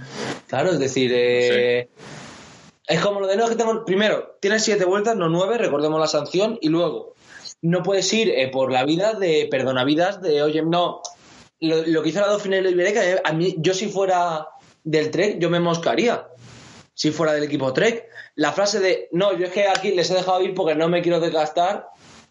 Claro, 0.48 0.72
es 0.72 0.80
decir, 0.80 1.12
eh, 1.14 1.88
es 2.88 3.02
como 3.02 3.20
lo 3.20 3.28
de 3.28 3.36
no 3.36 3.44
es 3.44 3.50
que 3.50 3.56
tengo. 3.56 3.84
Primero, 3.86 4.38
tienes 4.40 4.64
siete 4.64 4.86
vueltas, 4.86 5.16
no 5.16 5.30
nueve, 5.30 5.58
recordemos 5.58 6.00
la 6.00 6.08
sanción, 6.08 6.58
y 6.62 6.70
luego 6.70 7.16
no 7.62 7.84
puedes 7.84 8.12
ir 8.14 8.30
eh, 8.30 8.50
por 8.50 8.72
la 8.72 8.86
vida 8.86 9.14
de 9.14 9.48
perdonavidas 9.52 10.22
de, 10.22 10.42
oye, 10.42 10.62
no, 10.62 11.02
lo, 11.60 12.04
que 12.04 12.10
hizo 12.10 12.22
la 12.22 12.28
Dauphiné 12.28 12.62
y 12.62 12.68
Iberica, 12.68 13.04
eh, 13.04 13.22
a 13.24 13.34
mí, 13.34 13.56
yo 13.58 13.74
si 13.74 13.88
fuera 13.88 14.48
del 14.84 15.12
Trek, 15.12 15.40
yo 15.40 15.50
me 15.50 15.60
moscaría. 15.60 16.28
Si 16.94 17.12
fuera 17.12 17.34
del 17.34 17.44
equipo 17.44 17.74
Trek. 17.74 18.08
La 18.36 18.52
frase 18.54 18.80
de, 18.80 19.08
no, 19.12 19.38
yo 19.38 19.46
es 19.46 19.52
que 19.52 19.68
aquí 19.68 19.92
les 19.92 20.10
he 20.10 20.16
dejado 20.16 20.42
ir 20.42 20.56
porque 20.56 20.74
no 20.74 20.90
me 20.90 21.02
quiero 21.02 21.20
desgastar. 21.20 21.88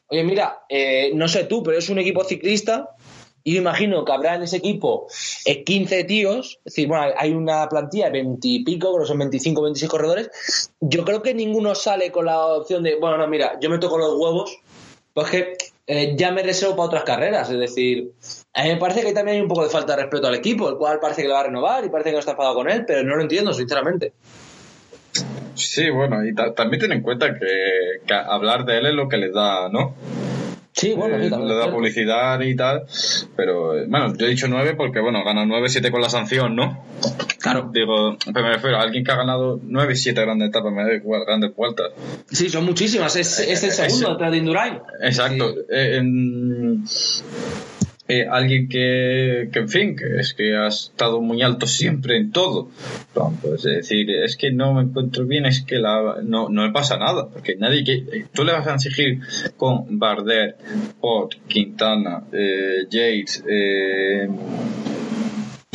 Oye, 0.09 0.25
mira, 0.25 0.65
eh, 0.69 1.13
no 1.15 1.29
sé 1.29 1.45
tú, 1.45 1.63
pero 1.63 1.79
es 1.79 1.89
un 1.89 1.99
equipo 1.99 2.25
ciclista 2.25 2.96
y 3.47 3.55
yo 3.55 3.61
imagino 3.61 4.05
que 4.05 4.11
habrá 4.11 4.35
en 4.35 4.43
ese 4.43 4.57
equipo 4.57 5.07
eh, 5.45 5.63
15 5.63 6.03
tíos, 6.03 6.59
es 6.65 6.75
decir, 6.75 6.89
bueno, 6.89 7.05
hay 7.17 7.33
una 7.33 7.69
plantilla 7.69 8.07
de 8.07 8.11
20 8.11 8.49
y 8.49 8.65
pico, 8.65 8.99
que 8.99 9.07
son 9.07 9.19
25 9.21 9.63
26 9.63 9.89
corredores. 9.89 10.31
Yo 10.81 11.05
creo 11.05 11.23
que 11.23 11.33
ninguno 11.33 11.77
sale 11.77 12.11
con 12.11 12.27
la 12.27 12.45
opción 12.45 12.83
de, 12.83 12.97
bueno, 12.97 13.19
no, 13.19 13.29
mira, 13.29 13.57
yo 13.61 13.71
me 13.71 13.79
toco 13.79 13.99
los 13.99 14.15
huevos, 14.19 14.59
pues 15.15 15.31
que 15.31 15.57
eh, 15.87 16.15
ya 16.17 16.33
me 16.33 16.43
reservo 16.43 16.75
para 16.75 16.87
otras 16.89 17.05
carreras. 17.05 17.49
Es 17.49 17.59
decir, 17.61 18.11
a 18.53 18.65
mí 18.65 18.71
me 18.71 18.77
parece 18.79 19.03
que 19.03 19.13
también 19.13 19.37
hay 19.37 19.43
un 19.43 19.49
poco 19.49 19.63
de 19.63 19.71
falta 19.71 19.95
de 19.95 20.03
respeto 20.03 20.27
al 20.27 20.35
equipo, 20.35 20.69
el 20.69 20.77
cual 20.77 20.99
parece 20.99 21.23
que 21.23 21.29
le 21.29 21.35
va 21.35 21.41
a 21.41 21.45
renovar 21.45 21.85
y 21.85 21.89
parece 21.89 22.11
que 22.11 22.15
no 22.15 22.19
está 22.19 22.33
enfadado 22.33 22.57
con 22.57 22.69
él, 22.69 22.85
pero 22.85 23.05
no 23.05 23.15
lo 23.15 23.23
entiendo, 23.23 23.53
sinceramente. 23.53 24.13
Sí, 25.55 25.89
bueno, 25.91 26.27
y 26.27 26.35
ta- 26.35 26.53
también 26.53 26.81
ten 26.83 26.93
en 26.93 27.01
cuenta 27.03 27.33
que, 27.39 27.47
que 28.05 28.13
hablar 28.13 28.65
de 28.65 28.79
él 28.79 28.87
es 28.87 28.95
lo 28.95 29.09
que 29.09 29.17
les 29.19 29.33
da, 29.33 29.69
¿no? 29.69 29.95
Sí, 30.79 30.93
bueno, 30.93 31.17
Eh, 31.17 31.25
sí, 31.25 31.31
también 31.31 31.49
le 31.49 31.59
es 31.59 31.67
da 31.67 31.73
publicidad 31.73 32.41
y 32.41 32.55
tal, 32.55 32.83
pero 33.35 33.79
eh, 33.79 33.87
bueno, 33.89 34.15
yo 34.15 34.27
he 34.27 34.29
dicho 34.29 34.47
nueve 34.47 34.75
porque, 34.77 35.01
bueno, 35.01 35.25
gana 35.25 35.47
nueve, 35.47 35.71
siete 35.71 35.91
con 35.91 36.03
la 36.03 36.11
sanción, 36.11 36.55
¿no? 36.55 36.85
Claro. 37.41 37.71
Digo, 37.73 38.19
pero 38.33 38.45
me 38.47 38.53
refiero 38.53 38.77
a 38.77 38.83
alguien 38.83 39.03
que 39.03 39.11
ha 39.11 39.17
ganado 39.17 39.59
nueve, 39.63 39.97
siete 39.97 40.21
grandes 40.21 40.51
etapas, 40.51 40.73
me 40.75 40.85
da 40.85 40.93
igual, 40.93 41.25
grandes 41.25 41.55
vueltas. 41.57 41.93
Sí, 42.31 42.51
son 42.51 42.67
muchísimas. 42.67 43.17
Es, 43.17 43.39
es 43.39 43.63
el 43.63 43.71
Eh, 43.71 43.73
segundo 43.73 44.11
detrás 44.11 44.31
de 44.33 44.37
Indurain. 44.37 44.79
Exacto. 45.03 45.51
Sí. 45.55 45.61
Eh, 45.71 45.97
en- 45.97 46.85
eh, 48.09 48.27
alguien 48.31 48.69
que, 48.69 49.49
que, 49.53 49.59
en 49.59 49.69
fin, 49.69 49.97
que 49.97 50.21
es 50.21 50.35
que 50.35 50.57
ha 50.57 50.69
estado 50.69 51.21
muy 51.21 51.43
alto 51.43 51.67
siempre 51.67 52.17
en 52.17 52.31
todo. 52.31 52.69
Pues 53.43 53.65
es 53.67 53.77
decir, 53.77 54.11
es 54.11 54.37
que 54.37 54.53
no 54.53 54.75
me 54.75 54.83
encuentro 54.83 55.25
bien, 55.27 55.47
es 55.47 55.63
que 55.63 55.77
la, 55.79 56.17
no, 56.23 56.49
no 56.49 56.67
le 56.67 56.73
pasa 56.73 56.99
nada, 56.99 57.29
porque 57.29 57.57
nadie 57.57 57.85
que. 57.85 57.95
eh, 57.95 58.27
Tú 58.33 58.45
le 58.45 58.53
vas 58.53 58.67
a 58.67 58.75
exigir 58.75 59.21
con 59.57 59.99
Bardet, 59.99 60.57
Pot, 61.01 61.35
Quintana, 61.49 62.23
eh, 62.33 62.87
Yates, 62.91 63.43
eh, 63.49 64.29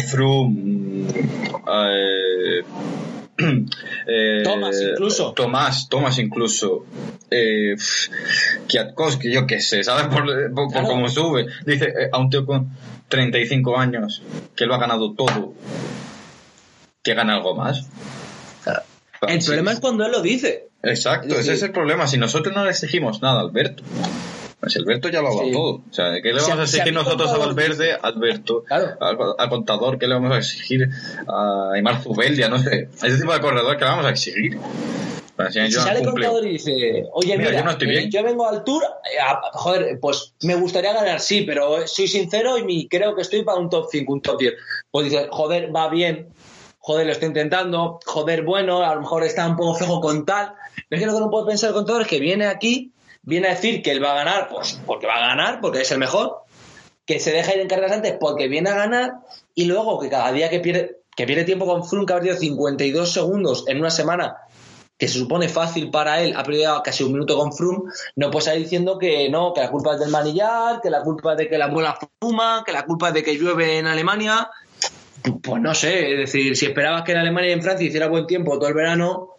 Froome, 0.08 1.08
eh, 1.68 2.64
eh, 4.08 4.42
Thomas 4.44 4.82
incluso. 4.82 5.34
Tomás, 5.34 5.88
Tomás 5.90 6.18
incluso. 6.20 6.86
Eh, 7.30 7.76
Kwiatkowski, 8.70 9.32
yo 9.32 9.48
qué 9.48 9.60
sé, 9.62 9.84
¿sabes? 9.84 10.08
Por, 10.08 10.26
por- 10.26 10.54
por 10.54 10.72
Claro. 10.72 10.88
cómo 10.88 11.10
sube. 11.10 11.48
Dice 11.66 11.86
eh, 11.86 12.10
a 12.12 12.18
un 12.20 12.30
tío 12.30 12.46
con 12.46 12.70
35 13.08 13.78
años 13.78 14.22
que 14.56 14.66
lo 14.66 14.76
ha 14.76 14.78
ganado 14.80 15.14
todo, 15.14 15.54
que 17.04 17.14
gana 17.14 17.36
algo 17.36 17.56
más. 17.56 17.88
El 19.28 19.40
Sí. 19.42 19.48
problema 19.50 19.72
es 19.74 19.80
cuando 19.80 20.04
él 20.06 20.12
lo 20.12 20.22
dice. 20.22 20.70
Exacto, 20.84 21.36
Es 21.36 21.42
ese 21.42 21.54
es 21.54 21.62
el 21.64 21.72
problema. 21.72 22.08
Si 22.08 22.18
nosotros 22.18 22.56
no 22.56 22.64
le 22.66 22.72
exigimos 22.72 23.22
nada 23.22 23.42
Alberto, 23.42 23.84
pues 24.62 24.78
Alberto 24.78 25.10
ya 25.10 25.22
lo 25.22 25.28
ha 25.28 25.32
dado 25.32 25.44
Sí. 25.46 25.52
todo. 25.52 25.72
O 25.74 25.84
sea, 25.94 26.14
¿qué 26.22 26.32
le 26.32 26.40
Si 26.40 26.50
vamos 26.52 26.64
a- 26.64 26.68
si 26.68 26.78
exigir 26.78 26.94
nosotros 26.94 27.30
a 27.32 27.38
Valverde, 27.38 27.98
Alberto, 28.02 28.64
Claro. 28.64 28.96
al, 29.02 29.18
al 29.38 29.50
contador? 29.50 29.98
¿Qué 30.00 30.08
le 30.08 30.14
vamos 30.14 30.32
a 30.32 30.38
exigir 30.38 30.90
a 31.28 31.72
Aymar 31.74 32.02
Zubeldia? 32.02 32.48
No 32.48 32.60
sé. 32.60 32.88
Ese 33.04 33.18
tipo 33.20 33.34
de 33.34 33.42
corredor 33.42 33.76
que 33.78 33.84
le 33.84 33.90
vamos 33.92 34.06
a 34.06 34.12
exigir. 34.12 34.58
Si 35.50 35.60
Si 35.60 35.72
sale 35.72 36.02
el 36.02 36.06
contador 36.06 36.46
y 36.46 36.52
dice, 36.52 37.06
oye, 37.14 37.36
Mira, 37.36 37.50
mira, 37.50 37.60
yo 37.62 37.66
no 37.66 37.72
estoy 37.72 37.88
eh, 37.88 37.92
bien. 37.92 38.12
yo 38.12 38.24
vengo 38.24 38.48
al 38.48 38.64
tour, 38.64 38.84
eh, 38.84 39.20
a- 39.20 39.42
joder, 39.54 39.98
pues 40.00 40.36
me 40.44 40.54
gustaría 40.54 40.94
ganar, 40.94 41.20
sí, 41.20 41.42
pero 41.42 41.88
soy 41.88 42.08
sincero 42.08 42.60
y 42.60 42.64
mi- 42.64 42.88
creo 42.88 43.16
que 43.16 43.24
estoy 43.24 43.44
para 43.44 43.58
un 43.58 43.68
top 43.68 43.88
5, 43.92 44.14
un 44.14 44.22
top 44.22 44.38
10. 44.40 44.54
Pues 44.92 45.10
dice, 45.10 45.28
joder, 45.32 45.76
va 45.76 45.90
bien, 45.90 46.28
joder, 46.78 47.08
lo 47.08 47.12
estoy 47.14 47.30
intentando, 47.30 48.00
joder, 48.06 48.44
bueno, 48.44 48.84
a 48.84 48.94
lo 48.94 49.02
mejor 49.02 49.24
está 49.24 49.48
un 49.48 49.56
poco 49.58 49.74
flojo 49.74 50.00
con 50.00 50.28
tal. 50.28 50.54
Es 50.92 51.00
que 51.00 51.08
lo 51.08 51.14
que 51.16 51.20
no 51.22 51.32
puedo 51.32 51.48
pensar 51.48 51.70
el 51.70 51.74
contador 51.76 52.04
es 52.04 52.08
que 52.08 52.20
viene 52.20 52.46
aquí, 52.46 52.92
viene 53.24 53.48
a 53.48 53.52
decir 53.52 53.82
que 53.82 53.92
él 53.92 54.04
va 54.04 54.12
a 54.12 54.16
ganar, 54.16 54.50
pues 54.50 54.80
porque 54.86 55.08
va 55.08 55.16
a 55.16 55.28
ganar, 55.28 55.60
porque 55.62 55.82
es 55.82 55.92
el 55.92 56.00
mejor, 56.00 56.42
que 57.06 57.20
se 57.20 57.32
deja 57.32 57.54
ir 57.54 57.62
en 57.62 57.68
carreras 57.68 57.92
antes 57.94 58.16
porque 58.20 58.48
viene 58.48 58.70
a 58.70 58.76
ganar 58.76 59.14
y 59.56 59.66
luego 59.66 60.00
que 60.00 60.10
cada 60.10 60.32
día 60.32 60.50
que 60.50 60.60
pierde, 60.60 61.02
que 61.16 61.26
pierde 61.26 61.44
tiempo 61.44 61.66
con 61.66 61.86
Froome, 61.86 62.06
que 62.06 62.14
ha 62.14 62.18
perdido 62.18 62.38
52 62.38 63.12
segundos 63.12 63.66
en 63.68 63.80
una 63.80 63.90
semana, 63.90 64.38
que 64.98 65.08
se 65.08 65.20
supone 65.20 65.50
fácil 65.50 65.90
para 65.90 66.22
él, 66.22 66.34
ha 66.38 66.44
perdido 66.44 66.82
casi 66.84 67.04
un 67.04 67.14
minuto 67.14 67.38
con 67.38 67.54
Froome, 67.54 67.92
no 68.16 68.32
puede 68.32 68.46
salir 68.46 68.64
diciendo 68.64 68.98
que 68.98 69.30
no, 69.30 69.54
que 69.54 69.62
la 69.62 69.72
culpa 69.72 69.94
es 69.94 70.00
del 70.00 70.10
manillar, 70.10 70.80
que 70.82 70.90
la 70.90 71.02
culpa 71.02 71.34
es 71.34 71.40
de 71.40 71.50
que 71.50 71.58
la 71.58 71.66
abuela 71.66 71.98
fuma, 72.20 72.64
que 72.66 72.72
la 72.72 72.86
culpa 72.86 73.10
es 73.10 73.16
de 73.16 73.24
que 73.24 73.38
llueve 73.38 73.78
en 73.80 73.88
Alemania. 73.88 74.50
Pues 75.44 75.62
no 75.62 75.76
sé, 75.76 76.14
es 76.14 76.20
decir, 76.20 76.56
si 76.56 76.68
esperabas 76.68 77.04
que 77.04 77.12
en 77.12 77.18
Alemania 77.18 77.50
y 77.50 77.54
en 77.54 77.62
Francia 77.62 77.86
hiciera 77.86 78.08
buen 78.08 78.26
tiempo 78.26 78.58
todo 78.58 78.70
el 78.70 78.74
verano, 78.74 79.31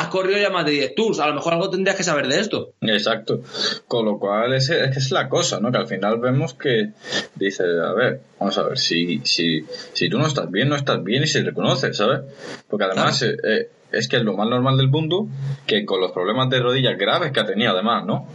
has 0.00 0.08
corrido 0.08 0.38
ya 0.38 0.50
más 0.50 0.64
de 0.64 0.72
10 0.72 0.94
tours, 0.94 1.20
a 1.20 1.28
lo 1.28 1.34
mejor 1.34 1.54
algo 1.54 1.70
tendrías 1.70 1.96
que 1.96 2.02
saber 2.02 2.26
de 2.26 2.40
esto. 2.40 2.72
Exacto. 2.80 3.42
Con 3.86 4.06
lo 4.06 4.18
cual 4.18 4.54
es, 4.54 4.70
es 4.70 5.10
la 5.10 5.28
cosa, 5.28 5.60
¿no? 5.60 5.70
Que 5.70 5.78
al 5.78 5.86
final 5.86 6.18
vemos 6.18 6.54
que 6.54 6.90
dice, 7.34 7.64
a 7.64 7.92
ver, 7.92 8.20
vamos 8.38 8.56
a 8.58 8.62
ver, 8.62 8.78
si, 8.78 9.20
si, 9.24 9.64
si 9.92 10.08
tú 10.08 10.18
no 10.18 10.26
estás 10.26 10.50
bien, 10.50 10.68
no 10.68 10.76
estás 10.76 11.02
bien 11.04 11.22
y 11.22 11.26
se 11.26 11.42
reconoce, 11.42 11.92
¿sabes? 11.92 12.20
Porque 12.68 12.86
además 12.86 13.22
eh, 13.22 13.36
eh, 13.44 13.68
es 13.92 14.08
que 14.08 14.16
es 14.16 14.22
lo 14.22 14.36
más 14.36 14.48
normal 14.48 14.76
del 14.76 14.88
mundo 14.88 15.28
que 15.66 15.84
con 15.84 16.00
los 16.00 16.12
problemas 16.12 16.48
de 16.50 16.60
rodillas 16.60 16.96
graves 16.96 17.32
que 17.32 17.40
ha 17.40 17.46
tenido 17.46 17.72
además, 17.72 18.06
¿no? 18.06 18.26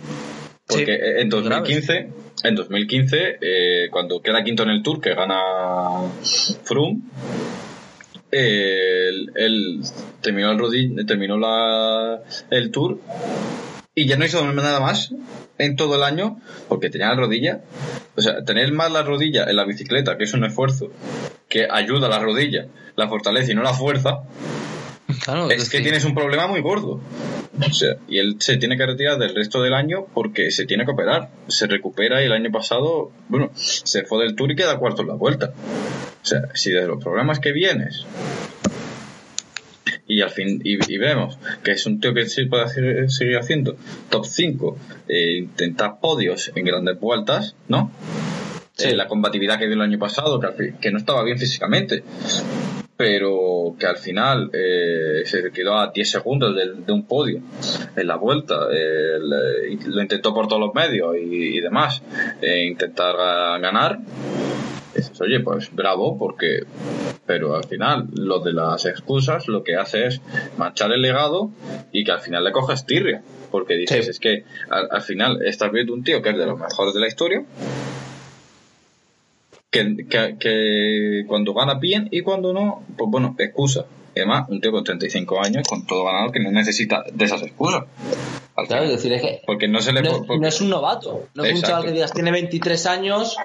Porque 0.67 0.85
Sí, 0.85 0.91
eh, 0.91 1.21
en 1.21 1.29
2015, 1.29 2.09
en 2.43 2.55
2015, 2.55 3.37
eh, 3.41 3.87
cuando 3.91 4.21
queda 4.21 4.43
quinto 4.43 4.63
en 4.63 4.69
el 4.69 4.83
Tour, 4.83 4.99
que 4.99 5.13
gana 5.13 5.39
Froome, 6.63 7.01
eh, 8.37 9.09
él, 9.09 9.31
él 9.35 9.81
terminó 10.21 10.51
el 10.51 10.59
rodilla, 10.59 11.05
terminó 11.05 11.37
la, 11.37 12.21
el 12.49 12.71
Tour 12.71 12.99
y 13.95 14.07
ya 14.07 14.17
no 14.17 14.25
hizo 14.25 14.45
nada 14.51 14.81
más 14.81 15.13
en 15.57 15.77
todo 15.77 15.95
el 15.95 16.03
año 16.03 16.41
porque 16.67 16.89
tenía 16.89 17.07
la 17.07 17.15
rodilla. 17.15 17.61
O 18.17 18.21
sea, 18.21 18.43
tener 18.43 18.71
más 18.73 18.91
la 18.91 19.03
rodilla 19.03 19.45
en 19.45 19.55
la 19.55 19.65
bicicleta, 19.65 20.17
que 20.17 20.25
es 20.25 20.33
un 20.33 20.43
esfuerzo 20.43 20.91
que 21.47 21.67
ayuda 21.69 22.07
a 22.07 22.09
la 22.09 22.19
rodilla, 22.19 22.67
la 22.95 23.07
fortalece 23.07 23.53
y 23.53 23.55
no 23.55 23.63
la 23.63 23.73
fuerza, 23.73 24.23
Claro, 25.23 25.49
es 25.49 25.69
que 25.69 25.81
tienes 25.81 26.03
un 26.03 26.13
problema 26.13 26.47
muy 26.47 26.61
gordo. 26.61 26.99
O 27.57 27.73
sea, 27.73 27.95
y 28.07 28.17
él 28.17 28.35
se 28.39 28.57
tiene 28.57 28.75
que 28.75 28.85
retirar 28.85 29.17
del 29.17 29.33
resto 29.33 29.61
del 29.61 29.73
año 29.73 30.07
porque 30.13 30.51
se 30.51 30.65
tiene 30.65 30.83
que 30.83 30.91
operar. 30.91 31.29
Se 31.47 31.67
recupera 31.67 32.21
y 32.21 32.25
el 32.25 32.33
año 32.33 32.51
pasado, 32.51 33.11
bueno, 33.29 33.51
se 33.55 34.03
fue 34.03 34.23
del 34.23 34.35
tour 34.35 34.51
y 34.51 34.55
queda 34.55 34.77
cuarto 34.77 35.03
en 35.03 35.07
la 35.09 35.13
vuelta. 35.13 35.53
O 36.25 36.27
sea, 36.27 36.41
si 36.55 36.71
de 36.71 36.87
los 36.87 37.03
problemas 37.03 37.39
que 37.39 37.51
vienes 37.51 38.03
y 40.07 40.21
al 40.21 40.31
fin 40.31 40.59
y, 40.63 40.73
y 40.91 40.97
vemos 40.97 41.37
que 41.63 41.71
es 41.73 41.85
un 41.85 41.99
tío 41.99 42.15
que 42.15 42.25
sí 42.25 42.45
puede 42.45 42.63
hacer- 42.63 43.11
seguir 43.11 43.37
haciendo 43.37 43.75
top 44.09 44.25
5 44.25 44.75
eh, 45.07 45.37
intentar 45.37 45.99
podios 45.99 46.51
en 46.55 46.65
grandes 46.65 46.99
vueltas 46.99 47.55
¿no? 47.67 47.91
Sí. 48.73 48.87
Eh, 48.89 48.95
la 48.95 49.07
combatividad 49.07 49.59
que 49.59 49.65
dio 49.67 49.75
el 49.75 49.81
año 49.81 49.99
pasado 49.99 50.39
que, 50.39 50.47
al 50.47 50.53
fin- 50.55 50.77
que 50.81 50.89
no 50.91 50.97
estaba 50.97 51.23
bien 51.23 51.37
físicamente 51.37 52.03
pero 52.97 53.75
que 53.79 53.85
al 53.85 53.97
final 53.97 54.49
eh, 54.53 55.21
se 55.25 55.51
quedó 55.51 55.77
a 55.77 55.91
10 55.93 56.09
segundos 56.09 56.55
de, 56.55 56.73
de 56.85 56.91
un 56.91 57.05
podio 57.05 57.41
en 57.95 58.07
la 58.07 58.15
vuelta 58.15 58.55
eh, 58.73 59.19
le- 59.21 59.75
lo 59.91 60.01
intentó 60.01 60.33
por 60.33 60.47
todos 60.47 60.59
los 60.61 60.73
medios 60.73 61.15
y, 61.17 61.57
y 61.57 61.61
demás 61.61 62.01
intentar 62.41 63.15
ga- 63.15 63.59
ganar 63.61 63.99
dices, 64.99 65.19
oye, 65.21 65.39
pues 65.39 65.73
bravo, 65.73 66.17
porque. 66.17 66.63
Pero 67.25 67.55
al 67.55 67.63
final, 67.63 68.07
lo 68.13 68.39
de 68.39 68.53
las 68.53 68.85
excusas 68.85 69.47
lo 69.47 69.63
que 69.63 69.75
hace 69.75 70.05
es 70.07 70.21
manchar 70.57 70.91
el 70.91 71.01
legado 71.01 71.49
y 71.91 72.03
que 72.03 72.11
al 72.11 72.19
final 72.19 72.43
le 72.43 72.51
coges 72.51 72.85
tirria. 72.85 73.23
Porque 73.51 73.75
dices, 73.75 74.05
Sí. 74.05 74.11
es 74.11 74.19
que 74.19 74.43
al, 74.69 74.87
al 74.91 75.01
final 75.01 75.41
estás 75.43 75.71
viendo 75.71 75.93
un 75.93 76.03
tío 76.03 76.21
que 76.21 76.29
es 76.29 76.37
de 76.37 76.45
los 76.45 76.59
mejores 76.59 76.93
de 76.93 76.99
la 76.99 77.07
historia. 77.07 77.43
Que, 79.71 80.05
que, 80.09 80.37
que 80.39 81.23
cuando 81.27 81.53
gana 81.53 81.73
bien 81.75 82.07
y 82.11 82.21
cuando 82.21 82.53
no, 82.53 82.83
pues 82.97 83.09
bueno, 83.09 83.35
excusa. 83.39 83.85
Además, 84.15 84.45
un 84.49 84.61
tío 84.61 84.71
con 84.71 84.83
35 84.85 85.43
años, 85.43 85.67
con 85.67 85.85
todo 85.85 86.05
ganado, 86.05 86.31
que 86.31 86.39
no 86.39 86.49
necesita 86.51 87.03
de 87.11 87.25
esas 87.25 87.41
excusas. 87.41 87.83
Al 88.57 88.67
Claro, 88.67 88.83
es 88.85 88.91
decir, 88.91 89.11
es 89.11 89.21
que 89.21 89.41
Porque 89.45 89.67
no 89.67 89.81
se 89.81 89.91
le. 89.91 90.01
no 90.01 90.11
es, 90.11 90.17
porque- 90.19 90.39
no 90.39 90.47
es 90.47 90.61
un 90.61 90.69
novato. 90.69 91.27
No 91.33 91.43
es 91.43 91.51
un 91.51 91.57
Exacto. 91.57 91.67
chaval 91.67 91.85
que 91.85 91.91
digas 91.91 92.13
tiene 92.13 92.31
23 92.31 92.85
años, 92.85 93.35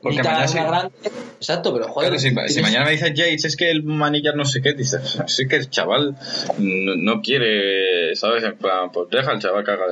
Porque 0.00 0.18
mañana 0.22 0.46
sí. 0.46 0.58
grande. 0.58 0.92
Exacto, 1.40 1.72
pero 1.72 1.88
joder. 1.88 2.10
Claro, 2.10 2.20
si, 2.20 2.28
si 2.28 2.34
tienes- 2.34 2.62
mañana 2.62 2.84
me 2.84 2.92
dices 2.92 3.12
Yates 3.14 3.44
es 3.46 3.56
que 3.56 3.70
el 3.70 3.82
manillar 3.82 4.36
no 4.36 4.44
sé 4.44 4.62
qué, 4.62 4.72
dices, 4.74 5.18
sí 5.26 5.48
que 5.48 5.56
el 5.56 5.70
chaval 5.70 6.14
no, 6.58 6.94
no 7.14 7.20
quiere, 7.20 8.14
¿sabes? 8.14 8.44
En 8.44 8.56
plan, 8.58 8.92
pues 8.92 9.08
deja 9.10 9.32
al 9.32 9.40
chaval 9.40 9.64
que 9.64 9.70
haga, 9.72 9.84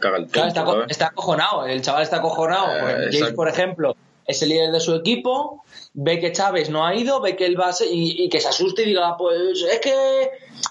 que 0.00 0.06
haga 0.08 0.16
el 0.18 0.26
Claro, 0.26 0.48
tonto, 0.48 0.48
está, 0.48 0.64
co- 0.64 0.72
¿sabes? 0.72 0.86
está 0.90 1.06
acojonado. 1.06 1.66
El 1.66 1.80
chaval 1.80 2.02
está 2.02 2.16
acojonado. 2.16 2.88
Eh, 2.90 3.06
exacto. 3.12 3.36
por 3.36 3.48
ejemplo, 3.48 3.96
es 4.26 4.42
el 4.42 4.50
líder 4.50 4.70
de 4.72 4.80
su 4.80 4.94
equipo. 4.94 5.64
Ve 5.98 6.20
que 6.20 6.30
Chávez 6.30 6.68
no 6.68 6.84
ha 6.86 6.94
ido, 6.94 7.20
ve 7.22 7.36
que 7.36 7.46
él 7.46 7.58
va 7.58 7.68
a 7.68 7.72
ser- 7.72 7.88
y, 7.90 8.24
y 8.24 8.28
que 8.28 8.38
se 8.38 8.48
asuste 8.48 8.82
y 8.82 8.86
diga, 8.86 9.16
pues 9.16 9.62
es 9.72 9.80
que 9.80 9.94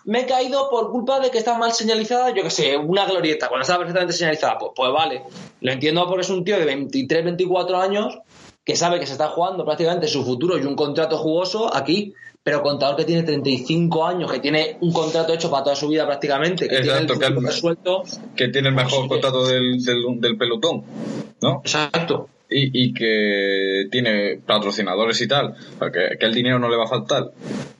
me 0.05 0.21
he 0.21 0.25
caído 0.27 0.69
por 0.69 0.91
culpa 0.91 1.19
de 1.19 1.31
que 1.31 1.39
está 1.39 1.57
mal 1.57 1.71
señalizada, 1.73 2.29
yo 2.29 2.43
que 2.43 2.51
sé, 2.51 2.77
una 2.77 3.05
glorieta, 3.05 3.47
cuando 3.47 3.63
está 3.63 3.77
perfectamente 3.77 4.13
señalizada. 4.13 4.57
Pues, 4.59 4.71
pues 4.75 4.91
vale, 4.91 5.23
lo 5.61 5.71
entiendo 5.71 6.05
porque 6.07 6.21
es 6.21 6.29
un 6.29 6.43
tío 6.43 6.59
de 6.59 6.65
23, 6.65 7.23
24 7.25 7.77
años 7.77 8.19
que 8.63 8.75
sabe 8.75 8.99
que 8.99 9.07
se 9.07 9.13
está 9.13 9.29
jugando 9.29 9.65
prácticamente 9.65 10.07
su 10.07 10.23
futuro 10.23 10.57
y 10.59 10.61
un 10.63 10.75
contrato 10.75 11.17
jugoso 11.17 11.75
aquí. 11.75 12.13
Pero 12.43 12.61
contador 12.61 12.95
que 12.95 13.05
tiene 13.05 13.23
35 13.23 14.05
años, 14.05 14.31
que 14.31 14.37
tiene 14.39 14.77
un 14.81 14.93
contrato 14.93 15.33
hecho 15.33 15.49
para 15.49 15.63
toda 15.63 15.75
su 15.75 15.87
vida 15.87 16.05
prácticamente, 16.05 16.67
que 16.67 16.75
Exacto, 16.77 17.13
tiene 17.13 17.25
el 17.25 17.33
que 17.33 17.39
el- 17.39 17.45
resuelto. 17.47 18.03
Que 18.35 18.47
tiene 18.49 18.69
el 18.69 18.75
mejor 18.75 19.07
contrato 19.07 19.47
del, 19.47 19.83
del, 19.83 20.21
del 20.21 20.37
pelotón, 20.37 20.83
¿no? 21.41 21.61
Exacto. 21.63 22.29
Y, 22.47 22.85
y 22.87 22.93
que 22.93 23.87
tiene 23.91 24.39
patrocinadores 24.45 25.19
y 25.19 25.27
tal, 25.27 25.55
que, 25.91 26.17
que 26.19 26.25
el 26.25 26.33
dinero 26.33 26.59
no 26.59 26.69
le 26.69 26.77
va 26.77 26.83
a 26.83 26.87
faltar. 26.87 27.31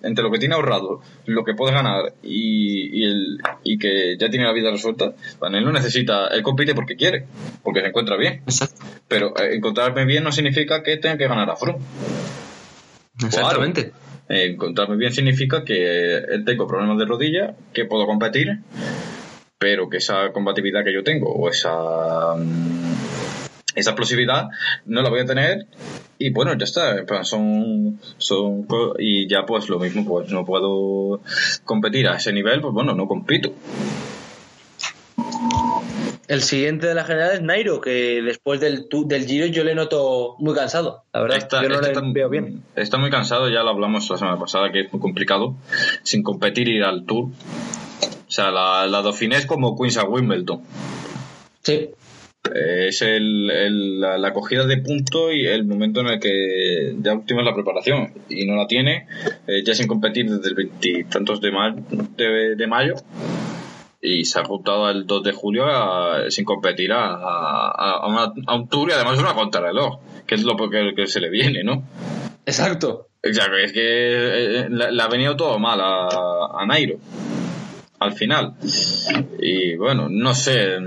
Entre 0.02 0.24
lo 0.24 0.32
que 0.32 0.40
tiene 0.40 0.56
ahorrado, 0.56 1.02
lo 1.26 1.44
que 1.44 1.54
puede 1.54 1.74
ganar 1.74 2.14
y, 2.24 3.02
y, 3.02 3.04
el, 3.04 3.38
y 3.64 3.78
que 3.78 4.18
ya 4.18 4.30
tiene 4.30 4.46
la 4.46 4.54
vida 4.54 4.72
resuelta, 4.72 5.14
bueno, 5.40 5.58
él 5.58 5.66
no 5.66 5.72
necesita, 5.72 6.28
él 6.28 6.42
compite 6.42 6.74
porque 6.74 6.96
quiere, 6.96 7.26
porque 7.64 7.82
se 7.82 7.88
encuentra 7.88 8.18
bien. 8.18 8.42
Exacto. 8.48 8.84
Pero 9.08 9.38
eh, 9.38 9.56
encontrarme 9.56 10.06
bien 10.06 10.24
no 10.24 10.32
significa 10.32 10.82
que 10.82 10.98
tenga 10.98 11.18
que 11.18 11.28
ganar 11.28 11.50
a 11.50 11.56
Froome. 11.56 11.84
Exactamente. 13.24 13.94
Eh, 14.28 14.48
encontrarme 14.52 14.98
bien 14.98 15.14
significa 15.14 15.64
que 15.64 16.18
eh, 16.18 16.24
tengo 16.46 16.68
problemas 16.68 16.98
de 16.98 17.06
rodilla, 17.06 17.56
que 17.74 17.86
puedo 17.86 18.08
competir, 18.08 18.60
pero 19.60 19.90
que 19.90 19.98
esa 19.98 20.32
combatividad 20.32 20.84
que 20.84 20.94
yo 20.94 21.04
tengo 21.04 21.32
o 21.32 21.50
esa 21.50 22.36
mm, 22.36 23.15
esa 23.76 23.92
explosividad 23.92 24.48
no 24.86 25.02
la 25.02 25.10
voy 25.10 25.20
a 25.22 25.26
tener 25.26 25.68
y 26.18 26.32
bueno 26.32 26.54
ya 26.58 26.64
está 26.66 27.24
son 27.24 28.00
son 28.18 28.68
y 29.00 29.28
ya 29.28 29.46
pues 29.46 29.70
lo 29.70 29.80
mismo 29.80 30.06
pues 30.06 30.32
no 30.32 30.46
puedo 30.46 31.22
competir 31.66 32.08
a 32.08 32.16
ese 32.18 32.32
nivel 32.34 32.62
pues 32.62 32.74
bueno 32.74 32.94
no 32.94 33.08
compito 33.08 33.54
El 36.28 36.42
siguiente 36.42 36.88
de 36.88 36.96
la 36.96 37.04
general 37.04 37.34
es 37.36 37.42
Nairo, 37.44 37.80
que 37.82 38.22
después 38.24 38.60
del, 38.60 38.88
del 39.06 39.26
Giro 39.28 39.46
yo 39.46 39.64
le 39.64 39.76
noto 39.76 40.36
muy 40.40 40.56
cansado, 40.56 41.04
la 41.14 41.22
verdad. 41.22 41.38
Está- 41.38 41.62
yo 41.62 41.70
no 41.70 41.80
le 41.82 41.88
está- 41.90 42.02
veo 42.04 42.30
bien. 42.30 42.64
Está 42.76 42.98
muy 42.98 43.12
cansado, 43.12 43.48
ya 43.50 43.62
lo 43.62 43.70
hablamos 43.70 44.10
la 44.10 44.18
semana 44.18 44.40
pasada, 44.40 44.72
que 44.72 44.82
es 44.82 44.92
muy 44.92 45.00
complicado. 45.00 45.54
Sin 46.02 46.24
competir 46.24 46.68
ir 46.68 46.84
al 46.84 47.06
Tour. 47.06 47.26
O 48.28 48.32
sea, 48.32 48.50
la, 48.50 48.88
la 48.88 49.04
Dauphiné 49.04 49.36
es 49.38 49.46
como 49.46 49.78
Queens 49.78 49.98
a 49.98 50.04
Wimbledon. 50.06 50.62
Sí, 51.62 51.92
Eh, 52.54 52.88
es 52.90 53.02
el, 53.02 53.50
el- 53.50 54.00
la, 54.02 54.18
la 54.18 54.34
cogida 54.34 54.66
de 54.66 54.78
punto 54.78 55.32
y 55.32 55.46
el 55.48 55.66
momento 55.66 56.02
en 56.02 56.08
el 56.08 56.20
que 56.20 56.96
ya 57.02 57.14
última 57.14 57.42
la 57.44 57.54
preparación. 57.56 58.14
Y 58.30 58.46
no 58.46 58.56
la 58.56 58.68
tiene, 58.68 59.08
eh, 59.48 59.64
ya 59.64 59.74
sin 59.74 59.88
competir 59.88 60.30
desde 60.30 60.50
el 60.50 60.56
veintitantos 60.56 61.42
de, 61.42 61.52
ma- 61.52 61.76
de, 62.18 62.56
de 62.56 62.68
mayo. 62.68 62.96
Y 64.02 64.26
se 64.26 64.38
ha 64.38 64.44
apuntado 64.44 64.90
el 64.92 65.08
2 65.08 65.24
de 65.24 65.32
julio 65.32 65.66
a- 65.66 66.30
sin 66.30 66.46
competir 66.46 66.92
a, 66.92 67.06
a, 67.08 68.00
a 68.04 68.08
una- 68.08 68.34
a 68.46 68.56
un 68.56 68.68
tour 68.70 68.90
y 68.90 68.94
además 68.94 69.18
una 69.20 69.34
contrarreloj, 69.34 70.00
que 70.28 70.36
es 70.36 70.44
lo 70.44 70.56
que, 70.56 70.94
que 70.96 71.08
se 71.08 71.20
le 71.20 71.30
viene, 71.30 71.64
¿no? 71.64 71.84
exacto. 72.46 73.08
Exacto, 73.24 73.58
es 73.58 73.74
que 73.74 73.80
eh, 73.82 74.68
le, 74.70 74.92
le 74.92 75.02
ha 75.02 75.08
venido 75.08 75.36
todo 75.36 75.58
mal 75.58 75.80
a, 75.82 76.08
a 76.62 76.66
Nairo. 76.68 76.98
Al 77.98 78.14
final. 78.14 78.54
Y 79.42 79.76
bueno, 79.78 80.08
no 80.10 80.36
sé. 80.36 80.78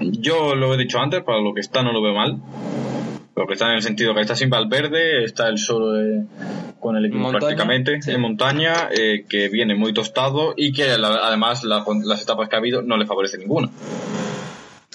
Yo 0.00 0.54
lo 0.54 0.74
he 0.74 0.76
dicho 0.76 0.98
antes, 0.98 1.22
para 1.22 1.40
lo 1.40 1.54
que 1.54 1.60
está 1.60 1.82
no 1.82 1.92
lo 1.92 2.02
veo 2.02 2.14
mal. 2.14 2.38
Lo 3.36 3.46
que 3.46 3.54
está 3.54 3.66
en 3.70 3.74
el 3.76 3.82
sentido 3.82 4.14
que 4.14 4.20
está 4.20 4.36
sin 4.36 4.48
Valverde, 4.50 5.24
está 5.24 5.48
el 5.48 5.58
solo 5.58 5.92
de- 5.92 6.24
con 6.78 6.96
el 6.96 7.06
equipo 7.06 7.20
Montaña, 7.22 7.40
prácticamente 7.40 8.02
sí. 8.02 8.10
en 8.12 8.20
montaña, 8.20 8.74
eh, 8.92 9.24
que 9.28 9.48
viene 9.48 9.74
muy 9.74 9.92
tostado 9.92 10.54
y 10.56 10.72
que 10.72 10.96
la- 10.98 11.26
además 11.26 11.64
la- 11.64 11.84
las 12.04 12.22
etapas 12.22 12.48
que 12.48 12.56
ha 12.56 12.58
habido 12.58 12.82
no 12.82 12.96
le 12.96 13.06
favorece 13.06 13.38
ninguna. 13.38 13.70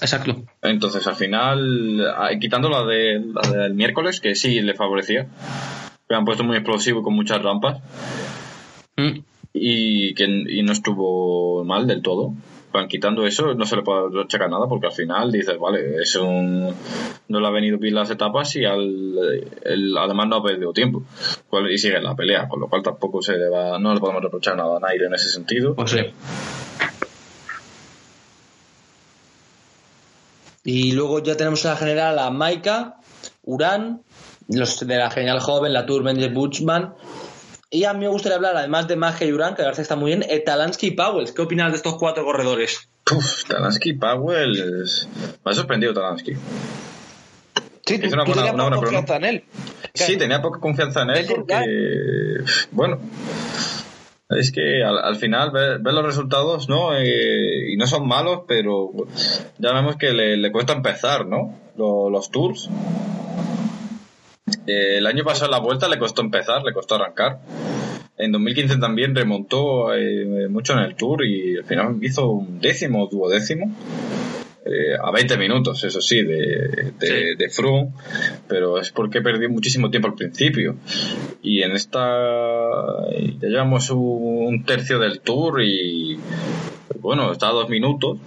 Exacto. 0.00 0.42
Entonces 0.62 1.06
al 1.06 1.16
final, 1.16 2.02
quitando 2.40 2.70
la, 2.70 2.84
de, 2.84 3.20
la 3.34 3.62
del 3.64 3.74
miércoles, 3.74 4.20
que 4.20 4.34
sí 4.34 4.60
le 4.62 4.74
favorecía, 4.74 5.26
que 6.08 6.14
han 6.14 6.24
puesto 6.24 6.42
muy 6.44 6.56
explosivo 6.56 7.00
y 7.00 7.02
con 7.02 7.14
muchas 7.14 7.42
rampas 7.42 7.78
Mm. 8.96 9.20
y 9.52 10.14
que 10.14 10.24
y 10.24 10.62
no 10.62 10.72
estuvo 10.72 11.64
mal 11.64 11.86
del 11.86 12.00
todo. 12.02 12.32
Van 12.72 12.88
quitando 12.88 13.26
eso, 13.26 13.54
no 13.54 13.64
se 13.66 13.76
le 13.76 13.82
puede 13.82 14.22
achacar 14.22 14.48
nada 14.48 14.66
porque 14.68 14.86
al 14.86 14.92
final 14.92 15.32
dices, 15.32 15.58
vale, 15.58 15.96
es 16.00 16.14
un, 16.16 16.72
no 17.28 17.40
le 17.40 17.46
ha 17.46 17.50
venido 17.50 17.78
bien 17.78 17.94
las 17.94 18.10
etapas 18.10 18.54
y 18.56 18.64
al, 18.64 19.18
además 19.98 20.28
no 20.28 20.36
ha 20.36 20.42
perdido 20.42 20.72
tiempo 20.72 21.02
y 21.70 21.78
sigue 21.78 21.96
en 21.96 22.04
la 22.04 22.14
pelea, 22.14 22.48
con 22.48 22.60
lo 22.60 22.68
cual 22.68 22.82
tampoco 22.82 23.22
se 23.22 23.36
le 23.36 23.48
va, 23.48 23.78
no 23.78 23.94
le 23.94 24.00
podemos 24.00 24.22
reprochar 24.22 24.56
nada 24.56 24.76
a 24.76 24.80
Nairo 24.80 25.06
en 25.06 25.14
ese 25.14 25.28
sentido. 25.28 25.74
Pues 25.74 25.90
sí. 25.90 26.00
Y 30.64 30.92
luego 30.92 31.22
ya 31.22 31.36
tenemos 31.36 31.64
a 31.66 31.70
la 31.70 31.76
general 31.76 32.18
a 32.18 32.30
Maika, 32.30 32.96
Urán, 33.44 34.02
los 34.48 34.86
de 34.86 34.96
la 34.96 35.10
general 35.10 35.40
joven, 35.40 35.72
la 35.72 35.86
Tour 35.86 36.02
Mendes 36.02 36.32
Buchman. 36.32 36.94
Y 37.72 37.84
a 37.84 37.92
mí 37.92 38.00
me 38.00 38.08
gustaría 38.08 38.36
hablar, 38.36 38.56
además 38.56 38.88
de 38.88 38.96
Magia 38.96 39.26
y 39.28 39.32
Urán, 39.32 39.54
que 39.54 39.62
García 39.62 39.82
está 39.82 39.94
muy 39.94 40.10
bien, 40.10 40.24
eh, 40.28 40.40
Talansky 40.40 40.88
y 40.88 40.90
Powell. 40.92 41.32
¿Qué 41.32 41.42
opinas 41.42 41.70
de 41.70 41.76
estos 41.76 41.96
cuatro 41.96 42.24
corredores? 42.24 42.88
Uf, 43.14 43.44
Talansky 43.44 43.92
Powell 43.94 44.82
es- 44.82 45.08
me 45.44 45.50
ha 45.52 45.54
sorprendido 45.54 45.94
Talansky. 45.94 46.34
Sí, 47.86 47.98
tú- 47.98 48.06
Es 48.06 48.12
una 48.12 48.24
tú 48.24 48.32
buena- 48.32 48.42
tenías 48.42 48.54
una 48.54 48.62
buena 48.64 48.76
confianza 48.76 49.16
en 49.16 49.24
él. 49.24 49.44
Sí, 49.94 50.16
tenía 50.16 50.42
poca 50.42 50.58
confianza 50.60 51.02
en 51.02 51.10
él 51.10 51.26
porque, 51.28 52.44
bueno, 52.72 52.98
es 54.30 54.52
que 54.52 54.82
al, 54.84 54.98
al 54.98 55.16
final 55.16 55.50
ves 55.52 55.94
los 55.94 56.04
resultados, 56.04 56.68
¿no? 56.68 56.96
Eh, 56.96 57.72
y 57.72 57.76
no 57.76 57.86
son 57.86 58.06
malos, 58.06 58.40
pero 58.48 58.90
ya 59.58 59.72
vemos 59.72 59.96
que 59.96 60.12
le, 60.12 60.36
le 60.36 60.52
cuesta 60.52 60.72
empezar, 60.72 61.26
¿no? 61.26 61.56
Lo- 61.76 62.10
los 62.10 62.30
tours. 62.30 62.68
Eh, 64.66 64.98
el 64.98 65.06
año 65.06 65.24
pasado 65.24 65.50
la 65.50 65.58
vuelta 65.60 65.88
le 65.88 65.98
costó 65.98 66.22
empezar, 66.22 66.62
le 66.62 66.72
costó 66.72 66.96
arrancar. 66.96 67.38
En 68.18 68.32
2015 68.32 68.76
también 68.76 69.14
remontó 69.14 69.94
eh, 69.94 70.48
mucho 70.48 70.74
en 70.74 70.80
el 70.80 70.94
tour 70.94 71.24
y 71.24 71.56
al 71.56 71.64
final 71.64 71.96
hizo 72.02 72.28
un 72.30 72.60
décimo 72.60 73.04
o 73.04 73.08
duodécimo. 73.08 73.74
eh, 74.66 74.94
a 75.02 75.10
20 75.10 75.38
minutos, 75.38 75.82
eso 75.84 76.00
sí, 76.02 76.22
de, 76.22 76.92
de, 76.98 77.06
Sí. 77.06 77.34
de 77.38 77.48
Froome, 77.48 77.92
pero 78.46 78.78
es 78.78 78.92
porque 78.92 79.22
perdió 79.22 79.48
muchísimo 79.48 79.90
tiempo 79.90 80.08
al 80.08 80.14
principio. 80.14 80.76
Y 81.42 81.62
en 81.62 81.72
esta 81.72 82.00
ya 83.40 83.48
llevamos 83.48 83.90
un, 83.90 83.98
un 84.48 84.64
tercio 84.64 84.98
del 84.98 85.20
tour 85.20 85.62
y 85.62 86.18
bueno, 87.00 87.32
está 87.32 87.48
a 87.48 87.52
dos 87.52 87.70
minutos. 87.70 88.18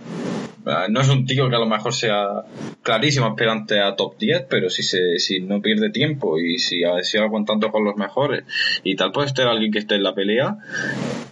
Ah, 0.65 0.87
No 0.89 1.01
es 1.01 1.09
un 1.09 1.25
tío 1.25 1.49
que 1.49 1.55
a 1.55 1.59
lo 1.59 1.65
mejor 1.65 1.93
sea 1.93 2.43
clarísimo 2.81 3.25
aspirante 3.25 3.81
a 3.81 3.95
top 3.95 4.17
10, 4.17 4.45
pero 4.49 4.69
si, 4.69 4.83
se, 4.83 5.19
si 5.19 5.41
no 5.41 5.61
pierde 5.61 5.89
tiempo 5.89 6.39
y 6.39 6.57
si 6.57 6.83
sigue 7.01 7.23
aguantando 7.23 7.71
con 7.71 7.83
los 7.83 7.95
mejores 7.97 8.43
y 8.83 8.95
tal, 8.95 9.11
puede 9.11 9.29
ser 9.29 9.47
alguien 9.47 9.71
que 9.71 9.79
esté 9.79 9.95
en 9.95 10.03
la 10.03 10.15
pelea 10.15 10.57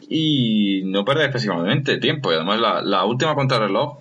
y 0.09 0.81
no 0.85 1.05
perder 1.05 1.27
específicamente 1.27 1.97
tiempo. 1.97 2.31
Y 2.31 2.35
además 2.35 2.59
la, 2.59 2.81
la 2.81 3.05
última 3.05 3.35
contrarreloj 3.35 3.99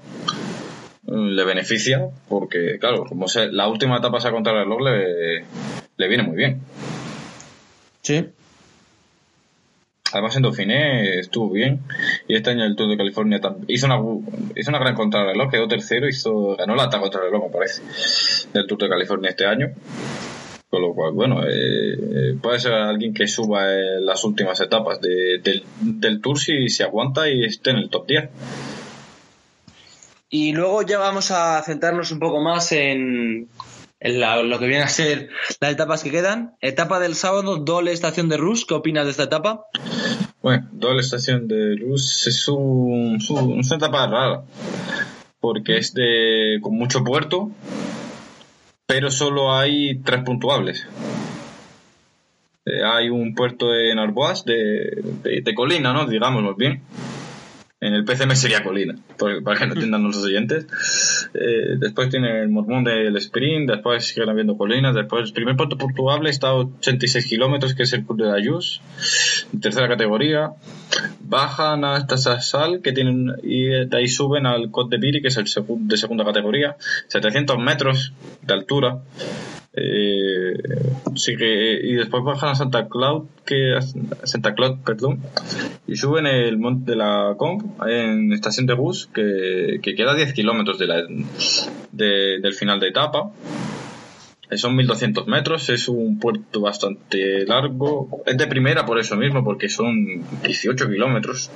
mm, 1.02 1.26
le 1.28 1.44
beneficia 1.44 2.08
porque, 2.28 2.78
claro, 2.80 3.04
como 3.04 3.28
se, 3.28 3.52
la 3.52 3.68
última 3.68 3.98
etapa 3.98 4.18
esa 4.18 4.32
contrarreloj 4.32 4.80
le, 4.82 5.44
le 5.96 6.08
viene 6.08 6.24
muy 6.24 6.36
bien. 6.36 6.60
Sí. 8.02 8.26
Además 10.12 10.36
en 10.36 10.42
Dauphiné 10.42 11.18
estuvo 11.20 11.50
bien 11.50 11.80
y 12.26 12.34
este 12.34 12.50
año 12.50 12.64
el 12.64 12.76
Tour 12.76 12.90
de 12.90 12.96
California 12.96 13.40
hizo 13.68 13.86
una 13.86 13.98
hizo 14.56 14.70
una 14.70 14.78
gran 14.78 14.94
contrarreloj, 14.94 15.50
quedó 15.50 15.68
tercero, 15.68 16.08
hizo 16.08 16.56
ganó 16.56 16.74
la 16.74 16.84
etapa 16.84 17.02
contrarreloj 17.02 17.44
me 17.44 17.50
parece 17.50 17.82
del 18.52 18.66
Tour 18.66 18.82
de 18.82 18.88
California 18.88 19.30
este 19.30 19.46
año 19.46 19.68
Con 20.68 20.82
lo 20.82 20.94
cual, 20.94 21.12
bueno, 21.12 21.42
eh, 21.48 22.36
puede 22.40 22.58
ser 22.58 22.72
alguien 22.72 23.14
que 23.14 23.26
suba 23.26 23.72
en 23.72 24.04
las 24.06 24.24
últimas 24.24 24.61
etapas 24.61 25.00
del, 25.00 25.64
del 25.80 26.20
Tour 26.20 26.38
si 26.38 26.68
se 26.68 26.84
aguanta 26.84 27.28
y 27.28 27.44
esté 27.44 27.70
en 27.70 27.76
el 27.76 27.90
top 27.90 28.06
10. 28.06 28.28
Y 30.32 30.52
luego 30.52 30.82
ya 30.82 30.98
vamos 30.98 31.32
a 31.32 31.61
centrarnos 31.62 32.12
un 32.12 32.20
poco 32.20 32.40
más 32.40 32.70
en, 32.70 33.48
lo 34.01 34.59
que 34.59 34.66
viene 34.66 34.82
a 34.82 34.88
ser 34.88 35.28
las 35.61 35.72
etapas 35.72 36.03
que 36.03 36.11
quedan. 36.11 36.55
Etapa 36.61 37.01
del 37.01 37.14
sábado, 37.14 37.59
Dole 37.59 37.92
Estación 37.92 38.28
de 38.28 38.36
Rus. 38.36 38.64
¿Qué 38.64 38.74
opinas 38.74 39.05
de 39.05 39.11
esta 39.11 39.24
etapa? 39.24 39.66
Bueno, 40.42 40.68
Dole 40.72 41.01
Estación 41.01 41.46
de 41.48 41.76
Rus 41.76 42.26
es, 42.26 42.48
un, 42.48 43.18
una 43.28 43.76
etapa 43.76 44.07
rara. 44.07 44.42
Porque 45.40 45.78
es 45.78 45.94
de 45.94 46.59
con 46.61 46.76
mucho 46.76 47.03
puerto, 47.03 47.51
pero 48.86 49.11
solo 49.11 49.55
hay 49.55 49.98
tres 50.01 50.22
puntuables. 50.22 50.86
Eh, 52.66 52.82
hay 52.84 53.09
un 53.09 53.34
puerto 53.34 53.74
en 53.74 53.98
Arbois 53.98 54.44
de, 54.44 55.03
de, 55.22 55.40
de 55.40 55.55
colina, 55.55 55.94
¿no? 55.94 56.05
Digámoslo 56.05 56.55
bien 56.55 56.82
en 57.80 57.94
el 57.94 58.04
PCM 58.04 58.36
sería 58.36 58.62
colina, 58.62 58.94
para 59.42 59.58
que 59.58 59.66
no 59.66 59.72
entiendan 59.72 60.02
los 60.02 60.18
oyentes. 60.18 60.66
Eh, 61.32 61.76
después 61.78 62.10
tiene 62.10 62.42
el 62.42 62.50
mormón 62.50 62.84
del 62.84 63.16
sprint, 63.16 63.70
después 63.70 64.06
siguen 64.06 64.28
habiendo 64.28 64.58
colinas, 64.58 64.94
después 64.94 65.28
el 65.28 65.32
primer 65.32 65.56
puerto 65.56 65.78
puntuable 65.78 66.28
está 66.28 66.48
a 66.48 66.54
86 66.56 67.26
kilómetros, 67.26 67.74
que 67.74 67.84
es 67.84 67.92
el 67.94 68.04
Club 68.04 68.18
de 68.18 68.28
la 68.28 68.38
Yus, 68.38 68.82
tercera 69.62 69.88
categoría. 69.88 70.52
Bajan 71.20 71.84
hasta 71.84 72.18
Sassal, 72.18 72.82
que 72.82 72.92
tienen, 72.92 73.32
y 73.42 73.66
de 73.66 73.96
ahí 73.96 74.08
suben 74.08 74.44
al 74.44 74.70
Côte 74.70 74.96
de 74.96 75.00
Piri, 75.00 75.22
que 75.22 75.28
es 75.28 75.36
el 75.38 75.46
de 75.46 75.96
segunda 75.96 76.24
categoría, 76.24 76.76
700 77.08 77.58
metros 77.58 78.12
de 78.42 78.52
altura. 78.52 78.98
Eh, 79.72 80.54
y 81.16 81.94
después 81.94 82.24
bajan 82.24 82.50
a 82.50 82.54
Santa 82.54 82.88
Cloud, 82.88 83.26
que 83.44 83.78
Santa 84.24 84.54
Claus, 84.54 84.78
perdón, 84.84 85.20
y 85.86 85.96
suben 85.96 86.26
el 86.26 86.58
monte 86.58 86.92
de 86.92 86.96
la 86.96 87.34
Kong 87.36 87.62
en 87.86 88.32
estación 88.32 88.66
de 88.66 88.74
bus, 88.74 89.08
que, 89.12 89.80
queda 89.82 90.12
a 90.12 90.16
10 90.16 90.32
kilómetros 90.32 90.78
de 90.78 90.86
del 92.40 92.54
final 92.54 92.80
de 92.80 92.88
etapa. 92.88 93.30
Eh, 94.50 94.58
son 94.58 94.74
1200 94.74 95.28
metros, 95.28 95.68
es 95.68 95.88
un 95.88 96.18
puerto 96.18 96.60
bastante 96.60 97.46
largo. 97.46 98.22
Es 98.26 98.36
de 98.36 98.46
primera 98.48 98.84
por 98.84 98.98
eso 98.98 99.16
mismo, 99.16 99.44
porque 99.44 99.68
son 99.68 100.24
18 100.42 100.88
kilómetros 100.88 101.50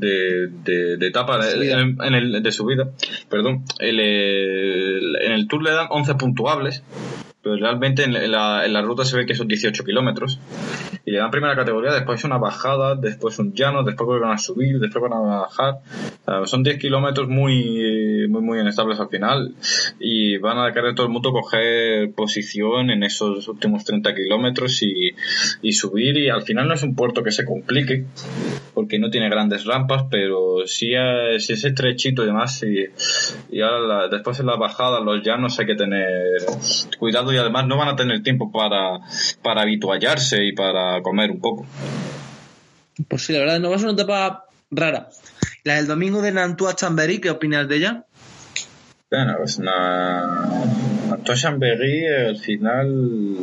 de, 0.00 0.96
de, 0.96 1.06
etapa 1.06 1.38
en, 1.52 2.14
el, 2.14 2.42
de 2.42 2.52
subida. 2.52 2.90
Perdón, 3.28 3.64
el, 3.78 4.00
en 4.00 5.32
el 5.32 5.46
Tour 5.46 5.62
le 5.62 5.72
dan 5.72 5.86
11 5.90 6.14
puntuables 6.14 6.82
pero 7.42 7.56
realmente 7.56 8.04
en 8.04 8.12
la, 8.12 8.66
en 8.66 8.72
la, 8.72 8.82
ruta 8.82 9.04
se 9.04 9.16
ve 9.16 9.24
que 9.24 9.34
son 9.34 9.48
18 9.48 9.82
kilómetros. 9.84 10.38
Y 11.06 11.12
le 11.12 11.18
dan 11.18 11.30
primera 11.30 11.56
categoría, 11.56 11.92
después 11.92 12.22
una 12.24 12.36
bajada, 12.36 12.96
después 12.96 13.38
un 13.38 13.54
llano, 13.54 13.82
después 13.82 14.06
vuelven 14.06 14.30
a 14.30 14.36
subir, 14.36 14.78
después 14.78 15.02
van 15.02 15.14
a 15.14 15.20
bajar. 15.20 15.78
son 16.44 16.62
10 16.62 16.78
kilómetros 16.78 17.28
muy, 17.28 18.28
muy, 18.28 18.42
muy 18.42 18.60
inestables 18.60 19.00
al 19.00 19.08
final. 19.08 19.54
Y 19.98 20.36
van 20.36 20.58
a 20.58 20.72
querer 20.72 20.94
todo 20.94 21.06
el 21.06 21.12
mundo 21.12 21.32
coger 21.32 22.12
posición 22.12 22.90
en 22.90 23.02
esos 23.04 23.48
últimos 23.48 23.84
30 23.84 24.14
kilómetros 24.14 24.82
y, 24.82 25.12
y 25.62 25.72
subir. 25.72 26.18
Y 26.18 26.28
al 26.28 26.42
final 26.42 26.68
no 26.68 26.74
es 26.74 26.82
un 26.82 26.94
puerto 26.94 27.22
que 27.22 27.30
se 27.30 27.46
complique, 27.46 28.04
porque 28.74 28.98
no 28.98 29.08
tiene 29.08 29.30
grandes 29.30 29.64
rampas, 29.64 30.04
pero 30.10 30.66
sí 30.66 30.92
es, 30.94 31.48
es 31.48 31.64
estrechito 31.64 32.22
y 32.22 32.26
demás. 32.26 32.62
Y, 32.62 32.84
y 33.56 33.62
ahora 33.62 34.08
después 34.08 34.38
en 34.40 34.46
la 34.46 34.56
bajada, 34.56 35.00
los 35.00 35.22
llanos 35.22 35.58
hay 35.58 35.64
que 35.64 35.74
tener 35.74 36.36
cuidado 36.98 37.29
y 37.32 37.38
además 37.38 37.66
no 37.66 37.76
van 37.76 37.88
a 37.88 37.96
tener 37.96 38.22
tiempo 38.22 38.50
para, 38.50 39.00
para 39.42 39.62
habituallarse 39.62 40.44
y 40.44 40.52
para 40.52 41.00
comer 41.02 41.30
un 41.30 41.40
poco. 41.40 41.66
Pues 43.08 43.22
sí, 43.22 43.32
la 43.32 43.40
verdad, 43.40 43.60
no 43.60 43.70
va 43.70 43.76
a 43.76 43.78
ser 43.78 43.88
una 43.88 44.02
etapa 44.02 44.44
rara. 44.70 45.08
La 45.64 45.76
del 45.76 45.86
domingo 45.86 46.22
de 46.22 46.32
Nantua 46.32 46.74
Chambéry, 46.74 47.20
¿qué 47.20 47.30
opinas 47.30 47.68
de 47.68 47.76
ella? 47.76 48.04
Bueno, 49.10 49.34
pues 49.38 49.58
Nantua 49.58 51.34
Chambéry 51.34 52.06
al 52.06 52.38
final 52.38 53.36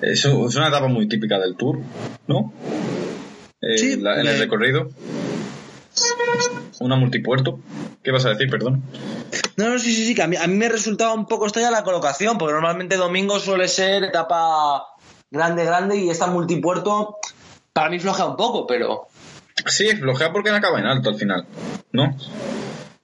es, 0.00 0.24
una 0.24 0.68
etapa 0.68 0.88
muy 0.88 1.08
típica 1.08 1.38
del 1.38 1.56
Tour, 1.56 1.78
¿no? 2.26 2.52
Eh, 3.60 3.78
sí, 3.78 3.92
en 3.92 4.26
el 4.26 4.38
recorrido. 4.38 4.88
Una 6.80 6.96
multipuerto. 6.96 7.60
¿Qué 8.02 8.10
vas 8.10 8.24
a 8.24 8.30
decir, 8.30 8.48
perdón? 8.48 8.82
No, 9.56 9.68
no, 9.68 9.78
sí, 9.78 9.94
sí, 9.94 10.06
sí, 10.06 10.14
que 10.14 10.22
a 10.22 10.26
mí, 10.26 10.36
me 10.48 10.68
resultaba 10.68 11.12
un 11.12 11.26
poco 11.26 11.46
extraña 11.46 11.70
la 11.70 11.84
colocación, 11.84 12.38
porque 12.38 12.54
normalmente 12.54 12.96
domingo 12.96 13.38
suele 13.38 13.68
ser 13.68 14.04
etapa 14.04 14.84
grande, 15.30 15.64
grande, 15.64 15.96
y 15.96 16.10
esta 16.10 16.26
multipuerto 16.26 17.18
para 17.72 17.90
mí 17.90 17.98
flojea 17.98 18.26
un 18.26 18.36
poco, 18.36 18.66
pero... 18.66 19.08
Sí, 19.66 19.94
flojea 19.96 20.32
porque 20.32 20.50
no 20.50 20.56
acaba 20.56 20.78
en 20.78 20.86
alto 20.86 21.10
al 21.10 21.16
final, 21.16 21.46
¿no? 21.92 22.16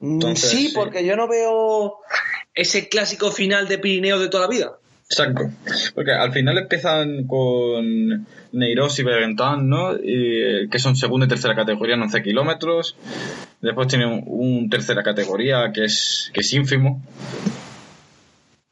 Mm, 0.00 0.34
sí, 0.34 0.72
porque 0.74 1.04
yo 1.04 1.16
no 1.16 1.28
veo 1.28 1.98
ese 2.54 2.88
clásico 2.88 3.30
final 3.30 3.68
de 3.68 3.78
Pirineo 3.78 4.18
de 4.18 4.28
toda 4.28 4.44
la 4.44 4.50
vida. 4.50 4.72
Exacto. 5.08 5.42
Porque 5.94 6.12
al 6.12 6.32
final 6.32 6.58
empiezan 6.58 7.26
con 7.26 8.26
Neiros 8.52 8.98
y 8.98 9.04
Bergentan, 9.04 9.68
¿no? 9.68 9.94
Y, 9.94 10.68
que 10.68 10.78
son 10.78 10.96
segunda 10.96 11.26
y 11.26 11.28
tercera 11.28 11.54
categoría 11.54 11.94
en 11.94 12.02
11 12.02 12.22
kilómetros. 12.22 12.96
Después 13.60 13.88
tienen 13.88 14.22
un, 14.26 14.68
tercera 14.70 15.02
categoría 15.02 15.72
que 15.72 15.84
es, 15.84 16.30
que 16.32 16.40
es 16.40 16.52
ínfimo. 16.52 17.02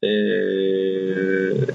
Eh, 0.03 1.67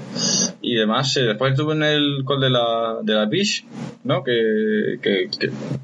y 0.62 0.74
demás. 0.74 1.16
Eh, 1.16 1.22
después 1.22 1.54
tuve 1.54 1.74
en 1.74 1.82
el 1.82 2.22
col 2.24 2.40
de 2.40 2.50
la, 2.50 2.98
de 3.02 3.14
la 3.14 3.26
Biche, 3.26 3.64
¿no? 4.04 4.22
Que, 4.22 4.98
que, 5.02 5.28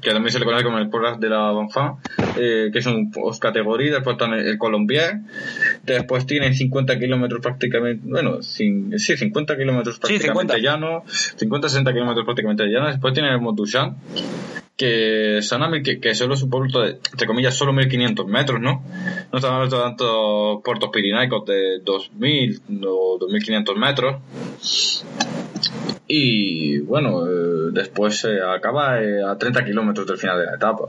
que, 0.01 0.11
también 0.11 0.31
se 0.31 0.39
le 0.39 0.45
conoce 0.45 0.63
como 0.63 0.77
el 0.77 0.89
Port 0.89 1.19
de 1.19 1.29
la 1.29 1.51
Bonfant, 1.51 1.97
eh, 2.37 2.69
que 2.71 2.81
son 2.81 3.11
dos 3.11 3.39
categorías. 3.39 3.95
Después 3.95 4.17
está 4.19 4.33
el 4.33 4.57
Colombier. 4.57 5.21
Después 5.83 6.25
tiene 6.25 6.53
50 6.53 6.97
kilómetros 6.99 7.41
prácticamente, 7.41 8.07
bueno, 8.07 8.41
sí, 8.41 8.71
50 8.97 9.57
kilómetros 9.57 9.99
prácticamente 9.99 10.61
llano. 10.61 11.03
50-60 11.05 11.93
kilómetros 11.93 12.25
prácticamente 12.25 12.65
llano. 12.67 12.87
Después 12.87 13.13
tiene 13.13 13.29
el 13.31 13.41
Motushan 13.41 13.97
que 14.77 15.39
Sanami, 15.41 15.81
que, 15.81 15.99
que 15.99 16.13
solo 16.13 16.35
es 16.35 16.43
un 16.43 16.51
puerto 16.51 16.81
de, 16.81 16.91
entre 17.11 17.25
comillas, 17.27 17.55
solo 17.55 17.73
1500 17.73 18.27
metros, 18.27 18.61
¿no? 18.61 18.83
No 19.31 19.39
estamos 19.39 19.55
hablando 19.55 19.77
de 19.77 19.83
tantos 19.83 20.61
puertos 20.63 20.89
pirinaicos 20.93 21.45
de 21.45 21.79
2000 21.83 22.61
o 22.85 23.17
2500 23.19 23.75
metros. 23.75 24.15
Y 26.07 26.77
bueno, 26.79 27.25
eh, 27.27 27.71
después 27.73 28.19
se 28.19 28.39
acaba 28.39 29.01
eh, 29.01 29.23
a 29.23 29.37
30 29.37 29.65
kilómetros 29.65 30.05
del 30.05 30.17
final 30.17 30.39
de 30.39 30.45
la 30.45 30.55
etapa 30.55 30.87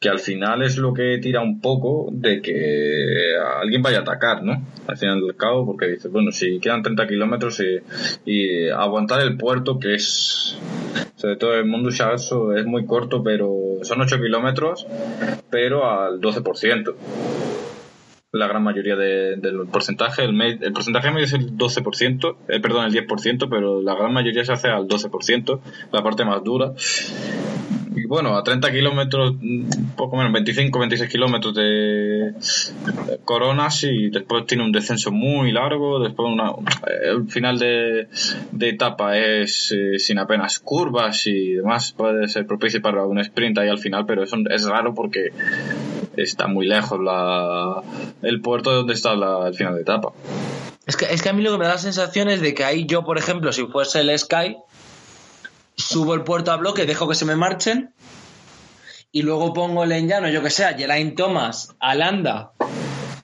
que 0.00 0.08
al 0.08 0.18
final 0.18 0.62
es 0.62 0.76
lo 0.76 0.92
que 0.92 1.18
tira 1.18 1.40
un 1.40 1.60
poco 1.60 2.08
de 2.12 2.42
que 2.42 3.36
alguien 3.60 3.80
vaya 3.80 3.98
a 3.98 4.02
atacar, 4.02 4.42
¿no? 4.42 4.66
Al 4.86 4.98
final 4.98 5.20
del 5.20 5.36
cabo, 5.36 5.64
porque 5.64 5.86
dices, 5.86 6.12
bueno, 6.12 6.30
si 6.30 6.60
quedan 6.60 6.82
30 6.82 7.06
kilómetros 7.06 7.62
y, 8.26 8.68
aguantar 8.68 9.22
el 9.22 9.36
puerto, 9.38 9.78
que 9.78 9.94
es, 9.94 10.58
sobre 11.16 11.36
todo 11.36 11.54
el 11.54 11.64
mundo 11.66 11.90
Shaso 11.90 12.54
es 12.54 12.66
muy 12.66 12.84
corto, 12.84 13.22
pero 13.22 13.78
son 13.82 14.02
8 14.02 14.20
kilómetros, 14.20 14.86
pero 15.50 15.90
al 15.90 16.20
12% 16.20 16.94
la 18.34 18.48
gran 18.48 18.62
mayoría 18.62 18.96
del 18.96 19.66
porcentaje. 19.70 20.24
El, 20.24 20.40
el, 20.40 20.72
porcentaje 20.72 21.10
medio 21.10 21.24
es 21.24 21.32
el 21.32 21.56
12%, 21.56 22.36
eh, 22.48 22.60
perdón, 22.60 22.86
el 22.86 22.92
10%, 22.92 23.48
pero 23.48 23.80
la 23.80 23.94
gran 23.94 24.12
mayoría 24.12 24.44
se 24.44 24.52
hace 24.52 24.68
al 24.68 24.88
12%, 24.88 25.60
la 25.92 26.02
parte 26.02 26.24
más 26.24 26.42
dura. 26.42 26.72
Bueno, 28.06 28.36
a 28.36 28.44
30 28.44 28.70
kilómetros, 28.72 29.34
poco 29.96 30.16
menos, 30.16 30.32
25, 30.32 30.78
26 30.78 31.10
kilómetros 31.10 31.54
de 31.54 32.34
coronas 33.24 33.84
y 33.84 34.10
después 34.10 34.46
tiene 34.46 34.64
un 34.64 34.72
descenso 34.72 35.10
muy 35.10 35.52
largo, 35.52 36.00
después 36.00 36.32
una, 36.32 36.52
el 37.02 37.28
final 37.28 37.58
de, 37.58 38.08
de 38.52 38.68
etapa 38.68 39.16
es 39.16 39.72
eh, 39.72 39.98
sin 39.98 40.18
apenas 40.18 40.58
curvas 40.58 41.26
y 41.26 41.54
demás, 41.54 41.92
puede 41.92 42.28
ser 42.28 42.46
propicio 42.46 42.82
para 42.82 43.04
un 43.06 43.18
sprint 43.18 43.58
ahí 43.58 43.68
al 43.68 43.78
final, 43.78 44.06
pero 44.06 44.22
eso 44.22 44.36
es 44.50 44.64
raro 44.64 44.94
porque 44.94 45.30
está 46.16 46.46
muy 46.46 46.66
lejos 46.66 47.00
la, 47.00 47.82
el 48.22 48.40
puerto 48.40 48.70
de 48.70 48.76
donde 48.76 48.94
está 48.94 49.12
el 49.12 49.54
final 49.54 49.74
de 49.74 49.82
etapa. 49.82 50.12
Es 50.86 50.96
que, 50.96 51.06
es 51.06 51.22
que 51.22 51.30
a 51.30 51.32
mí 51.32 51.42
lo 51.42 51.52
que 51.52 51.58
me 51.58 51.64
da 51.64 51.72
la 51.72 51.78
sensación 51.78 52.28
es 52.28 52.42
de 52.42 52.52
que 52.52 52.64
ahí 52.64 52.84
yo, 52.84 53.04
por 53.04 53.16
ejemplo, 53.16 53.52
si 53.52 53.64
fuese 53.66 54.00
el 54.00 54.18
Sky, 54.18 54.58
subo 55.94 56.14
el 56.14 56.22
puerto 56.24 56.50
a 56.50 56.56
bloque, 56.56 56.86
dejo 56.86 57.06
que 57.08 57.14
se 57.14 57.24
me 57.24 57.36
marchen 57.36 57.94
y 59.12 59.22
luego 59.22 59.52
pongo 59.52 59.84
el 59.84 59.92
enllano, 59.92 60.28
yo 60.28 60.42
que 60.42 60.50
sé, 60.50 60.64
a 60.64 60.74
Geraint 60.74 61.16
Thomas, 61.16 61.68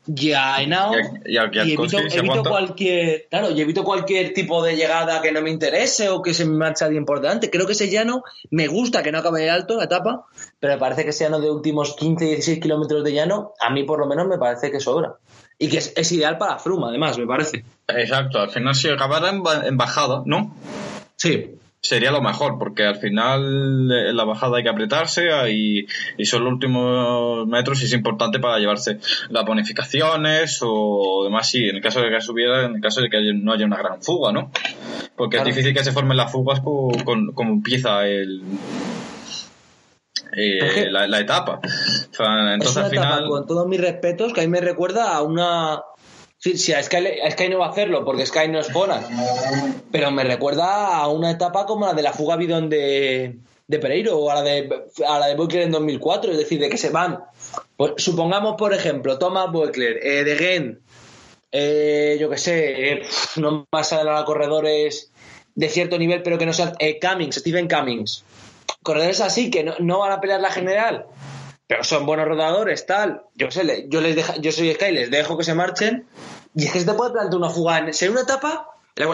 y 0.07 0.33
a 0.33 0.63
Henao. 0.63 0.95
Y 1.27 1.37
a- 1.37 1.51
y 1.53 1.59
a 1.59 1.65
y 1.65 1.73
evito, 1.73 1.99
se 1.99 2.19
evito 2.19 2.43
cualquier, 2.51 3.27
claro, 3.29 3.51
y 3.51 3.61
evito 3.61 3.83
cualquier 3.83 4.33
tipo 4.33 4.63
de 4.63 4.77
llegada 4.77 5.21
que 5.21 5.33
no 5.33 5.43
me 5.43 5.51
interese 5.51 6.09
o 6.09 6.23
que 6.23 6.33
se 6.33 6.45
me 6.45 6.57
marcha 6.57 6.85
alguien 6.85 7.05
por 7.05 7.21
delante. 7.21 7.51
Creo 7.51 7.67
que 7.67 7.73
ese 7.73 7.91
llano 7.91 8.23
me 8.51 8.69
gusta 8.69 9.03
que 9.03 9.11
no 9.11 9.19
acabe 9.19 9.43
en 9.45 9.51
alto 9.51 9.77
la 9.77 9.85
etapa, 9.85 10.27
pero 10.61 10.75
me 10.75 10.79
parece 10.79 11.03
que 11.03 11.11
ese 11.11 11.25
llano 11.25 11.41
de 11.41 11.51
últimos 11.51 11.97
15, 11.97 12.25
16 12.25 12.61
kilómetros 12.61 13.03
de 13.03 13.13
llano, 13.13 13.53
a 13.61 13.71
mí 13.71 13.83
por 13.83 13.99
lo 13.99 14.07
menos 14.07 14.29
me 14.29 14.39
parece 14.39 14.71
que 14.71 14.79
sobra. 14.79 15.15
Y 15.59 15.69
que 15.69 15.79
es, 15.79 15.93
es 15.97 16.11
ideal 16.13 16.39
para 16.39 16.59
Fruma, 16.61 16.89
además, 16.89 17.19
me 17.19 17.27
parece. 17.27 17.65
Exacto, 17.89 18.39
al 18.41 18.51
final 18.51 18.75
si 18.77 18.89
acabara 18.89 19.29
en, 19.31 19.43
en 19.65 19.77
bajada, 19.77 20.23
¿no? 20.25 20.55
Sí, 21.17 21.57
Sería 21.83 22.11
lo 22.11 22.21
mejor, 22.21 22.59
porque 22.59 22.85
al 22.85 22.97
final 22.97 23.91
eh, 23.91 24.11
en 24.11 24.17
la 24.17 24.25
bajada 24.25 24.59
hay 24.59 24.63
que 24.63 24.69
apretarse 24.69 25.29
y, 25.51 25.87
y 26.19 26.27
son 26.27 26.45
los 26.45 26.53
últimos 26.53 27.47
metros 27.47 27.81
y 27.81 27.87
es 27.87 27.93
importante 27.95 28.39
para 28.39 28.59
llevarse 28.59 28.99
las 29.31 29.47
bonificaciones 29.47 30.61
o 30.63 31.23
demás, 31.25 31.49
sí, 31.49 31.65
en 31.71 31.77
el 31.77 31.83
caso 31.83 32.03
de 32.03 32.11
que 32.11 32.21
subiera, 32.21 32.67
en 32.67 32.75
el 32.77 32.81
caso 32.83 33.01
de 33.01 33.09
que 33.09 33.33
no 33.35 33.53
haya 33.55 33.65
una 33.65 33.79
gran 33.79 34.03
fuga, 34.03 34.31
¿no? 34.31 34.51
Porque 35.17 35.37
Claro. 35.39 35.49
es 35.49 35.57
difícil 35.57 35.75
que 35.75 35.83
se 35.83 35.93
formen 35.93 36.19
las 36.19 36.31
fugas 36.31 36.61
co- 36.61 36.93
con, 37.05 37.33
como 37.33 37.53
empieza 37.55 38.07
el... 38.07 38.43
eh, 40.37 40.89
la, 40.91 41.07
la 41.09 41.21
etapa. 41.21 41.61
O 41.65 42.15
sea, 42.15 42.55
entonces 42.55 42.71
es 42.71 42.77
una 42.77 42.85
al 42.85 42.91
final... 42.91 43.29
con 43.29 43.47
todos 43.47 43.67
mis 43.67 43.81
respetos, 43.81 44.33
que 44.35 44.41
a 44.41 44.45
mí 44.45 44.51
me 44.51 44.61
recuerda 44.61 45.15
a 45.17 45.23
una... 45.23 45.81
Sí, 46.43 46.57
sí, 46.57 46.73
a 46.73 46.83
Sky, 46.83 46.97
Sky 47.33 47.51
no 47.51 47.59
va 47.59 47.67
a 47.67 47.71
hacerlo 47.71 48.03
porque 48.03 48.25
Sky 48.25 48.49
no 48.49 48.61
es 48.61 48.73
Fona, 48.73 49.03
pero 49.93 50.11
me 50.11 50.25
recuerda 50.25 50.97
a 50.97 51.07
una 51.09 51.31
etapa 51.31 51.67
como 51.67 51.85
la 51.85 51.93
de 51.93 52.01
la 52.01 52.15
fuga 52.15 52.37
bidón 52.37 52.71
de, 52.71 53.37
de 53.69 53.79
Pereiro 53.79 54.19
o 54.19 54.31
a 54.31 54.37
la 54.37 54.43
de, 54.43 54.71
a 55.07 55.19
la 55.19 55.27
de 55.27 55.35
Boekler 55.35 55.65
en 55.65 55.71
2004, 55.71 56.33
es 56.33 56.39
decir, 56.39 56.59
de 56.59 56.71
que 56.71 56.79
se 56.79 56.89
van. 56.89 57.23
Pues, 57.77 57.93
supongamos, 57.99 58.55
por 58.57 58.73
ejemplo, 58.73 59.19
Thomas 59.19 59.53
Boekler, 59.53 60.01
eh, 60.03 60.25
De 60.25 60.37
Gen, 60.37 60.81
eh, 61.53 62.17
yo 62.19 62.31
que 62.31 62.39
sé, 62.39 62.93
eh, 62.93 63.03
no 63.37 63.67
más 63.71 63.93
a 63.93 64.25
corredores 64.25 65.13
de 65.55 65.69
cierto 65.69 65.99
nivel, 65.99 66.23
pero 66.23 66.39
que 66.39 66.47
no 66.47 66.55
sean 66.55 66.73
eh, 66.79 66.99
Cummings, 66.99 67.37
Stephen 67.37 67.69
Cummings. 67.69 68.25
Corredores 68.83 69.21
así 69.21 69.51
que 69.51 69.63
no, 69.63 69.75
no 69.79 69.99
van 69.99 70.13
a 70.13 70.21
pelear 70.23 70.41
la 70.41 70.51
general, 70.51 71.05
pero 71.71 71.85
son 71.85 72.05
buenos 72.05 72.27
rodadores, 72.27 72.85
tal. 72.85 73.23
Yo 73.37 73.49
sé, 73.53 73.87
yo 73.89 74.01
les 74.01 74.17
deja, 74.17 74.35
yo 74.39 74.51
soy 74.51 74.75
Sky, 74.75 74.91
les 74.91 75.09
dejo 75.09 75.39
que 75.39 75.45
se 75.45 75.55
marchen. 75.55 76.05
Y 76.53 76.65
es 76.67 76.73
que 76.73 76.81
se 76.81 76.85
te 76.87 76.95
puede 76.95 77.13
plantear 77.13 77.37
una 77.37 77.49
fuga 77.49 77.79
en, 77.79 77.93
una 78.11 78.23
etapa. 78.23 78.67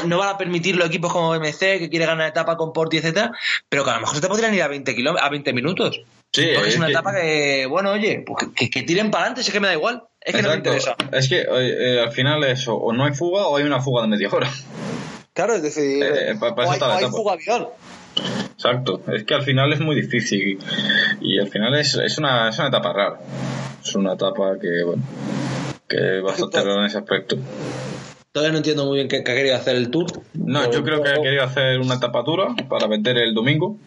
No 0.07 0.17
van 0.17 0.31
a 0.31 0.39
permitirlo 0.39 0.87
equipos 0.87 1.13
como 1.13 1.35
MC 1.35 1.79
que 1.79 1.91
quiere 1.91 2.07
ganar 2.07 2.29
etapa 2.31 2.57
con 2.57 2.73
Porti, 2.73 2.97
etcétera, 2.97 3.31
pero 3.69 3.85
que 3.85 3.91
a 3.91 3.95
lo 3.97 4.01
mejor 4.01 4.15
se 4.17 4.23
te 4.23 4.29
podrían 4.29 4.55
ir 4.55 4.63
a 4.63 4.69
20 4.69 4.95
kilómetros, 4.95 5.27
a 5.27 5.31
20 5.31 5.53
minutos. 5.53 6.01
Sí, 6.33 6.47
Porque 6.55 6.69
es 6.69 6.75
es 6.75 6.77
una 6.79 6.87
que- 6.87 6.93
etapa 6.93 7.15
que, 7.15 7.67
bueno, 7.69 7.91
oye, 7.93 8.25
pues 8.27 8.49
que, 8.57 8.71
que 8.71 8.83
tiren 8.85 9.11
para 9.11 9.25
adelante, 9.25 9.43
si 9.43 9.51
es 9.51 9.53
que 9.53 9.61
me 9.61 9.67
da 9.69 9.75
igual. 9.75 10.03
Es 10.19 10.35
que 10.35 10.41
no 10.43 10.49
me 10.49 10.57
interesa. 10.57 10.97
Es 11.13 11.29
que 11.29 11.41
eh, 11.43 11.47
eh, 11.51 12.01
al 12.01 12.11
final 12.13 12.43
eso, 12.45 12.75
o 12.75 12.91
no 12.95 13.05
hay 13.05 13.13
fuga 13.13 13.49
o 13.49 13.59
hay 13.59 13.65
una 13.65 13.81
fuga 13.83 14.01
de 14.03 14.09
media 14.09 14.31
hora. 14.33 14.51
Claro, 15.35 15.55
es 15.57 15.63
decir, 15.63 16.03
Eh, 16.03 16.35
pa- 16.41 16.55
para 16.55 16.71
o 16.71 16.73
eso 16.73 16.87
hay, 16.87 17.05
o 17.05 17.07
hay 17.09 17.13
fuga 17.13 17.35
avión. 17.35 17.69
Exacto, 18.55 19.03
es 19.13 19.25
que 19.25 19.35
al 19.35 19.43
final 19.43 19.73
es 19.73 19.81
muy 19.81 19.95
difícil 19.95 20.59
y 21.21 21.39
al 21.39 21.49
final 21.49 21.75
es, 21.75 21.95
es, 21.95 22.19
una, 22.19 22.49
es 22.49 22.59
una 22.59 22.69
etapa 22.69 22.93
rara. 22.93 23.19
Es 23.83 23.95
una 23.95 24.15
etapa 24.15 24.59
que, 24.61 24.83
bueno, 24.85 25.03
que 25.89 26.21
bastante 26.21 26.63
rara 26.63 26.81
en 26.81 26.87
ese 26.87 26.99
aspecto. 26.99 27.37
Todavía 28.33 28.53
no 28.53 28.59
entiendo 28.59 28.85
muy 28.87 28.97
bien 28.97 29.09
qué, 29.09 29.23
qué 29.23 29.33
ha 29.33 29.35
querido 29.35 29.57
hacer 29.57 29.77
el 29.77 29.91
Tour. 29.91 30.07
No, 30.35 30.61
Pero 30.61 30.73
yo 30.73 30.83
creo 30.85 31.03
que 31.03 31.11
poco- 31.11 31.23
querido 31.23 31.45
hacer 31.45 31.79
una 31.81 31.95
etapa 31.95 32.23
dura 32.23 32.49
para 32.69 32.87
vender 32.87 33.17
el 33.19 33.35
domingo. 33.35 33.79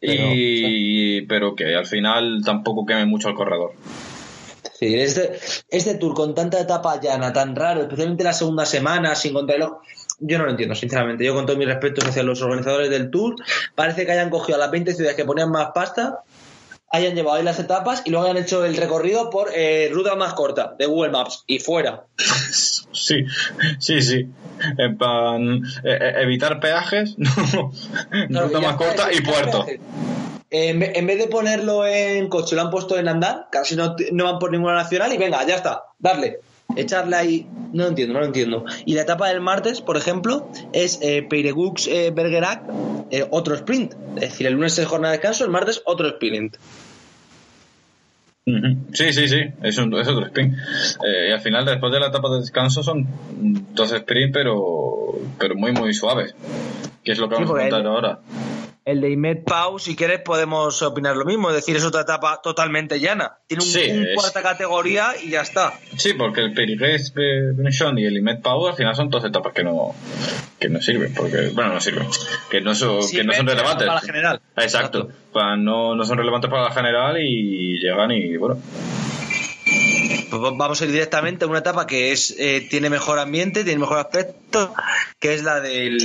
Y, 0.00 1.22
pero 1.22 1.54
que 1.54 1.74
al 1.74 1.86
final 1.86 2.42
tampoco 2.44 2.84
queme 2.86 3.06
mucho 3.06 3.28
al 3.28 3.34
corredor. 3.34 3.72
Sí, 4.78 4.94
este, 4.94 5.38
este 5.70 5.94
tour 5.94 6.14
con 6.14 6.34
tanta 6.34 6.60
etapa 6.60 7.00
llana, 7.00 7.32
tan 7.32 7.56
raro, 7.56 7.82
especialmente 7.82 8.24
la 8.24 8.34
segunda 8.34 8.66
semana, 8.66 9.14
sin 9.14 9.32
contrarreloj, 9.32 9.78
yo 10.18 10.38
no 10.38 10.44
lo 10.44 10.50
entiendo, 10.50 10.74
sinceramente. 10.74 11.24
Yo, 11.24 11.34
con 11.34 11.46
todos 11.46 11.58
mis 11.58 11.68
respetos 11.68 12.06
hacia 12.06 12.22
los 12.22 12.40
organizadores 12.42 12.90
del 12.90 13.10
tour, 13.10 13.36
parece 13.74 14.06
que 14.06 14.12
hayan 14.12 14.30
cogido 14.30 14.56
a 14.56 14.60
las 14.60 14.70
20 14.70 14.94
ciudades 14.94 15.16
que 15.16 15.24
ponían 15.24 15.50
más 15.50 15.68
pasta, 15.74 16.20
hayan 16.90 17.14
llevado 17.14 17.36
ahí 17.36 17.44
las 17.44 17.58
etapas 17.58 18.02
y 18.04 18.10
luego 18.10 18.26
hayan 18.26 18.42
hecho 18.42 18.64
el 18.64 18.76
recorrido 18.76 19.30
por 19.30 19.50
eh, 19.54 19.90
ruta 19.92 20.14
más 20.14 20.34
corta 20.34 20.74
de 20.78 20.86
Google 20.86 21.10
Maps 21.10 21.44
y 21.46 21.58
fuera. 21.58 22.04
Sí, 22.92 23.24
sí, 23.78 24.00
sí. 24.00 24.28
Plan, 24.98 25.62
eh, 25.84 25.98
eh, 26.00 26.12
evitar 26.22 26.60
peajes, 26.60 27.14
no. 27.18 27.72
Claro, 28.28 28.46
ruta 28.46 28.60
más 28.60 28.76
corta 28.76 29.12
y 29.12 29.20
puerto. 29.20 29.66
En, 30.48 30.82
en 30.82 31.06
vez 31.06 31.18
de 31.18 31.26
ponerlo 31.26 31.86
en 31.86 32.28
coche, 32.28 32.54
lo 32.54 32.62
han 32.62 32.70
puesto 32.70 32.96
en 32.98 33.08
andar, 33.08 33.48
casi 33.50 33.76
no, 33.76 33.96
no 34.12 34.24
van 34.24 34.38
por 34.38 34.52
ninguna 34.52 34.74
nacional 34.74 35.12
y 35.12 35.18
venga, 35.18 35.44
ya 35.44 35.56
está, 35.56 35.82
darle. 35.98 36.40
Echarle 36.76 37.16
ahí. 37.16 37.46
No 37.72 37.84
lo 37.84 37.88
entiendo, 37.88 38.14
no 38.14 38.20
lo 38.20 38.26
entiendo. 38.26 38.64
Y 38.84 38.94
la 38.94 39.02
etapa 39.02 39.28
del 39.28 39.40
martes, 39.40 39.80
por 39.80 39.96
ejemplo, 39.96 40.48
es 40.72 40.98
eh, 41.02 41.22
Peiregux 41.28 41.88
eh, 41.88 42.12
Bergerac, 42.14 42.62
eh, 43.10 43.26
otro 43.30 43.54
sprint. 43.54 43.94
Es 44.16 44.30
decir, 44.30 44.46
el 44.46 44.54
lunes 44.54 44.78
es 44.78 44.86
jornada 44.86 45.12
de 45.12 45.18
descanso, 45.18 45.44
el 45.44 45.50
martes 45.50 45.82
otro 45.84 46.08
sprint. 46.08 46.56
Sí, 48.92 49.12
sí, 49.12 49.26
sí, 49.26 49.40
es, 49.60 49.76
un, 49.78 49.92
es 49.94 50.06
otro 50.06 50.24
sprint. 50.26 50.54
Eh, 51.04 51.30
y 51.30 51.32
al 51.32 51.40
final, 51.40 51.64
después 51.64 51.92
de 51.92 51.98
la 51.98 52.06
etapa 52.06 52.30
de 52.30 52.38
descanso, 52.38 52.80
son 52.80 53.04
dos 53.74 53.90
sprints, 53.90 54.32
pero, 54.32 55.18
pero 55.36 55.56
muy, 55.56 55.72
muy 55.72 55.92
suaves. 55.92 56.32
Que 57.02 57.12
es 57.12 57.18
lo 57.18 57.28
que 57.28 57.36
Sí, 57.36 57.42
vamos 57.42 57.58
a 57.58 57.62
contar 57.62 57.86
ahora. 57.86 58.20
El 58.86 59.00
de 59.00 59.10
Imed 59.10 59.38
Pau, 59.44 59.80
si 59.80 59.96
quieres, 59.96 60.20
podemos 60.20 60.80
opinar 60.80 61.16
lo 61.16 61.24
mismo. 61.24 61.50
Es 61.50 61.56
decir, 61.56 61.74
es 61.74 61.84
otra 61.84 62.02
etapa 62.02 62.40
totalmente 62.40 63.00
llana. 63.00 63.38
Tiene 63.48 63.64
un, 63.64 63.68
Sí, 63.68 63.90
un 63.90 64.04
es- 64.06 64.14
cuarta 64.14 64.42
categoría 64.42 65.12
y 65.20 65.30
ya 65.30 65.40
está. 65.40 65.74
Sí, 65.96 66.12
porque 66.14 66.40
el 66.42 66.54
Perigés 66.54 67.12
Benchon 67.12 67.98
y 67.98 68.04
el 68.04 68.16
Imet 68.16 68.42
Pau 68.42 68.68
al 68.68 68.76
final 68.76 68.94
son 68.94 69.10
dos 69.10 69.24
etapas 69.24 69.52
que 69.52 69.64
no, 69.64 69.92
que 70.60 70.68
no 70.68 70.80
sirven. 70.80 71.12
Porque, 71.14 71.48
bueno, 71.52 71.74
no 71.74 71.80
sirven. 71.80 72.06
Que 72.48 72.60
no 72.60 72.76
son, 72.76 73.02
Sí, 73.02 73.16
que 73.16 73.24
no 73.24 73.32
son 73.32 73.48
relevantes. 73.48 73.88
para 73.88 74.00
la 74.00 74.06
general. 74.06 74.40
Exacto. 74.56 75.08
No, 75.34 75.96
no 75.96 76.04
son 76.04 76.16
relevantes 76.18 76.48
para 76.48 76.62
la 76.62 76.70
general 76.70 77.16
y 77.20 77.80
llegan 77.80 78.12
y, 78.12 78.36
bueno. 78.36 78.62
Pues 80.30 80.42
va- 80.42 80.52
vamos 80.56 80.80
a 80.80 80.84
ir 80.84 80.92
directamente 80.92 81.44
a 81.44 81.48
una 81.48 81.58
etapa 81.58 81.88
que 81.88 82.12
es 82.12 82.36
eh, 82.38 82.64
tiene 82.70 82.88
mejor 82.88 83.18
ambiente, 83.18 83.64
tiene 83.64 83.80
mejor 83.80 83.98
aspecto, 83.98 84.72
que 85.18 85.34
es 85.34 85.42
la 85.42 85.60
del 85.60 85.98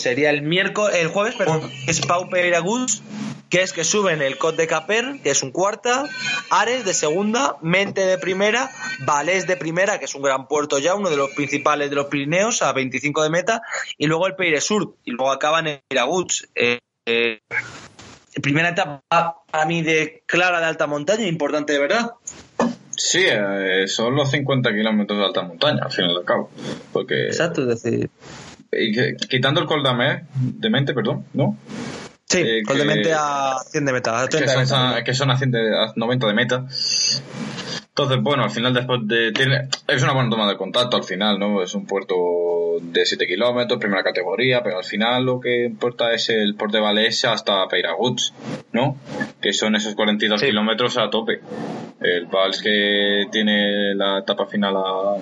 sería 0.00 0.30
el 0.30 0.42
miércoles, 0.42 0.96
el 0.96 1.08
jueves, 1.08 1.36
que 1.36 1.90
es 1.90 2.00
Pau 2.00 2.28
Pereira 2.28 2.60
Gus, 2.60 3.02
que 3.50 3.62
es 3.62 3.72
que 3.72 3.84
suben 3.84 4.22
el 4.22 4.38
Cot 4.38 4.56
de 4.56 4.66
Caper, 4.66 5.20
que 5.22 5.30
es 5.30 5.42
un 5.42 5.50
cuarta, 5.50 6.04
Ares 6.50 6.84
de 6.84 6.94
segunda, 6.94 7.56
Mente 7.60 8.06
de 8.06 8.16
primera, 8.16 8.70
Valés 9.00 9.46
de 9.46 9.56
primera, 9.56 9.98
que 9.98 10.04
es 10.04 10.14
un 10.14 10.22
gran 10.22 10.46
puerto 10.46 10.78
ya, 10.78 10.94
uno 10.94 11.10
de 11.10 11.16
los 11.16 11.30
principales 11.30 11.90
de 11.90 11.96
los 11.96 12.06
Pirineos, 12.06 12.62
a 12.62 12.72
25 12.72 13.22
de 13.24 13.30
meta, 13.30 13.62
y 13.98 14.06
luego 14.06 14.26
el 14.28 14.36
Peire 14.36 14.60
Sur, 14.60 14.94
y 15.04 15.10
luego 15.10 15.32
acaban 15.32 15.66
en 15.66 15.80
Iraguts. 15.90 16.48
Eh, 16.54 16.78
eh, 17.06 17.40
primera 18.40 18.70
etapa 18.70 19.02
para 19.50 19.66
mí 19.66 19.82
de 19.82 20.22
clara 20.26 20.60
de 20.60 20.66
alta 20.66 20.86
montaña, 20.86 21.26
importante 21.26 21.72
de 21.72 21.80
verdad. 21.80 22.12
Sí, 22.96 23.24
eh, 23.26 23.88
son 23.88 24.14
los 24.14 24.30
50 24.30 24.70
kilómetros 24.72 25.18
de 25.18 25.24
alta 25.24 25.42
montaña, 25.42 25.84
al 25.84 25.90
fin 25.90 26.04
y 26.04 26.14
al 26.14 26.24
cabo. 26.24 26.50
Porque, 26.92 27.26
Exacto, 27.26 27.62
es 27.62 27.82
decir, 27.82 28.10
quitando 29.28 29.60
el 29.60 29.66
col 29.66 29.82
de, 29.82 29.94
me- 29.94 30.24
de 30.34 30.70
mente, 30.70 30.94
perdón, 30.94 31.24
¿no? 31.34 31.56
Sí, 32.28 32.38
Eh, 32.38 32.62
de 32.62 32.62
que- 32.64 32.84
mente 32.84 33.12
a 33.12 33.56
100 33.70 33.84
de 33.84 33.92
meta, 33.92 34.20
a 34.22 34.28
que 34.28 34.36
30 34.38 34.60
de 34.60 34.66
son, 34.66 34.86
a- 34.86 35.04
que 35.04 35.14
son 35.14 35.30
a, 35.30 35.36
100 35.36 35.50
de- 35.50 35.76
a 35.76 35.92
90 35.96 36.26
de 36.28 36.34
meta. 36.34 36.66
Entonces, 37.88 38.22
bueno, 38.22 38.44
al 38.44 38.50
final 38.50 38.72
después 38.72 39.00
de... 39.04 39.32
Tiene, 39.32 39.68
es 39.88 40.02
una 40.02 40.12
buena 40.12 40.30
toma 40.30 40.48
de 40.48 40.56
contacto 40.56 40.96
al 40.96 41.04
final, 41.04 41.38
¿no? 41.38 41.60
Es 41.62 41.74
un 41.74 41.86
puerto 41.86 42.14
de 42.80 43.04
7 43.04 43.26
kilómetros, 43.26 43.78
primera 43.78 44.02
categoría, 44.02 44.62
pero 44.62 44.78
al 44.78 44.84
final 44.84 45.24
lo 45.24 45.40
que 45.40 45.64
importa 45.66 46.12
es 46.12 46.28
el 46.30 46.54
puerto 46.56 46.78
de 46.78 46.82
Valesa 46.82 47.32
hasta 47.32 47.66
Peiraguts, 47.68 48.32
¿no? 48.72 48.96
Que 49.40 49.52
son 49.52 49.76
esos 49.76 49.94
42 49.94 50.40
Sí. 50.40 50.46
kilómetros 50.46 50.96
a 50.98 51.10
tope. 51.10 51.40
El 52.00 52.26
Vals 52.26 52.62
que 52.62 53.26
tiene 53.30 53.94
la 53.94 54.20
etapa 54.20 54.46
final 54.46 54.74
a- 54.76 55.16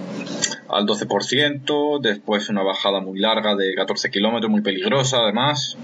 al 0.69 0.87
12%, 0.87 1.99
después 2.01 2.49
una 2.49 2.63
bajada 2.63 3.01
muy 3.01 3.19
larga 3.19 3.55
de 3.57 3.75
14 3.75 4.11
kilómetros, 4.11 4.51
muy 4.51 4.61
peligrosa 4.63 5.19
además. 5.23 5.77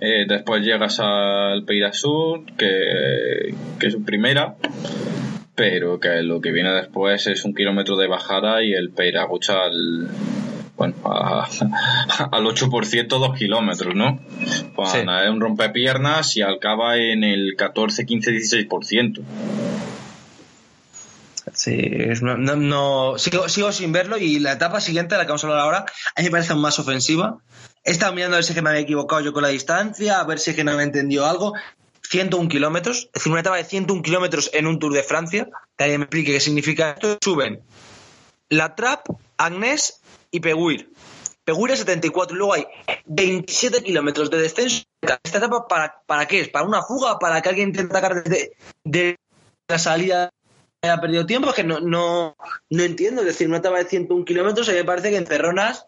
Eh, 0.00 0.24
después 0.26 0.62
llegas 0.64 0.98
al 1.00 1.64
Peira 1.64 1.92
Sur, 1.92 2.44
que, 2.56 3.54
que 3.78 3.86
es 3.86 3.96
primera, 4.04 4.56
pero 5.54 6.00
que 6.00 6.22
lo 6.22 6.40
que 6.40 6.50
viene 6.52 6.70
después 6.72 7.26
es 7.26 7.44
un 7.44 7.54
kilómetro 7.54 7.96
de 7.96 8.06
bajada 8.08 8.62
y 8.62 8.72
el 8.72 8.90
Peiraguch 8.90 9.50
al, 9.50 10.08
bueno, 10.76 10.94
a- 11.04 11.46
al 12.32 12.44
8% 12.46 13.06
dos 13.18 13.36
kilómetros, 13.38 13.94
¿no? 13.94 14.18
Pues 14.74 14.90
Sí. 14.90 14.98
un 15.00 15.40
rompepiernas 15.40 16.36
y 16.36 16.42
acaba 16.42 16.96
en 16.96 17.22
el 17.24 17.54
14, 17.56 18.06
15, 18.06 18.30
16%. 18.32 19.22
Sí, 21.54 21.76
es- 21.82 22.22
no, 22.22 22.36
no- 22.36 22.56
no- 22.56 23.18
sigo, 23.18 23.48
sigo 23.48 23.72
sin 23.72 23.92
verlo 23.92 24.16
y 24.16 24.38
la 24.38 24.52
etapa 24.52 24.80
siguiente, 24.80 25.16
la 25.16 25.22
que 25.22 25.28
vamos 25.28 25.44
a 25.44 25.48
hablar 25.48 25.60
ahora, 25.60 25.78
a 26.14 26.20
mí 26.20 26.24
me 26.24 26.30
parece 26.30 26.54
más 26.54 26.78
ofensiva. 26.78 27.38
He 27.84 27.90
estado 27.90 28.14
mirando 28.14 28.36
a 28.36 28.38
ver 28.38 28.44
si 28.44 28.52
es 28.52 28.54
que 28.54 28.62
me 28.62 28.70
había 28.70 28.82
equivocado 28.82 29.20
yo 29.22 29.32
con 29.32 29.42
la 29.42 29.48
distancia, 29.48 30.20
a 30.20 30.24
ver 30.24 30.38
si 30.38 30.50
es 30.50 30.56
que 30.56 30.64
no 30.64 30.76
me 30.76 30.84
entendió 30.84 31.26
algo. 31.26 31.52
101 32.12 32.48
kilómetros, 32.50 33.06
es 33.06 33.12
decir, 33.14 33.32
una 33.32 33.40
etapa 33.40 33.56
de 33.56 33.64
101 33.64 34.02
kilómetros 34.02 34.50
en 34.52 34.66
un 34.66 34.78
Tour 34.78 34.92
de 34.92 35.02
Francia, 35.02 35.48
que 35.78 35.84
alguien 35.84 36.00
me 36.00 36.04
explique 36.04 36.32
qué 36.32 36.40
significa 36.40 36.90
esto, 36.90 37.16
suben 37.24 37.62
La 38.50 38.74
Trap, 38.74 39.08
Agnès 39.38 40.02
y 40.30 40.40
Peguir. 40.40 40.92
Peguir 41.44 41.70
es 41.70 41.78
74 41.78 42.36
y 42.36 42.38
luego 42.38 42.52
hay 42.52 42.66
27 43.06 43.82
kilómetros 43.82 44.30
de 44.30 44.42
descenso. 44.42 44.82
¿Esta 45.24 45.38
etapa 45.38 45.66
para, 45.66 46.02
para 46.04 46.26
qué 46.26 46.40
es? 46.40 46.48
¿Para 46.50 46.66
una 46.66 46.82
fuga? 46.82 47.18
¿Para 47.18 47.40
que 47.40 47.48
alguien 47.48 47.68
intente 47.68 47.96
atacar 47.96 48.22
desde 48.22 48.52
de 48.84 49.16
la 49.66 49.78
salida 49.78 50.28
haya 50.82 51.00
perdido 51.00 51.24
tiempo? 51.24 51.48
Es 51.48 51.54
que 51.54 51.64
no, 51.64 51.80
no, 51.80 52.36
no 52.68 52.82
entiendo. 52.82 53.22
Es 53.22 53.28
decir, 53.28 53.48
una 53.48 53.56
etapa 53.56 53.78
de 53.78 53.86
101 53.86 54.26
kilómetros 54.26 54.68
a 54.68 54.72
mí 54.72 54.78
me 54.78 54.84
parece 54.84 55.08
que 55.08 55.16
en 55.16 55.26
Cerronas, 55.26 55.86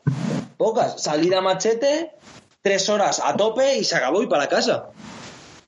pocas. 0.57 1.03
Salida 1.03 1.43
machete, 1.43 2.13
tres 2.63 2.89
horas 2.89 3.21
a 3.23 3.37
tope 3.37 3.77
y 3.77 3.85
se 3.85 3.95
acabó 3.95 4.23
y 4.23 4.27
para 4.27 4.49
casa. 4.49 4.89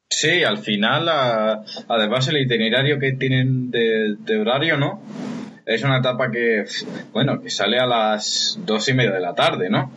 Sí, 0.09 0.44
al 0.44 0.59
final, 0.59 1.09
a- 1.09 1.64
además 1.88 2.28
el 2.28 2.38
itinerario 2.38 2.98
que 2.98 3.12
tienen 3.12 3.70
de, 3.70 4.16
de 4.18 4.36
horario, 4.38 4.76
¿no? 4.76 5.02
Es 5.66 5.82
una 5.82 5.98
etapa 5.98 6.30
que, 6.30 6.64
bueno, 7.12 7.40
que 7.42 7.50
sale 7.50 7.78
a 7.78 7.86
las 7.86 8.57
dos 8.64 8.88
y 8.88 8.94
media 8.94 9.11
de 9.12 9.20
la 9.20 9.34
tarde, 9.34 9.68
¿no? 9.68 9.90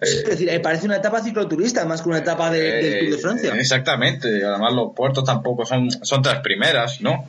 Es 0.00 0.24
decir, 0.24 0.48
eh, 0.48 0.60
parece 0.60 0.86
una 0.86 0.96
etapa 0.96 1.20
cicloturista 1.20 1.84
más 1.86 2.02
que 2.02 2.08
una 2.10 2.18
etapa 2.18 2.50
de- 2.50 2.60
del 2.60 2.98
Tour 3.00 3.10
de 3.16 3.18
Francia. 3.18 3.54
Eh, 3.54 3.58
exactamente, 3.60 4.44
además 4.44 4.72
los 4.74 4.92
puertos 4.94 5.24
tampoco 5.24 5.64
son, 5.66 5.90
son 5.90 6.22
tres 6.22 6.36
primeras, 6.40 7.00
¿no? 7.00 7.24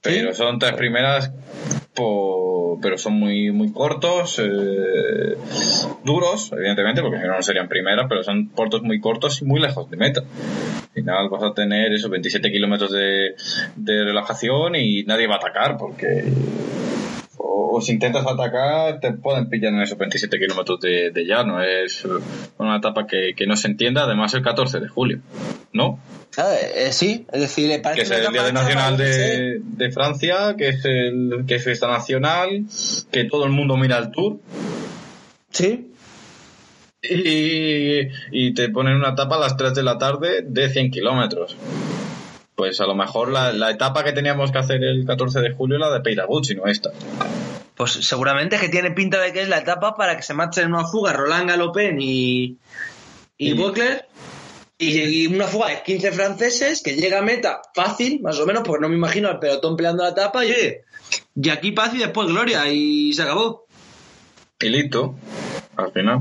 Pero 0.00 0.34
son 0.34 0.58
tres 0.58 0.74
primeras, 0.74 1.32
po- 1.94 2.53
pero 2.80 2.98
son 2.98 3.14
muy, 3.14 3.50
muy 3.52 3.72
cortos, 3.72 4.38
eh, 4.38 5.36
duros, 6.04 6.52
evidentemente, 6.52 7.02
porque 7.02 7.18
si 7.18 7.26
no, 7.26 7.36
no 7.36 7.42
serían 7.42 7.68
primeras, 7.68 8.06
pero 8.08 8.22
son 8.22 8.48
puertos 8.48 8.82
muy 8.82 9.00
cortos 9.00 9.42
y 9.42 9.44
muy 9.44 9.60
lejos 9.60 9.90
de 9.90 9.96
meta. 9.96 10.20
Al 10.20 10.88
final 10.92 11.28
vas 11.28 11.42
a 11.42 11.54
tener 11.54 11.92
esos 11.92 12.10
27 12.10 12.50
kilómetros 12.50 12.92
de, 12.92 13.34
de 13.76 14.04
relajación 14.04 14.76
y 14.76 15.02
nadie 15.04 15.26
va 15.26 15.34
a 15.34 15.38
atacar, 15.38 15.76
porque 15.76 16.24
o, 17.46 17.76
o 17.76 17.80
si 17.80 17.92
intentas 17.92 18.26
atacar 18.26 19.00
te 19.00 19.12
pueden 19.12 19.48
pillar 19.48 19.72
en 19.72 19.82
esos 19.82 19.98
27 19.98 20.38
kilómetros 20.38 20.80
de, 20.80 21.10
de 21.10 21.24
llano. 21.24 21.62
Es 21.62 22.04
una 22.58 22.78
etapa 22.78 23.06
que, 23.06 23.34
que 23.36 23.46
no 23.46 23.56
se 23.56 23.68
entiende, 23.68 24.00
además 24.00 24.32
el 24.34 24.42
14 24.42 24.80
de 24.80 24.88
julio, 24.88 25.20
¿no? 25.72 25.98
Ah, 26.36 26.54
eh, 26.74 26.92
sí, 26.92 27.26
es 27.32 27.40
decir, 27.40 27.80
parece 27.80 28.08
que 28.08 28.14
es 28.14 28.26
el 28.26 28.32
Día 28.32 28.42
de 28.42 28.52
Nacional 28.52 28.96
de, 28.96 29.60
de 29.62 29.92
Francia, 29.92 30.56
que 30.56 30.70
es 30.70 30.84
el 30.84 31.44
que 31.46 31.56
es 31.56 31.64
fiesta 31.64 31.86
nacional, 31.86 32.64
que 33.12 33.24
todo 33.24 33.44
el 33.44 33.52
mundo 33.52 33.76
mira 33.76 33.98
el 33.98 34.10
tour 34.10 34.38
Sí, 35.50 35.92
y, 37.00 38.08
y 38.32 38.54
te 38.54 38.70
ponen 38.70 38.96
una 38.96 39.10
etapa 39.10 39.36
a 39.36 39.40
las 39.40 39.56
3 39.56 39.74
de 39.74 39.82
la 39.84 39.98
tarde 39.98 40.42
de 40.42 40.68
100 40.68 40.90
kilómetros. 40.90 41.56
Pues 42.56 42.80
a 42.80 42.86
lo 42.86 42.94
mejor 42.94 43.30
la, 43.32 43.52
la 43.52 43.70
etapa 43.70 44.04
que 44.04 44.12
teníamos 44.12 44.52
que 44.52 44.58
hacer 44.58 44.82
el 44.84 45.04
14 45.06 45.40
de 45.40 45.52
julio 45.52 45.76
es 45.76 45.80
la 45.80 45.90
de 45.92 46.00
Peiragut, 46.00 46.48
y 46.50 46.54
no 46.54 46.66
esta. 46.66 46.90
pues 47.76 47.92
seguramente 47.92 48.58
que 48.58 48.68
tiene 48.68 48.92
pinta 48.92 49.20
de 49.20 49.32
que 49.32 49.42
es 49.42 49.48
la 49.48 49.58
etapa 49.58 49.96
para 49.96 50.16
que 50.16 50.22
se 50.22 50.34
marchen 50.34 50.66
en 50.66 50.74
una 50.74 50.84
fuga 50.86 51.12
Roland 51.12 51.48
Galopin 51.48 52.00
y, 52.00 52.58
y 53.36 53.50
Y- 53.50 53.52
Buckler. 53.54 54.06
Y, 54.76 54.98
y 55.00 55.26
una 55.28 55.46
fuga 55.46 55.68
de 55.68 55.82
15 55.84 56.10
franceses 56.12 56.82
que 56.82 56.96
llega 56.96 57.20
a 57.20 57.22
meta 57.22 57.62
fácil, 57.74 58.20
más 58.22 58.38
o 58.40 58.44
menos, 58.46 58.64
porque 58.64 58.82
no 58.82 58.88
me 58.88 58.96
imagino 58.96 59.28
al 59.28 59.38
pelotón 59.38 59.76
peleando 59.76 60.02
la 60.02 60.08
etapa 60.10 60.44
y 60.44 60.50
oye, 60.50 60.80
y 61.36 61.48
aquí 61.48 61.70
paz 61.70 61.94
y 61.94 61.98
después 61.98 62.26
gloria 62.26 62.68
y 62.68 63.12
se 63.12 63.22
acabó. 63.22 63.66
Y 64.60 64.68
listo, 64.68 65.14
al 65.76 65.92
final. 65.92 66.20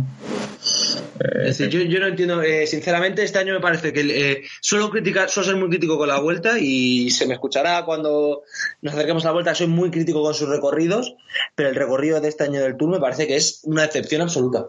Eh, 1.19 1.47
Es 1.47 1.57
decir, 1.57 1.69
yo, 1.69 1.81
yo 1.81 1.99
no 1.99 2.07
entiendo, 2.07 2.41
eh, 2.41 2.65
sinceramente, 2.67 3.23
este 3.23 3.39
año 3.39 3.53
me 3.53 3.59
parece 3.59 3.93
que 3.93 4.01
eh, 4.01 4.43
suelo 4.61 4.89
criticar, 4.89 5.29
suelo 5.29 5.49
ser 5.49 5.57
muy 5.57 5.69
crítico 5.69 5.97
con 5.97 6.07
la 6.07 6.19
vuelta 6.19 6.57
y 6.59 7.09
se 7.11 7.27
me 7.27 7.33
escuchará 7.33 7.83
cuando 7.85 8.43
nos 8.81 8.93
acerquemos 8.93 9.23
a 9.25 9.29
la 9.29 9.33
vuelta, 9.33 9.55
soy 9.55 9.67
muy 9.67 9.91
crítico 9.91 10.21
con 10.23 10.33
sus 10.33 10.49
recorridos, 10.49 11.15
pero 11.55 11.69
el 11.69 11.75
recorrido 11.75 12.19
de 12.21 12.29
este 12.29 12.43
año 12.43 12.61
del 12.61 12.77
Tour 12.77 12.91
me 12.91 12.99
parece 12.99 13.27
que 13.27 13.35
es 13.35 13.61
una 13.63 13.85
excepción 13.85 14.21
absoluta. 14.21 14.67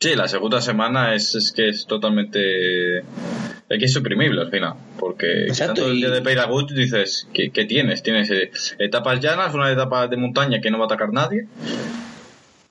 Sí, 0.00 0.14
la 0.16 0.28
segunda 0.28 0.60
semana 0.60 1.14
es, 1.14 1.34
es 1.34 1.50
que 1.50 1.70
es 1.70 1.86
totalmente. 1.86 2.98
Es 2.98 3.78
que 3.78 3.86
es 3.86 3.92
suprimible 3.92 4.42
al 4.42 4.50
final. 4.50 4.74
Porque 4.98 5.46
tanto 5.56 5.86
el 5.86 5.96
día 5.96 6.10
de 6.10 6.20
Peiragut 6.20 6.70
dices, 6.72 7.26
¿qué, 7.32 7.50
qué 7.50 7.64
tienes? 7.64 8.02
Tienes 8.02 8.30
eh, 8.30 8.50
etapas 8.78 9.20
llanas, 9.20 9.54
una 9.54 9.72
etapa 9.72 10.06
de 10.06 10.18
montaña 10.18 10.60
que 10.60 10.70
no 10.70 10.78
va 10.78 10.84
a 10.84 10.86
atacar 10.88 11.10
nadie. 11.10 11.46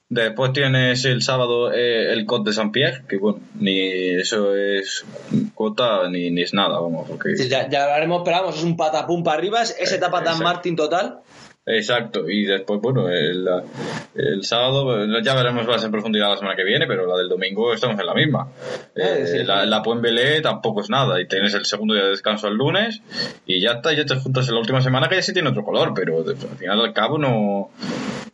Después 0.10 0.54
tienes 0.54 1.06
el 1.06 1.22
sábado 1.22 1.72
eh, 1.74 2.12
el 2.14 2.26
Côte 2.26 2.51
de 2.51 2.56
Saint-Pierre, 2.56 3.04
que 3.08 3.18
bueno, 3.18 3.39
ni 3.56 3.89
eso 4.12 4.56
es 4.56 5.06
cota 5.56 6.08
ni, 6.10 6.30
ni 6.30 6.43
es 6.43 6.54
nada, 6.54 6.80
vamos, 6.80 7.08
porque. 7.08 7.36
Ya, 7.49 7.68
ya 7.70 7.88
lo 7.88 7.93
haremos, 7.93 8.22
pero 8.24 8.38
vamos, 8.38 8.58
es 8.58 8.64
un 8.64 8.78
patapum 8.78 9.24
para 9.24 9.38
arriba, 9.38 9.62
es 9.62 9.76
esa 9.80 9.95
etapa 9.95 10.20
Exacto. 10.20 10.43
Martin 10.43 10.76
total. 10.76 11.20
Exacto, 11.66 12.30
y 12.30 12.43
después, 12.43 12.82
bueno, 12.82 13.07
el, 13.07 13.47
el 14.16 14.43
sábado, 14.43 15.01
eh, 15.01 15.22
ya 15.24 15.34
veremos 15.34 15.66
más 15.66 15.82
en 15.84 15.91
profundidad 15.91 16.30
la 16.30 16.36
semana 16.38 16.57
que 16.57 16.66
viene, 16.66 16.86
pero 16.88 17.07
la 17.07 17.18
del 17.18 17.30
domingo 17.30 17.74
estamos 17.74 17.97
en 17.97 18.05
la 18.05 18.14
misma. 18.14 18.49
Ah, 18.51 18.89
Eh, 18.95 19.26
sí. 19.28 19.43
la, 19.45 19.66
la 19.66 19.82
Puembelé 19.82 20.41
tampoco 20.41 20.82
es 20.82 20.89
nada, 20.89 21.22
y 21.22 21.28
tienes 21.28 21.53
el 21.53 21.66
segundo 21.66 21.93
día 21.93 22.03
de 22.03 22.09
descanso 22.09 22.49
el 22.49 22.55
lunes, 22.55 23.01
y 23.45 23.61
ya 23.61 23.74
está, 23.74 23.93
ya 23.93 24.05
te 24.05 24.16
juntas 24.18 24.47
en 24.49 24.55
la 24.55 24.59
última 24.59 24.82
semana 24.82 25.07
que 25.07 25.16
ya 25.16 25.22
sí 25.22 25.32
tiene 25.32 25.49
otro 25.49 25.64
color, 25.64 25.93
pero 25.95 26.20
al 26.28 26.57
final 26.57 26.82
al 26.82 26.93
cabo 26.93 27.18
no, 27.18 27.70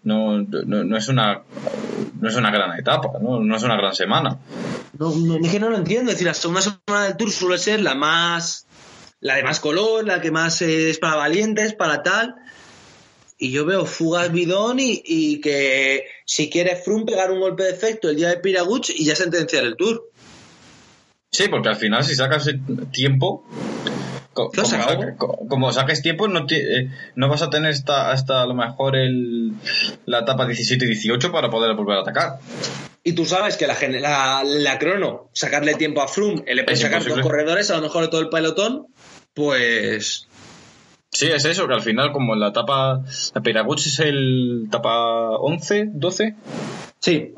no, 0.03 0.39
no, 0.41 0.83
no 0.83 0.97
es 0.97 1.07
una 1.07 1.41
no 2.19 2.27
es 2.29 2.35
una 2.35 2.49
gran 2.51 2.79
etapa, 2.79 3.09
¿no? 3.21 3.39
no 3.39 3.55
es 3.55 3.63
una 3.63 3.77
gran 3.77 3.93
semana. 3.93 4.39
No, 4.97 5.13
no, 5.15 5.35
es 5.37 5.51
que 5.51 5.59
no 5.59 5.69
lo 5.69 5.77
entiendo, 5.77 6.09
es 6.11 6.15
decir, 6.17 6.27
la 6.27 6.33
segunda 6.33 6.61
semana 6.61 7.05
del 7.05 7.15
Tour 7.15 7.29
suele 7.31 7.57
ser 7.59 7.79
la 7.81 7.93
más, 7.93 8.65
la 9.21 9.35
de 9.35 9.43
más 9.43 9.59
color, 9.59 10.05
la 10.05 10.19
que 10.19 10.31
más 10.31 10.61
es 10.63 10.97
para 10.97 11.15
valientes, 11.15 11.75
para 11.75 12.01
tal. 12.03 12.35
Y 13.41 13.51
yo 13.51 13.65
veo 13.65 13.85
fugas 13.85 14.31
bidón 14.31 14.79
y, 14.79 15.01
y 15.05 15.39
que 15.41 16.03
si 16.25 16.49
quiere 16.49 16.75
Froome 16.75 17.05
pegar 17.05 17.31
un 17.31 17.39
golpe 17.39 17.63
de 17.63 17.69
efecto 17.71 18.09
el 18.09 18.17
día 18.17 18.27
de 18.29 18.37
Piraguch 18.37 18.89
y 18.91 19.05
ya 19.05 19.15
sentenciar 19.15 19.63
el 19.63 19.77
Tour. 19.77 20.09
Sí, 21.31 21.47
porque 21.47 21.69
al 21.69 21.77
final 21.77 22.03
si 22.03 22.15
sacas 22.15 22.47
el 22.47 22.59
tiempo, 22.91 23.45
co- 24.33 24.51
como, 24.51 25.17
co- 25.17 25.39
como 25.47 25.71
saques 25.71 26.01
tiempo, 26.01 26.27
no, 26.27 26.45
eh, 26.49 26.89
no 27.15 27.29
vas 27.29 27.41
a 27.41 27.49
tener 27.49 27.71
hasta, 27.71 28.11
hasta 28.11 28.41
a 28.41 28.45
lo 28.45 28.55
mejor 28.55 28.97
el, 28.97 29.53
la 30.05 30.19
etapa 30.19 30.45
17 30.45 30.83
y 30.85 30.87
18 30.89 31.31
para 31.31 31.49
poder 31.49 31.75
volver 31.75 31.97
a 31.97 32.01
atacar. 32.01 32.39
Y 33.03 33.13
tú 33.13 33.25
sabes 33.25 33.55
que 33.57 33.67
la, 33.67 33.77
la, 34.01 34.43
la 34.43 34.77
crono, 34.79 35.29
sacarle 35.33 35.75
tiempo 35.75 36.01
a 36.01 36.07
Froome, 36.07 36.41
puede 36.41 36.73
Es 36.73 36.81
sacar 36.81 37.05
dos 37.05 37.19
corredores, 37.21 37.71
a 37.71 37.77
lo 37.77 37.83
mejor 37.83 38.03
de 38.03 38.07
todo 38.09 38.21
el 38.21 38.29
pelotón, 38.29 38.87
pues 39.33 40.27
Sí, 41.11 41.27
es 41.27 41.43
eso, 41.45 41.67
que 41.67 41.73
al 41.73 41.81
final 41.81 42.11
como 42.11 42.33
en 42.33 42.39
la 42.39 42.49
etapa, 42.49 43.01
la 43.33 43.41
Piraguch 43.41 43.85
es 43.87 43.99
el 43.99 44.65
etapa 44.67 45.29
11, 45.37 45.89
12. 45.93 46.35
sí. 46.99 47.33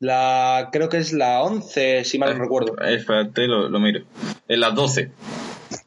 La, 0.00 0.68
creo 0.70 0.88
que 0.88 0.98
es 0.98 1.12
la 1.12 1.42
11, 1.42 2.04
si 2.04 2.20
mal 2.20 2.32
no 2.32 2.44
recuerdo. 2.44 2.76
Eh, 2.80 2.94
Espérate, 2.94 3.48
lo, 3.48 3.68
lo 3.68 3.80
miro. 3.80 4.04
En 4.46 4.60
las 4.60 4.72
12. 4.72 5.10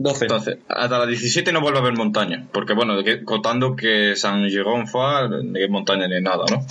12. 0.04 0.26
Entonces, 0.26 0.58
hasta 0.68 1.00
la 1.00 1.06
17 1.06 1.52
no 1.52 1.62
vuelve 1.62 1.80
a 1.80 1.82
haber 1.82 1.96
montaña. 1.98 2.46
Porque, 2.52 2.74
bueno, 2.74 2.98
de 2.98 3.04
que- 3.04 3.24
contando 3.24 3.76
que 3.76 4.16
San 4.16 4.48
Girón 4.50 4.88
fue, 4.88 5.04
ni 5.44 5.68
montaña 5.68 6.08
ni 6.08 6.22
nada, 6.22 6.46
¿no? 6.50 6.66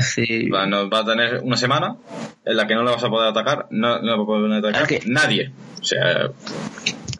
Sí. 0.00 0.48
Va, 0.50 0.66
no- 0.66 0.88
va 0.90 1.00
a 1.00 1.04
tener 1.04 1.40
una 1.42 1.56
semana 1.56 1.96
en 2.44 2.56
la 2.56 2.66
que 2.66 2.74
no 2.74 2.82
le 2.84 2.90
vas 2.90 3.02
a 3.04 3.08
poder 3.08 3.28
atacar, 3.30 3.66
no, 3.70 4.00
no 4.00 4.16
va 4.18 4.22
a 4.22 4.26
poder 4.26 4.52
atacar 4.52 4.88
nadie. 5.06 5.52
O 5.80 5.84
sea, 5.84 6.30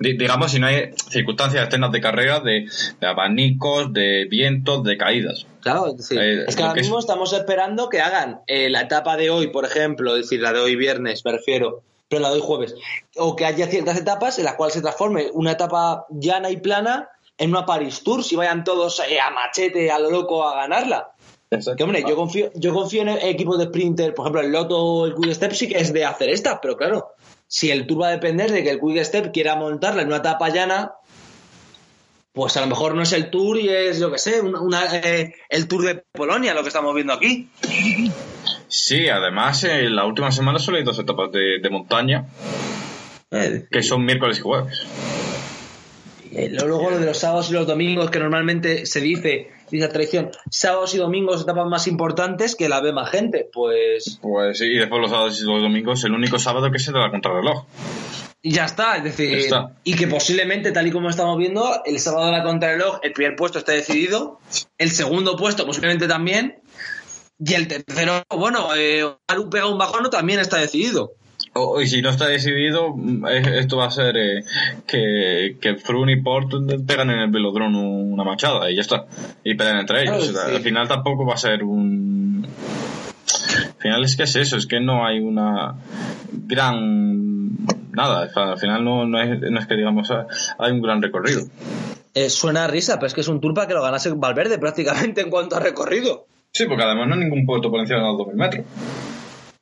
di- 0.00 0.16
digamos, 0.16 0.50
si 0.50 0.58
no 0.58 0.66
hay 0.66 0.90
circunstancias 1.10 1.62
externas 1.62 1.92
de 1.92 2.00
carrera, 2.00 2.40
de, 2.40 2.66
de 3.00 3.06
abanicos, 3.06 3.92
de 3.92 4.26
vientos, 4.28 4.82
de 4.84 4.96
caídas. 4.96 5.46
Claro, 5.60 5.88
es, 5.88 5.96
decir, 5.98 6.18
Eh, 6.20 6.44
es 6.48 6.56
que 6.56 6.62
ahora 6.62 6.74
es- 6.80 6.86
mismo 6.86 6.98
estamos 6.98 7.32
esperando 7.32 7.88
que 7.88 8.00
hagan 8.00 8.40
eh, 8.46 8.68
la 8.70 8.82
etapa 8.82 9.16
de 9.16 9.30
hoy, 9.30 9.48
por 9.48 9.64
ejemplo, 9.64 10.16
es 10.16 10.22
decir, 10.22 10.40
la 10.40 10.52
de 10.52 10.60
hoy 10.60 10.76
viernes, 10.76 11.24
me 11.24 11.32
refiero, 11.32 11.82
pero 12.08 12.22
la 12.22 12.28
de 12.28 12.36
hoy 12.36 12.42
jueves, 12.42 12.74
o 13.16 13.34
que 13.34 13.44
haya 13.44 13.66
ciertas 13.66 13.96
etapas 13.96 14.38
en 14.38 14.44
las 14.44 14.54
cuales 14.54 14.74
se 14.74 14.80
transforme 14.80 15.30
una 15.32 15.52
etapa 15.52 16.06
llana 16.10 16.50
y 16.50 16.58
plana 16.58 17.10
en 17.38 17.50
una 17.50 17.66
Paris 17.66 18.02
Tour, 18.02 18.24
si 18.24 18.36
vayan 18.36 18.64
todos 18.64 19.00
eh, 19.00 19.20
a 19.20 19.30
machete, 19.30 19.90
a 19.90 19.98
lo 19.98 20.10
loco, 20.10 20.46
a 20.48 20.54
ganarla. 20.54 21.12
Que 21.48 21.82
hombre, 21.84 22.04
yo 22.06 22.16
confío, 22.16 22.50
yo 22.54 22.74
confío 22.74 23.02
en 23.02 23.08
equipos 23.08 23.58
de 23.58 23.66
sprinter, 23.66 24.14
por 24.14 24.24
ejemplo, 24.24 24.40
el 24.40 24.50
Lotto 24.50 24.78
o 24.78 25.06
el 25.06 25.14
Quick 25.14 25.32
Step 25.32 25.52
sí 25.52 25.68
que 25.68 25.78
es 25.78 25.92
de 25.92 26.04
hacer 26.04 26.28
esta, 26.28 26.60
pero 26.60 26.76
claro, 26.76 27.12
si 27.46 27.70
el 27.70 27.86
Tour 27.86 28.02
va 28.02 28.08
a 28.08 28.10
depender 28.10 28.50
de 28.50 28.64
que 28.64 28.70
el 28.70 28.80
Quick 28.80 29.04
Step 29.04 29.32
quiera 29.32 29.54
montarla 29.54 30.02
en 30.02 30.08
una 30.08 30.16
etapa 30.16 30.48
llana, 30.48 30.94
pues 32.32 32.56
a 32.56 32.60
lo 32.62 32.66
mejor 32.66 32.94
no 32.94 33.02
es 33.02 33.12
el 33.12 33.30
Tour 33.30 33.58
y 33.58 33.68
es, 33.68 34.00
yo 34.00 34.10
que 34.10 34.18
sé, 34.18 34.40
una, 34.40 34.60
una, 34.60 34.96
eh, 34.96 35.34
el 35.48 35.68
Tour 35.68 35.84
de 35.84 36.04
Polonia, 36.12 36.52
lo 36.52 36.62
que 36.62 36.68
estamos 36.68 36.94
viendo 36.94 37.12
aquí. 37.12 37.48
Sí, 38.68 39.08
además, 39.08 39.64
en 39.64 39.94
la 39.96 40.04
última 40.04 40.30
semana 40.32 40.58
solo 40.58 40.78
hay 40.78 40.84
dos 40.84 40.98
etapas 40.98 41.30
de, 41.32 41.58
de 41.60 41.70
montaña, 41.70 42.26
Eh, 43.30 43.64
que 43.70 43.82
son 43.82 44.04
miércoles 44.04 44.38
y 44.38 44.42
jueves. 44.42 44.82
eh, 46.32 46.48
luego 46.50 46.90
lo 46.90 46.98
de 46.98 47.06
los 47.06 47.18
sábados 47.18 47.50
y 47.50 47.54
los 47.54 47.66
domingos, 47.66 48.10
que 48.10 48.18
normalmente 48.18 48.86
se 48.86 49.00
dice, 49.00 49.48
dice 49.70 49.86
la 49.86 49.92
tradición, 49.92 50.30
sábados 50.50 50.94
y 50.94 50.98
domingos 50.98 51.42
etapas 51.42 51.66
más 51.66 51.86
importantes 51.88 52.54
que 52.54 52.68
la 52.68 52.80
ve 52.80 52.92
más 52.92 53.10
gente, 53.10 53.48
pues... 53.52 54.18
Pues 54.22 54.58
sí, 54.58 54.66
y 54.66 54.78
después 54.78 55.00
los 55.00 55.10
sábados 55.10 55.40
y 55.40 55.44
los 55.44 55.60
domingos, 55.62 56.04
el 56.04 56.12
único 56.12 56.38
sábado 56.38 56.70
que 56.70 56.76
es 56.76 56.86
el 56.88 56.94
de 56.94 57.00
la 57.00 57.10
contrarreloj. 57.10 57.64
Y 58.42 58.52
ya 58.52 58.66
está, 58.66 58.96
es 58.96 59.02
decir, 59.04 59.38
Está. 59.38 59.72
y 59.82 59.94
que 59.96 60.06
posiblemente, 60.06 60.70
tal 60.70 60.86
y 60.86 60.92
como 60.92 61.08
estamos 61.10 61.36
viendo, 61.36 61.82
el 61.84 61.98
sábado 61.98 62.26
de 62.26 62.32
la 62.32 62.44
contrarreloj, 62.44 63.00
el 63.02 63.12
primer 63.12 63.34
puesto 63.34 63.58
está 63.58 63.72
decidido, 63.72 64.38
el 64.78 64.90
segundo 64.92 65.36
puesto 65.36 65.66
posiblemente 65.66 66.06
también, 66.06 66.60
y 67.38 67.54
el 67.54 67.68
tercero, 67.68 68.22
bueno, 68.30 68.68
eh, 68.76 69.04
pega 69.50 69.66
un 69.68 69.78
bajón 69.78 70.08
también 70.10 70.40
está 70.40 70.58
decidido. 70.58 71.12
O- 71.52 71.80
y 71.80 71.86
si 71.86 72.02
no 72.02 72.10
está 72.10 72.26
decidido, 72.28 72.94
es- 73.30 73.46
esto 73.46 73.78
va 73.78 73.86
a 73.86 73.90
ser 73.90 74.16
eh, 74.16 74.44
que, 74.86 75.56
que 75.60 75.76
Froome 75.76 76.12
y 76.12 76.22
Port 76.22 76.50
pegan 76.86 77.10
en 77.10 77.18
el 77.20 77.30
velodrome 77.30 77.78
una 77.78 78.24
machada 78.24 78.70
y 78.70 78.74
ya 78.76 78.82
está. 78.82 79.06
Y 79.44 79.54
pelean 79.54 79.78
entre 79.78 80.02
ellos. 80.02 80.30
Claro, 80.30 80.50
sí. 80.50 80.56
Al 80.56 80.62
final 80.62 80.88
tampoco 80.88 81.24
va 81.26 81.34
a 81.34 81.38
ser 81.38 81.62
un. 81.64 82.46
Al 82.46 83.82
final 83.82 84.04
es 84.04 84.16
que 84.16 84.24
es 84.24 84.36
eso, 84.36 84.56
es 84.56 84.66
que 84.66 84.80
no 84.80 85.06
hay 85.06 85.18
una 85.20 85.76
gran. 86.32 87.56
Nada, 87.92 88.28
al 88.34 88.58
final 88.58 88.84
no, 88.84 89.06
no, 89.06 89.20
es, 89.22 89.40
no 89.40 89.58
es 89.58 89.66
que 89.66 89.74
digamos 89.76 90.10
ah, 90.10 90.26
hay 90.58 90.72
un 90.72 90.82
gran 90.82 91.00
recorrido. 91.00 91.42
Eh, 92.14 92.28
suena 92.30 92.64
a 92.64 92.66
risa, 92.66 92.96
pero 92.96 93.06
es 93.06 93.14
que 93.14 93.20
es 93.22 93.28
un 93.28 93.40
tour 93.40 93.54
para 93.54 93.66
que 93.66 93.74
lo 93.74 93.82
ganase 93.82 94.10
Valverde 94.10 94.58
prácticamente 94.58 95.20
en 95.22 95.30
cuanto 95.30 95.56
a 95.56 95.60
recorrido. 95.60 96.26
Sí, 96.56 96.64
porque 96.64 96.84
además 96.84 97.06
no 97.08 97.14
hay 97.14 97.20
ningún 97.20 97.44
puerto 97.44 97.70
por 97.70 97.80
encima 97.80 97.98
de 97.98 98.06
los 98.06 98.16
2000 98.16 98.36
metros. 98.36 98.64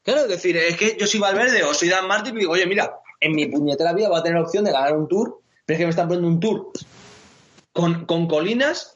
Claro, 0.05 0.21
es 0.21 0.29
decir, 0.29 0.57
es 0.57 0.77
que 0.77 0.97
yo 0.97 1.09
soy 1.09 1.19
Valverde 1.19 1.65
o 1.65 1.75
soy 1.75 1.89
Dan 1.89 2.07
Martin 2.07 2.37
y 2.37 2.41
digo, 2.41 2.53
oye, 2.53 2.67
mira, 2.67 3.01
en 3.21 3.35
mi 3.35 3.47
puñetera 3.47 3.93
vida 3.95 4.09
voy 4.09 4.21
a 4.21 4.23
tener 4.23 4.41
opción 4.41 4.65
de 4.65 4.71
ganar 4.71 4.97
un 4.97 5.09
tour, 5.09 5.41
pero 5.67 5.75
es 5.75 5.79
que 5.81 5.87
me 5.87 5.91
están 5.91 6.07
poniendo 6.07 6.29
un 6.29 6.39
tour 6.39 6.71
con, 7.73 8.05
con 8.05 8.29
colinas, 8.29 8.95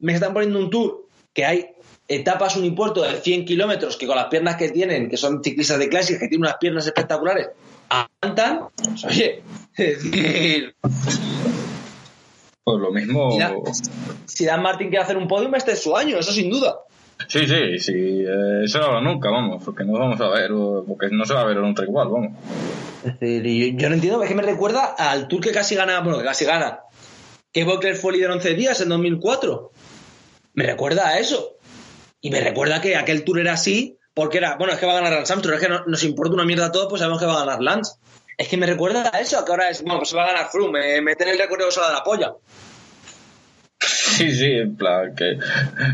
me 0.00 0.12
están 0.12 0.34
poniendo 0.34 0.58
un 0.58 0.68
tour 0.68 1.06
que 1.32 1.46
hay 1.46 1.70
etapas 2.08 2.56
unipuerto 2.56 3.00
de 3.00 3.22
100 3.22 3.46
kilómetros 3.46 3.96
que 3.96 4.06
con 4.06 4.16
las 4.16 4.26
piernas 4.26 4.56
que 4.56 4.68
tienen, 4.68 5.08
que 5.08 5.16
son 5.16 5.42
ciclistas 5.42 5.78
de 5.78 5.88
clase, 5.88 6.18
que 6.18 6.28
tienen 6.28 6.42
unas 6.42 6.58
piernas 6.58 6.86
espectaculares, 6.86 7.48
aguantan. 7.88 8.66
Pues, 8.76 9.04
oye, 9.06 9.42
es 9.78 10.02
decir, 10.02 10.74
Pues 12.64 12.78
lo 12.78 12.92
mismo. 12.92 13.30
Mira. 13.30 13.54
si 14.26 14.44
Dan 14.44 14.60
Martin 14.60 14.90
quiere 14.90 15.04
hacer 15.04 15.16
un 15.16 15.26
podium, 15.26 15.54
este 15.54 15.72
es 15.72 15.82
su 15.82 15.96
año, 15.96 16.18
eso 16.18 16.32
sin 16.32 16.50
duda. 16.50 16.80
Sí, 17.28 17.46
sí, 17.46 17.78
sí. 17.78 17.92
eh, 18.26 18.62
eso 18.64 18.78
no 18.78 18.84
habrá 18.86 19.00
nunca, 19.00 19.30
vamos, 19.30 19.62
porque 19.64 19.84
no 19.84 19.92
vamos 19.98 20.20
a 20.20 20.28
ver, 20.28 20.50
porque 20.86 21.08
no 21.10 21.24
se 21.24 21.34
va 21.34 21.42
a 21.42 21.44
ver 21.44 21.58
un 21.58 21.74
igual, 21.82 22.08
vamos. 22.08 22.32
Es 23.04 23.18
decir, 23.20 23.76
yo, 23.76 23.88
no 23.88 23.94
entiendo, 23.94 24.22
es 24.22 24.28
que 24.28 24.34
me 24.34 24.42
recuerda 24.42 24.94
al 24.98 25.28
tour 25.28 25.40
que 25.40 25.52
casi 25.52 25.74
gana, 25.74 26.00
bueno, 26.00 26.18
que 26.18 26.24
casi 26.24 26.44
gana, 26.44 26.80
que 27.52 27.64
Bokler 27.64 27.96
fue 27.96 28.12
líder 28.14 28.30
11 28.30 28.54
días 28.54 28.80
en 28.80 28.88
2004. 28.90 29.70
Me 30.54 30.64
recuerda 30.66 31.08
a 31.08 31.18
eso. 31.18 31.56
Y 32.20 32.30
me 32.30 32.40
recuerda 32.40 32.80
que 32.80 32.96
aquel 32.96 33.24
tour 33.24 33.38
era 33.40 33.54
así, 33.54 33.96
porque 34.12 34.38
era, 34.38 34.56
bueno, 34.56 34.72
es 34.74 34.78
que 34.78 34.86
va 34.86 34.92
a 34.92 34.96
ganar 34.96 35.12
Lance 35.14 35.32
Armstrong, 35.32 35.54
es 35.56 35.62
que 35.62 35.68
no- 35.68 35.84
nos 35.86 36.02
importa 36.04 36.34
una 36.34 36.44
mierda 36.44 36.66
a 36.66 36.72
todos, 36.72 36.88
pues 36.88 37.00
sabemos 37.00 37.18
que 37.20 37.26
va 37.26 37.36
a 37.36 37.44
ganar 37.46 37.62
Lance. 37.62 37.94
Es 38.36 38.48
que 38.48 38.56
me 38.56 38.66
recuerda 38.66 39.10
a 39.12 39.20
eso, 39.20 39.38
a 39.38 39.44
que 39.44 39.52
ahora 39.52 39.70
es, 39.70 39.82
bueno, 39.82 39.98
pues 40.00 40.14
va 40.14 40.24
a 40.24 40.32
ganar 40.32 40.48
Froome, 40.50 40.96
eh, 40.96 41.00
meter 41.00 41.28
el 41.28 41.38
recorrido 41.38 41.70
solo 41.70 41.86
de 41.88 41.92
la 41.94 42.02
polla. 42.02 42.34
Sí, 44.16 44.32
sí, 44.32 44.44
en 44.52 44.76
plan, 44.76 45.14
que 45.14 45.38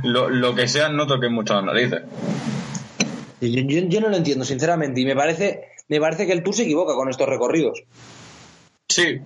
lo, 0.05 0.29
lo 0.31 0.55
que 0.55 0.67
sea 0.69 0.89
no 0.89 1.07
toquen 1.07 1.33
mucho 1.33 1.55
las 1.55 1.65
narices. 1.65 2.03
Yo- 3.41 3.61
yo 3.89 4.01
no 4.01 4.09
lo 4.09 4.17
entiendo, 4.17 4.45
sinceramente, 4.45 5.01
y 5.01 5.05
me 5.05 5.15
parece, 5.15 5.69
me 5.89 6.01
parece 6.01 6.27
que 6.27 6.33
el 6.33 6.43
tour 6.43 6.55
se 6.55 6.63
equivoca 6.65 6.95
con 6.95 7.09
estos 7.09 7.29
recorridos. 7.29 7.83
Sí. 8.89 9.21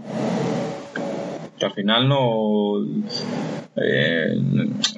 Que 1.58 1.64
al 1.66 1.72
final 1.72 2.08
no. 2.08 2.84
eh, 3.76 4.34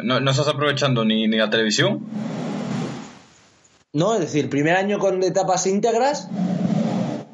no, 0.02 0.20
no 0.20 0.30
estás 0.30 0.48
aprovechando 0.48 1.04
ni, 1.04 1.28
ni 1.28 1.36
la 1.36 1.50
televisión. 1.50 2.00
¿no? 3.92 4.14
Es 4.14 4.20
decir, 4.20 4.48
primer 4.48 4.76
año 4.76 4.98
con 4.98 5.22
etapas 5.22 5.66
íntegras 5.66 6.28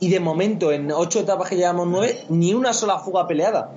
y 0.01 0.11
de 0.11 0.19
momento 0.21 0.73
en 0.73 0.91
ocho 0.91 1.21
etapas 1.21 1.49
que 1.49 1.57
llevamos 1.57 1.87
nueve, 1.89 2.19
ni 2.29 2.53
una 2.55 2.73
sola 2.73 2.99
fuga 2.99 3.27
peleada. 3.29 3.71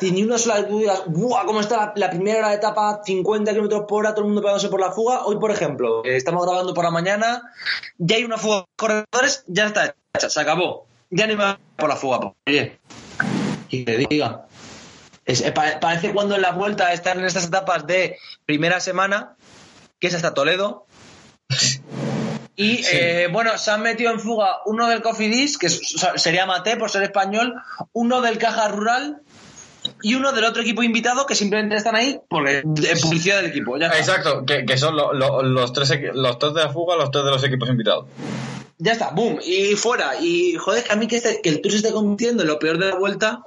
Decir, 0.00 0.12
Ni 0.14 0.22
una 0.22 0.38
sola 0.38 0.62
digas, 0.62 1.02
¡buah! 1.06 1.44
¿Cómo 1.44 1.60
está 1.60 1.76
la, 1.76 1.92
la 1.96 2.10
primera 2.10 2.38
hora 2.38 2.48
de 2.50 2.54
etapa? 2.56 3.02
50 3.04 3.50
kilómetros 3.52 3.84
por 3.86 3.98
hora, 4.04 4.10
todo 4.14 4.22
el 4.24 4.28
mundo 4.28 4.40
pegándose 4.42 4.68
por 4.68 4.80
la 4.80 4.92
fuga. 4.92 5.24
Hoy, 5.26 5.36
por 5.38 5.50
ejemplo, 5.50 6.02
eh, 6.04 6.16
estamos 6.16 6.44
grabando 6.46 6.72
por 6.74 6.84
la 6.84 6.90
mañana, 6.90 7.42
ya 7.98 8.16
hay 8.16 8.24
una 8.24 8.38
fuga 8.38 8.58
de 8.60 8.64
corredores, 8.76 9.44
ya 9.46 9.66
está 9.66 9.94
hecha, 10.14 10.30
se 10.30 10.40
acabó. 10.40 10.86
Ya 11.10 11.26
ni 11.26 11.36
más 11.36 11.56
por 11.76 11.88
la 11.88 11.96
fuga. 11.96 12.20
pues, 12.20 12.32
Oye, 12.46 12.78
que 13.68 13.84
te 13.84 13.96
diga. 14.08 14.46
Es- 15.24 15.42
eh, 15.42 15.52
pa- 15.52 15.78
parece 15.80 16.12
cuando 16.14 16.34
en 16.36 16.42
la 16.42 16.52
vuelta 16.52 16.92
están 16.92 17.18
en 17.18 17.24
estas 17.26 17.44
etapas 17.46 17.86
de 17.86 18.16
primera 18.46 18.80
semana, 18.80 19.36
que 19.98 20.06
es 20.06 20.14
hasta 20.14 20.32
Toledo, 20.34 20.86
y 22.56 22.82
eh, 22.92 23.28
bueno, 23.32 23.56
se 23.58 23.70
han 23.70 23.82
metido 23.82 24.10
en 24.12 24.20
fuga 24.20 24.58
uno 24.66 24.86
del 24.88 25.02
Cofidis, 25.02 25.56
que 25.58 25.66
es- 25.66 25.80
sería 26.16 26.46
Mate 26.46 26.76
por 26.76 26.90
ser 26.90 27.02
español, 27.02 27.54
uno 27.92 28.20
del 28.20 28.38
Caja 28.38 28.68
Rural 28.68 29.22
y 30.02 30.14
uno 30.14 30.32
del 30.32 30.44
otro 30.44 30.62
equipo 30.62 30.82
invitado 30.82 31.26
que 31.26 31.34
simplemente 31.34 31.76
están 31.76 31.94
ahí 31.96 32.18
porque 32.28 32.62
de 32.64 32.96
publicidad 33.00 33.36
del 33.38 33.46
equipo. 33.50 33.78
Ya. 33.78 33.88
Exacto, 33.88 34.44
que, 34.44 34.64
que 34.64 34.76
son 34.76 34.96
lo- 34.96 35.12
lo- 35.12 35.42
los, 35.42 35.72
tres, 35.72 35.92
los 36.14 36.38
tres 36.38 36.54
de 36.54 36.62
la 36.64 36.68
fuga, 36.70 36.96
los 36.96 37.10
tres 37.10 37.24
de 37.24 37.30
los 37.30 37.42
equipos 37.44 37.68
invitados. 37.68 38.06
Ya 38.78 38.92
está, 38.92 39.10
boom, 39.10 39.38
y 39.44 39.74
fuera. 39.76 40.12
Y 40.20 40.54
joder, 40.54 40.84
que 40.84 40.92
a 40.92 40.96
mí 40.96 41.06
que, 41.06 41.16
este- 41.16 41.40
que 41.42 41.48
el 41.50 41.60
Tour 41.60 41.72
se 41.72 41.78
esté 41.78 41.92
convirtiendo 41.92 42.42
en 42.42 42.48
lo 42.48 42.58
peor 42.58 42.78
de 42.78 42.88
la 42.88 42.96
vuelta, 42.96 43.42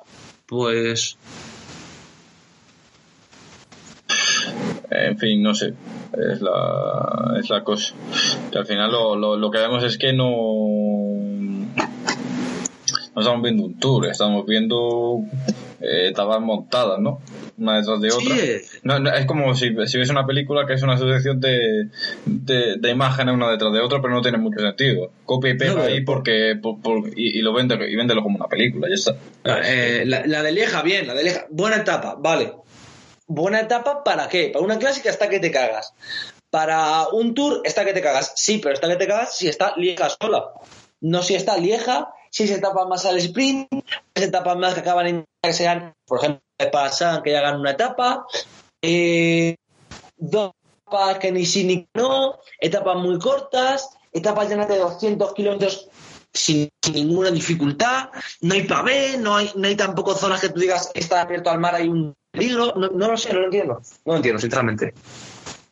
pues. 0.46 1.18
En 4.92 5.18
fin, 5.18 5.42
no 5.42 5.54
sé. 5.56 5.74
Es 6.32 6.42
la, 6.42 7.36
es 7.40 7.50
la 7.50 7.64
cosa. 7.64 7.96
Que 8.52 8.60
al 8.60 8.66
final 8.68 8.92
lo, 8.92 9.16
lo, 9.16 9.36
lo 9.38 9.50
que 9.50 9.58
vemos 9.58 9.84
es 9.84 9.98
que 9.98 10.14
no. 10.14 10.30
No 13.16 13.22
estamos 13.22 13.42
viendo 13.44 13.64
un 13.64 13.80
tour, 13.80 14.06
estamos 14.08 14.46
viendo 14.46 15.20
eh, 15.84 16.08
etapas 16.10 16.40
montadas, 16.42 17.00
¿no? 17.00 17.22
Una 17.58 17.78
detrás 17.78 18.02
de 18.02 18.12
otra. 18.12 18.36
Sí. 18.36 18.80
No, 18.84 19.00
no, 19.00 19.14
es 19.14 19.26
como 19.26 19.54
si, 19.54 19.76
si 19.88 19.98
ves 19.98 20.10
una 20.10 20.26
película 20.26 20.66
que 20.66 20.74
es 20.74 20.82
una 20.84 20.98
sucesión 20.98 21.40
de, 21.40 21.90
de, 22.26 22.78
de 22.78 22.90
imágenes 22.90 23.36
una 23.36 23.52
detrás 23.52 23.74
de 23.74 23.80
otra, 23.82 24.02
pero 24.02 24.14
no 24.14 24.22
tiene 24.22 24.38
mucho 24.38 24.60
sentido. 24.60 25.12
Copia 25.26 25.52
y 25.52 25.58
pega 25.58 25.74
No, 25.76 25.82
ahí 25.84 26.02
por- 26.02 26.16
porque, 26.16 26.56
por- 26.62 26.82
por- 26.82 27.10
y, 27.16 27.38
y 27.40 27.42
lo 27.42 27.54
vende 27.54 27.76
y 27.90 27.96
véndelo 27.96 28.24
como 28.24 28.38
una 28.38 28.48
película, 28.48 28.88
ya 28.90 28.96
está. 28.96 29.16
Eh, 29.66 30.04
la, 30.06 30.26
la 30.26 30.42
de 30.42 30.52
Lieja, 30.52 30.82
bien, 30.82 31.06
la 31.08 31.14
de 31.14 31.24
Lieja. 31.24 31.46
Buena 31.50 31.78
etapa, 31.78 32.16
vale. 32.18 32.54
Buena 33.28 33.62
etapa 33.62 34.04
para 34.04 34.28
qué? 34.30 34.50
Para 34.54 34.66
una 34.66 34.78
clásica 34.80 35.10
está 35.10 35.30
que 35.30 35.40
te 35.40 35.52
cagas. 35.52 35.94
Para 36.50 37.08
un 37.10 37.34
tour 37.34 37.62
está 37.64 37.84
que 37.86 37.94
te 37.94 38.02
cagas. 38.02 38.34
Sí, 38.36 38.60
pero 38.62 38.74
está 38.76 38.88
que 38.88 38.96
te 38.98 39.08
cagas 39.08 39.36
si 39.38 39.48
está 39.48 39.74
Lieja 39.78 40.10
sola. 40.10 40.46
No 41.02 41.22
si 41.24 41.36
está 41.36 41.58
Lieja, 41.58 42.10
si 42.30 42.48
se 42.48 42.56
etapas 42.56 42.88
más 42.88 43.06
al 43.06 43.18
sprint, 43.18 43.68
etapas 44.16 44.58
más 44.58 44.74
que 44.74 44.82
acaban 44.82 45.08
en 45.08 45.26
que 45.42 45.54
sean, 45.54 45.94
por 46.06 46.20
ejemplo, 46.20 46.42
pasan 46.72 47.24
que 47.24 47.32
ya 47.32 47.40
hagan 47.40 47.60
una 47.60 47.72
etapa. 47.72 48.26
Eh, 48.82 49.56
dos 50.18 50.52
etapas 50.86 51.20
que 51.20 51.32
ni 51.32 51.46
sí 51.46 51.64
ni 51.64 51.88
no, 51.94 52.40
etapas 52.60 52.98
muy 52.98 53.20
cortas, 53.20 53.90
etapas 54.12 54.50
llenas 54.50 54.68
de 54.68 54.78
200 54.78 55.34
kilómetros 55.34 55.90
sin, 56.34 56.70
ninguna 56.94 57.32
dificultad, 57.32 58.10
no 58.42 58.54
hay 58.54 58.64
pavé, 58.64 59.18
no 59.18 59.36
hay, 59.36 59.52
no 59.56 59.68
hay 59.68 59.76
tampoco 59.76 60.16
zonas 60.16 60.42
que 60.42 60.50
tú 60.50 60.60
digas 60.60 60.92
está 60.94 61.22
abierto 61.22 61.50
al 61.50 61.60
mar, 61.60 61.76
hay 61.76 61.88
un 61.88 62.14
peligro, 62.32 62.74
no, 62.76 62.90
no 62.90 63.12
lo 63.12 63.18
sé, 63.18 63.34
no 63.34 63.40
lo 63.40 63.46
entiendo. 63.46 63.82
No 64.06 64.14
lo 64.14 64.16
entiendo, 64.18 64.40
sinceramente. 64.40 64.94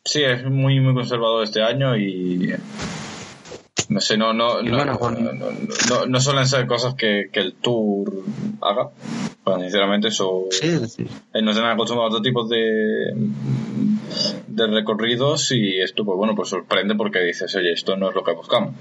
Sí, 0.04 0.22
es 0.24 0.44
muy, 0.44 0.80
muy 0.80 0.94
conservador 0.94 1.44
este 1.44 1.62
año 1.62 1.96
y. 1.96 2.54
No 3.88 4.00
sé, 4.00 4.16
no, 4.16 4.32
no, 4.32 4.62
no, 4.62 4.76
bueno, 4.76 4.98
con- 4.98 5.22
no, 5.24 5.32
no- 5.32 5.50
no- 5.88 6.06
no 6.06 6.20
suelen 6.20 6.46
ser 6.46 6.66
cosas 6.66 6.94
que, 6.94 7.28
que 7.32 7.40
el 7.40 7.54
tour 7.54 8.12
haga. 8.60 8.88
Bueno, 9.44 9.60
sinceramente, 9.62 10.08
eso. 10.08 10.46
eh, 11.34 11.42
nos 11.42 11.56
han 11.58 11.64
acostumbrado 11.66 12.06
a 12.06 12.10
otro 12.10 12.22
tipo 12.22 12.46
de, 12.46 13.12
de 14.46 14.66
recorridos 14.66 15.50
y 15.52 15.80
esto, 15.80 16.04
pues 16.04 16.16
bueno, 16.16 16.34
pues 16.34 16.48
sorprende 16.50 16.94
porque 16.94 17.20
dices, 17.20 17.54
oye, 17.56 17.72
esto 17.72 17.96
no 17.96 18.08
es 18.10 18.14
lo 18.14 18.22
que 18.22 18.32
buscamos. 18.32 18.74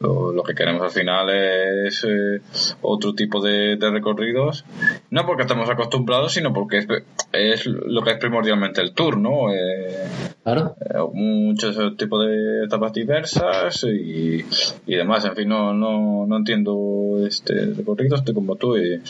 Lo, 0.00 0.32
lo 0.32 0.42
que 0.42 0.54
queremos 0.54 0.82
al 0.82 0.90
final 0.90 1.30
es 1.30 2.04
eh, 2.04 2.40
otro 2.80 3.14
tipo 3.14 3.40
de, 3.40 3.76
de 3.76 3.90
recorridos, 3.90 4.64
no 5.10 5.24
porque 5.26 5.42
estamos 5.42 5.70
acostumbrados, 5.70 6.32
sino 6.32 6.52
porque 6.52 6.78
es, 6.78 6.86
es 7.32 7.66
lo 7.66 8.02
que 8.02 8.10
es 8.12 8.16
primordialmente 8.18 8.80
el 8.80 8.92
tour, 8.94 9.16
¿no? 9.16 9.52
Eh, 9.52 10.06
Claro. 10.42 10.74
eh, 10.80 10.98
muchos 11.12 11.96
tipos 11.96 12.26
de 12.26 12.64
etapas 12.64 12.92
diversas 12.92 13.84
y, 13.84 14.44
y 14.86 14.96
demás. 14.96 15.24
En 15.24 15.36
fin, 15.36 15.48
no, 15.48 15.72
no, 15.72 16.26
no 16.26 16.36
entiendo 16.36 17.24
este 17.24 17.66
recorrido, 17.66 18.16
estoy 18.16 18.34
como 18.34 18.56
tú 18.56 18.76
y 18.76 19.00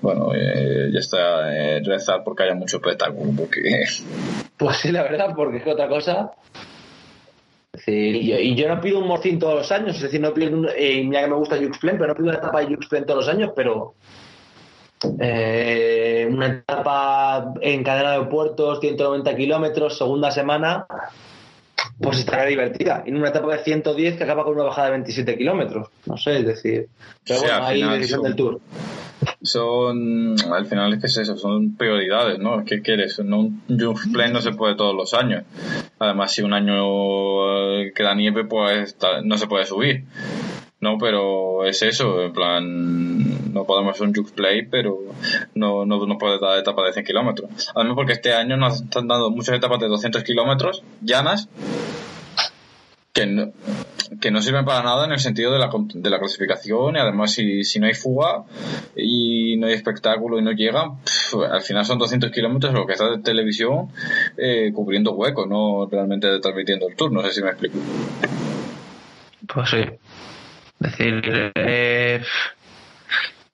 bueno, 0.00 0.30
ya 0.34 0.98
está, 0.98 1.48
rezar 1.84 2.22
porque 2.24 2.42
haya 2.44 2.54
mucho 2.56 2.78
espectáculo, 2.78 3.30
porque 3.36 3.60
Pues 4.62 4.76
sí, 4.76 4.92
la 4.92 5.02
verdad, 5.02 5.34
porque 5.34 5.56
es 5.56 5.64
que 5.64 5.72
otra 5.72 5.88
cosa. 5.88 6.30
Decir, 7.72 8.14
y 8.14 8.26
yo, 8.28 8.38
y 8.38 8.54
yo 8.54 8.68
no 8.68 8.80
pido 8.80 9.00
un 9.00 9.08
morcín 9.08 9.40
todos 9.40 9.54
los 9.54 9.72
años, 9.72 9.96
es 9.96 10.02
decir, 10.02 10.20
no 10.20 10.32
pido, 10.32 10.56
un, 10.56 10.68
eh, 10.76 11.02
mira 11.04 11.22
que 11.22 11.30
me 11.30 11.34
gusta 11.34 11.56
Juxplen, 11.56 11.98
pero 11.98 12.08
no 12.08 12.14
pido 12.14 12.28
una 12.28 12.38
etapa 12.38 12.60
de 12.60 12.66
Juxplen 12.66 13.04
todos 13.04 13.26
los 13.26 13.34
años, 13.34 13.50
pero 13.56 13.94
eh, 15.18 16.28
una 16.30 16.46
etapa 16.46 17.54
en 17.60 17.82
cadena 17.82 18.12
de 18.12 18.24
puertos, 18.26 18.78
190 18.78 19.34
kilómetros, 19.34 19.98
segunda 19.98 20.30
semana, 20.30 20.86
pues 22.00 22.20
estará 22.20 22.44
divertida. 22.44 23.02
Y 23.04 23.08
en 23.08 23.16
una 23.16 23.30
etapa 23.30 23.56
de 23.56 23.64
110 23.64 24.16
que 24.16 24.22
acaba 24.22 24.44
con 24.44 24.54
una 24.54 24.64
bajada 24.64 24.88
de 24.88 24.92
27 24.92 25.38
kilómetros, 25.38 25.88
no 26.06 26.16
sé, 26.16 26.38
es 26.38 26.46
decir, 26.46 26.88
pero 27.26 27.40
Sí, 27.40 27.46
bueno, 27.48 27.66
final 27.66 27.98
decisión 27.98 28.22
del 28.22 28.36
Tour. 28.36 28.60
Son 29.42 30.36
al 30.52 30.66
final 30.66 30.92
es 30.94 31.00
que 31.00 31.06
es 31.06 31.16
eso 31.18 31.36
son 31.36 31.76
prioridades 31.76 32.38
no 32.38 32.64
qué 32.64 32.82
quieres 32.82 33.18
un 33.18 33.62
Just 33.68 34.12
Play 34.12 34.32
no 34.32 34.40
se 34.40 34.52
puede 34.52 34.74
todos 34.74 34.94
los 34.94 35.14
años. 35.14 35.44
Además 35.98 36.32
si 36.32 36.42
un 36.42 36.52
año 36.52 37.80
eh, 37.80 37.92
queda 37.94 38.14
nieve 38.14 38.44
pues 38.44 38.96
no 39.24 39.38
se 39.38 39.46
puede 39.46 39.64
subir 39.64 40.04
no 40.80 40.98
pero 40.98 41.64
es 41.64 41.82
eso 41.82 42.22
en 42.22 42.32
plan 42.32 43.52
no 43.52 43.64
podemos 43.64 43.94
hacer 43.94 44.06
un 44.06 44.14
Just 44.14 44.34
Play 44.34 44.66
pero 44.66 44.98
no 45.54 45.84
no 45.84 46.06
nos 46.06 46.18
puede 46.18 46.38
dar 46.38 46.58
etapas 46.58 46.86
de 46.86 46.92
100 46.94 47.06
kilómetros. 47.06 47.50
Además 47.74 47.94
porque 47.96 48.12
este 48.12 48.34
año 48.34 48.56
nos 48.56 48.82
están 48.82 49.08
dando 49.08 49.30
muchas 49.30 49.56
etapas 49.56 49.80
de 49.80 49.88
200 49.88 50.22
kilómetros 50.24 50.82
llanas 51.00 51.48
que 53.12 53.26
no, 53.26 53.52
que 54.20 54.30
no 54.30 54.42
sirven 54.42 54.64
para 54.64 54.82
nada 54.82 55.04
en 55.04 55.12
el 55.12 55.18
sentido 55.18 55.52
de 55.52 55.58
la, 55.58 55.70
de 55.72 56.10
la 56.10 56.18
clasificación 56.18 56.96
y 56.96 56.98
además 56.98 57.32
si, 57.32 57.64
si 57.64 57.80
no 57.80 57.86
hay 57.86 57.94
fuga 57.94 58.44
y 58.96 59.56
no 59.56 59.66
hay 59.66 59.74
espectáculo 59.74 60.38
y 60.38 60.42
no 60.42 60.52
llegan, 60.52 60.98
al 61.50 61.62
final 61.62 61.84
son 61.84 61.98
200 61.98 62.30
kilómetros 62.30 62.74
lo 62.74 62.86
que 62.86 62.92
está 62.92 63.10
de 63.10 63.18
televisión 63.18 63.88
eh, 64.36 64.70
cubriendo 64.74 65.12
huecos, 65.12 65.48
no 65.48 65.88
realmente 65.90 66.40
transmitiendo 66.40 66.88
el 66.88 66.96
tour, 66.96 67.12
no 67.12 67.22
sé 67.22 67.32
si 67.32 67.42
me 67.42 67.50
explico. 67.50 67.78
Pues 69.46 69.70
sí. 69.70 69.84
decir, 70.78 71.22
eh, 71.54 72.22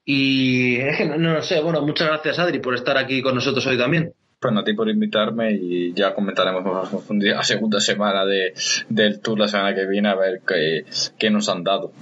y 0.04 0.76
es 0.76 0.96
que 0.96 1.04
no, 1.06 1.18
no 1.18 1.34
lo 1.34 1.42
sé, 1.42 1.60
bueno, 1.60 1.82
muchas 1.82 2.08
gracias 2.08 2.38
Adri 2.38 2.60
por 2.60 2.74
estar 2.74 2.96
aquí 2.96 3.22
con 3.22 3.34
nosotros 3.34 3.66
hoy 3.66 3.76
también. 3.76 4.12
Pues 4.40 4.56
a 4.56 4.62
ti 4.62 4.72
por 4.72 4.88
invitarme 4.88 5.52
y 5.52 5.92
ya 5.94 6.14
comentaremos 6.14 6.92
un 7.08 7.18
día, 7.18 7.42
segunda 7.42 7.80
semana 7.80 8.24
de, 8.24 8.54
del 8.88 9.20
tour 9.20 9.38
la 9.38 9.48
semana 9.48 9.74
que 9.74 9.84
viene 9.86 10.08
a 10.10 10.14
ver 10.14 10.42
qué, 10.46 10.84
qué 11.18 11.28
nos 11.28 11.48
han 11.48 11.64
dado. 11.64 11.92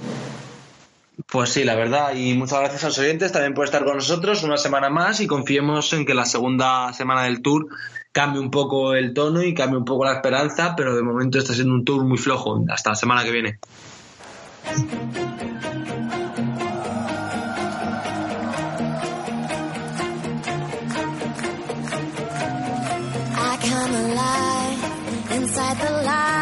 Pues 1.30 1.48
sí, 1.48 1.64
la 1.64 1.74
verdad. 1.74 2.14
Y 2.14 2.34
muchas 2.34 2.60
gracias 2.60 2.84
a 2.84 2.88
los 2.88 2.98
oyentes 2.98 3.32
también 3.32 3.54
por 3.54 3.64
estar 3.64 3.84
con 3.84 3.96
nosotros 3.96 4.42
una 4.44 4.58
semana 4.58 4.90
más 4.90 5.20
y 5.20 5.26
confiemos 5.26 5.92
en 5.94 6.04
que 6.04 6.12
la 6.12 6.26
segunda 6.26 6.92
semana 6.92 7.24
del 7.24 7.40
tour 7.40 7.68
cambie 8.12 8.40
un 8.40 8.50
poco 8.50 8.94
el 8.94 9.14
tono 9.14 9.42
y 9.42 9.54
cambie 9.54 9.78
un 9.78 9.84
poco 9.84 10.04
la 10.04 10.12
esperanza, 10.12 10.74
pero 10.76 10.94
de 10.94 11.02
momento 11.02 11.38
está 11.38 11.54
siendo 11.54 11.72
un 11.72 11.84
tour 11.84 12.04
muy 12.04 12.18
flojo. 12.18 12.64
Hasta 12.68 12.90
la 12.90 12.96
semana 12.96 13.24
que 13.24 13.30
viene. 13.30 13.58
the 25.78 25.90
light. 26.04 26.35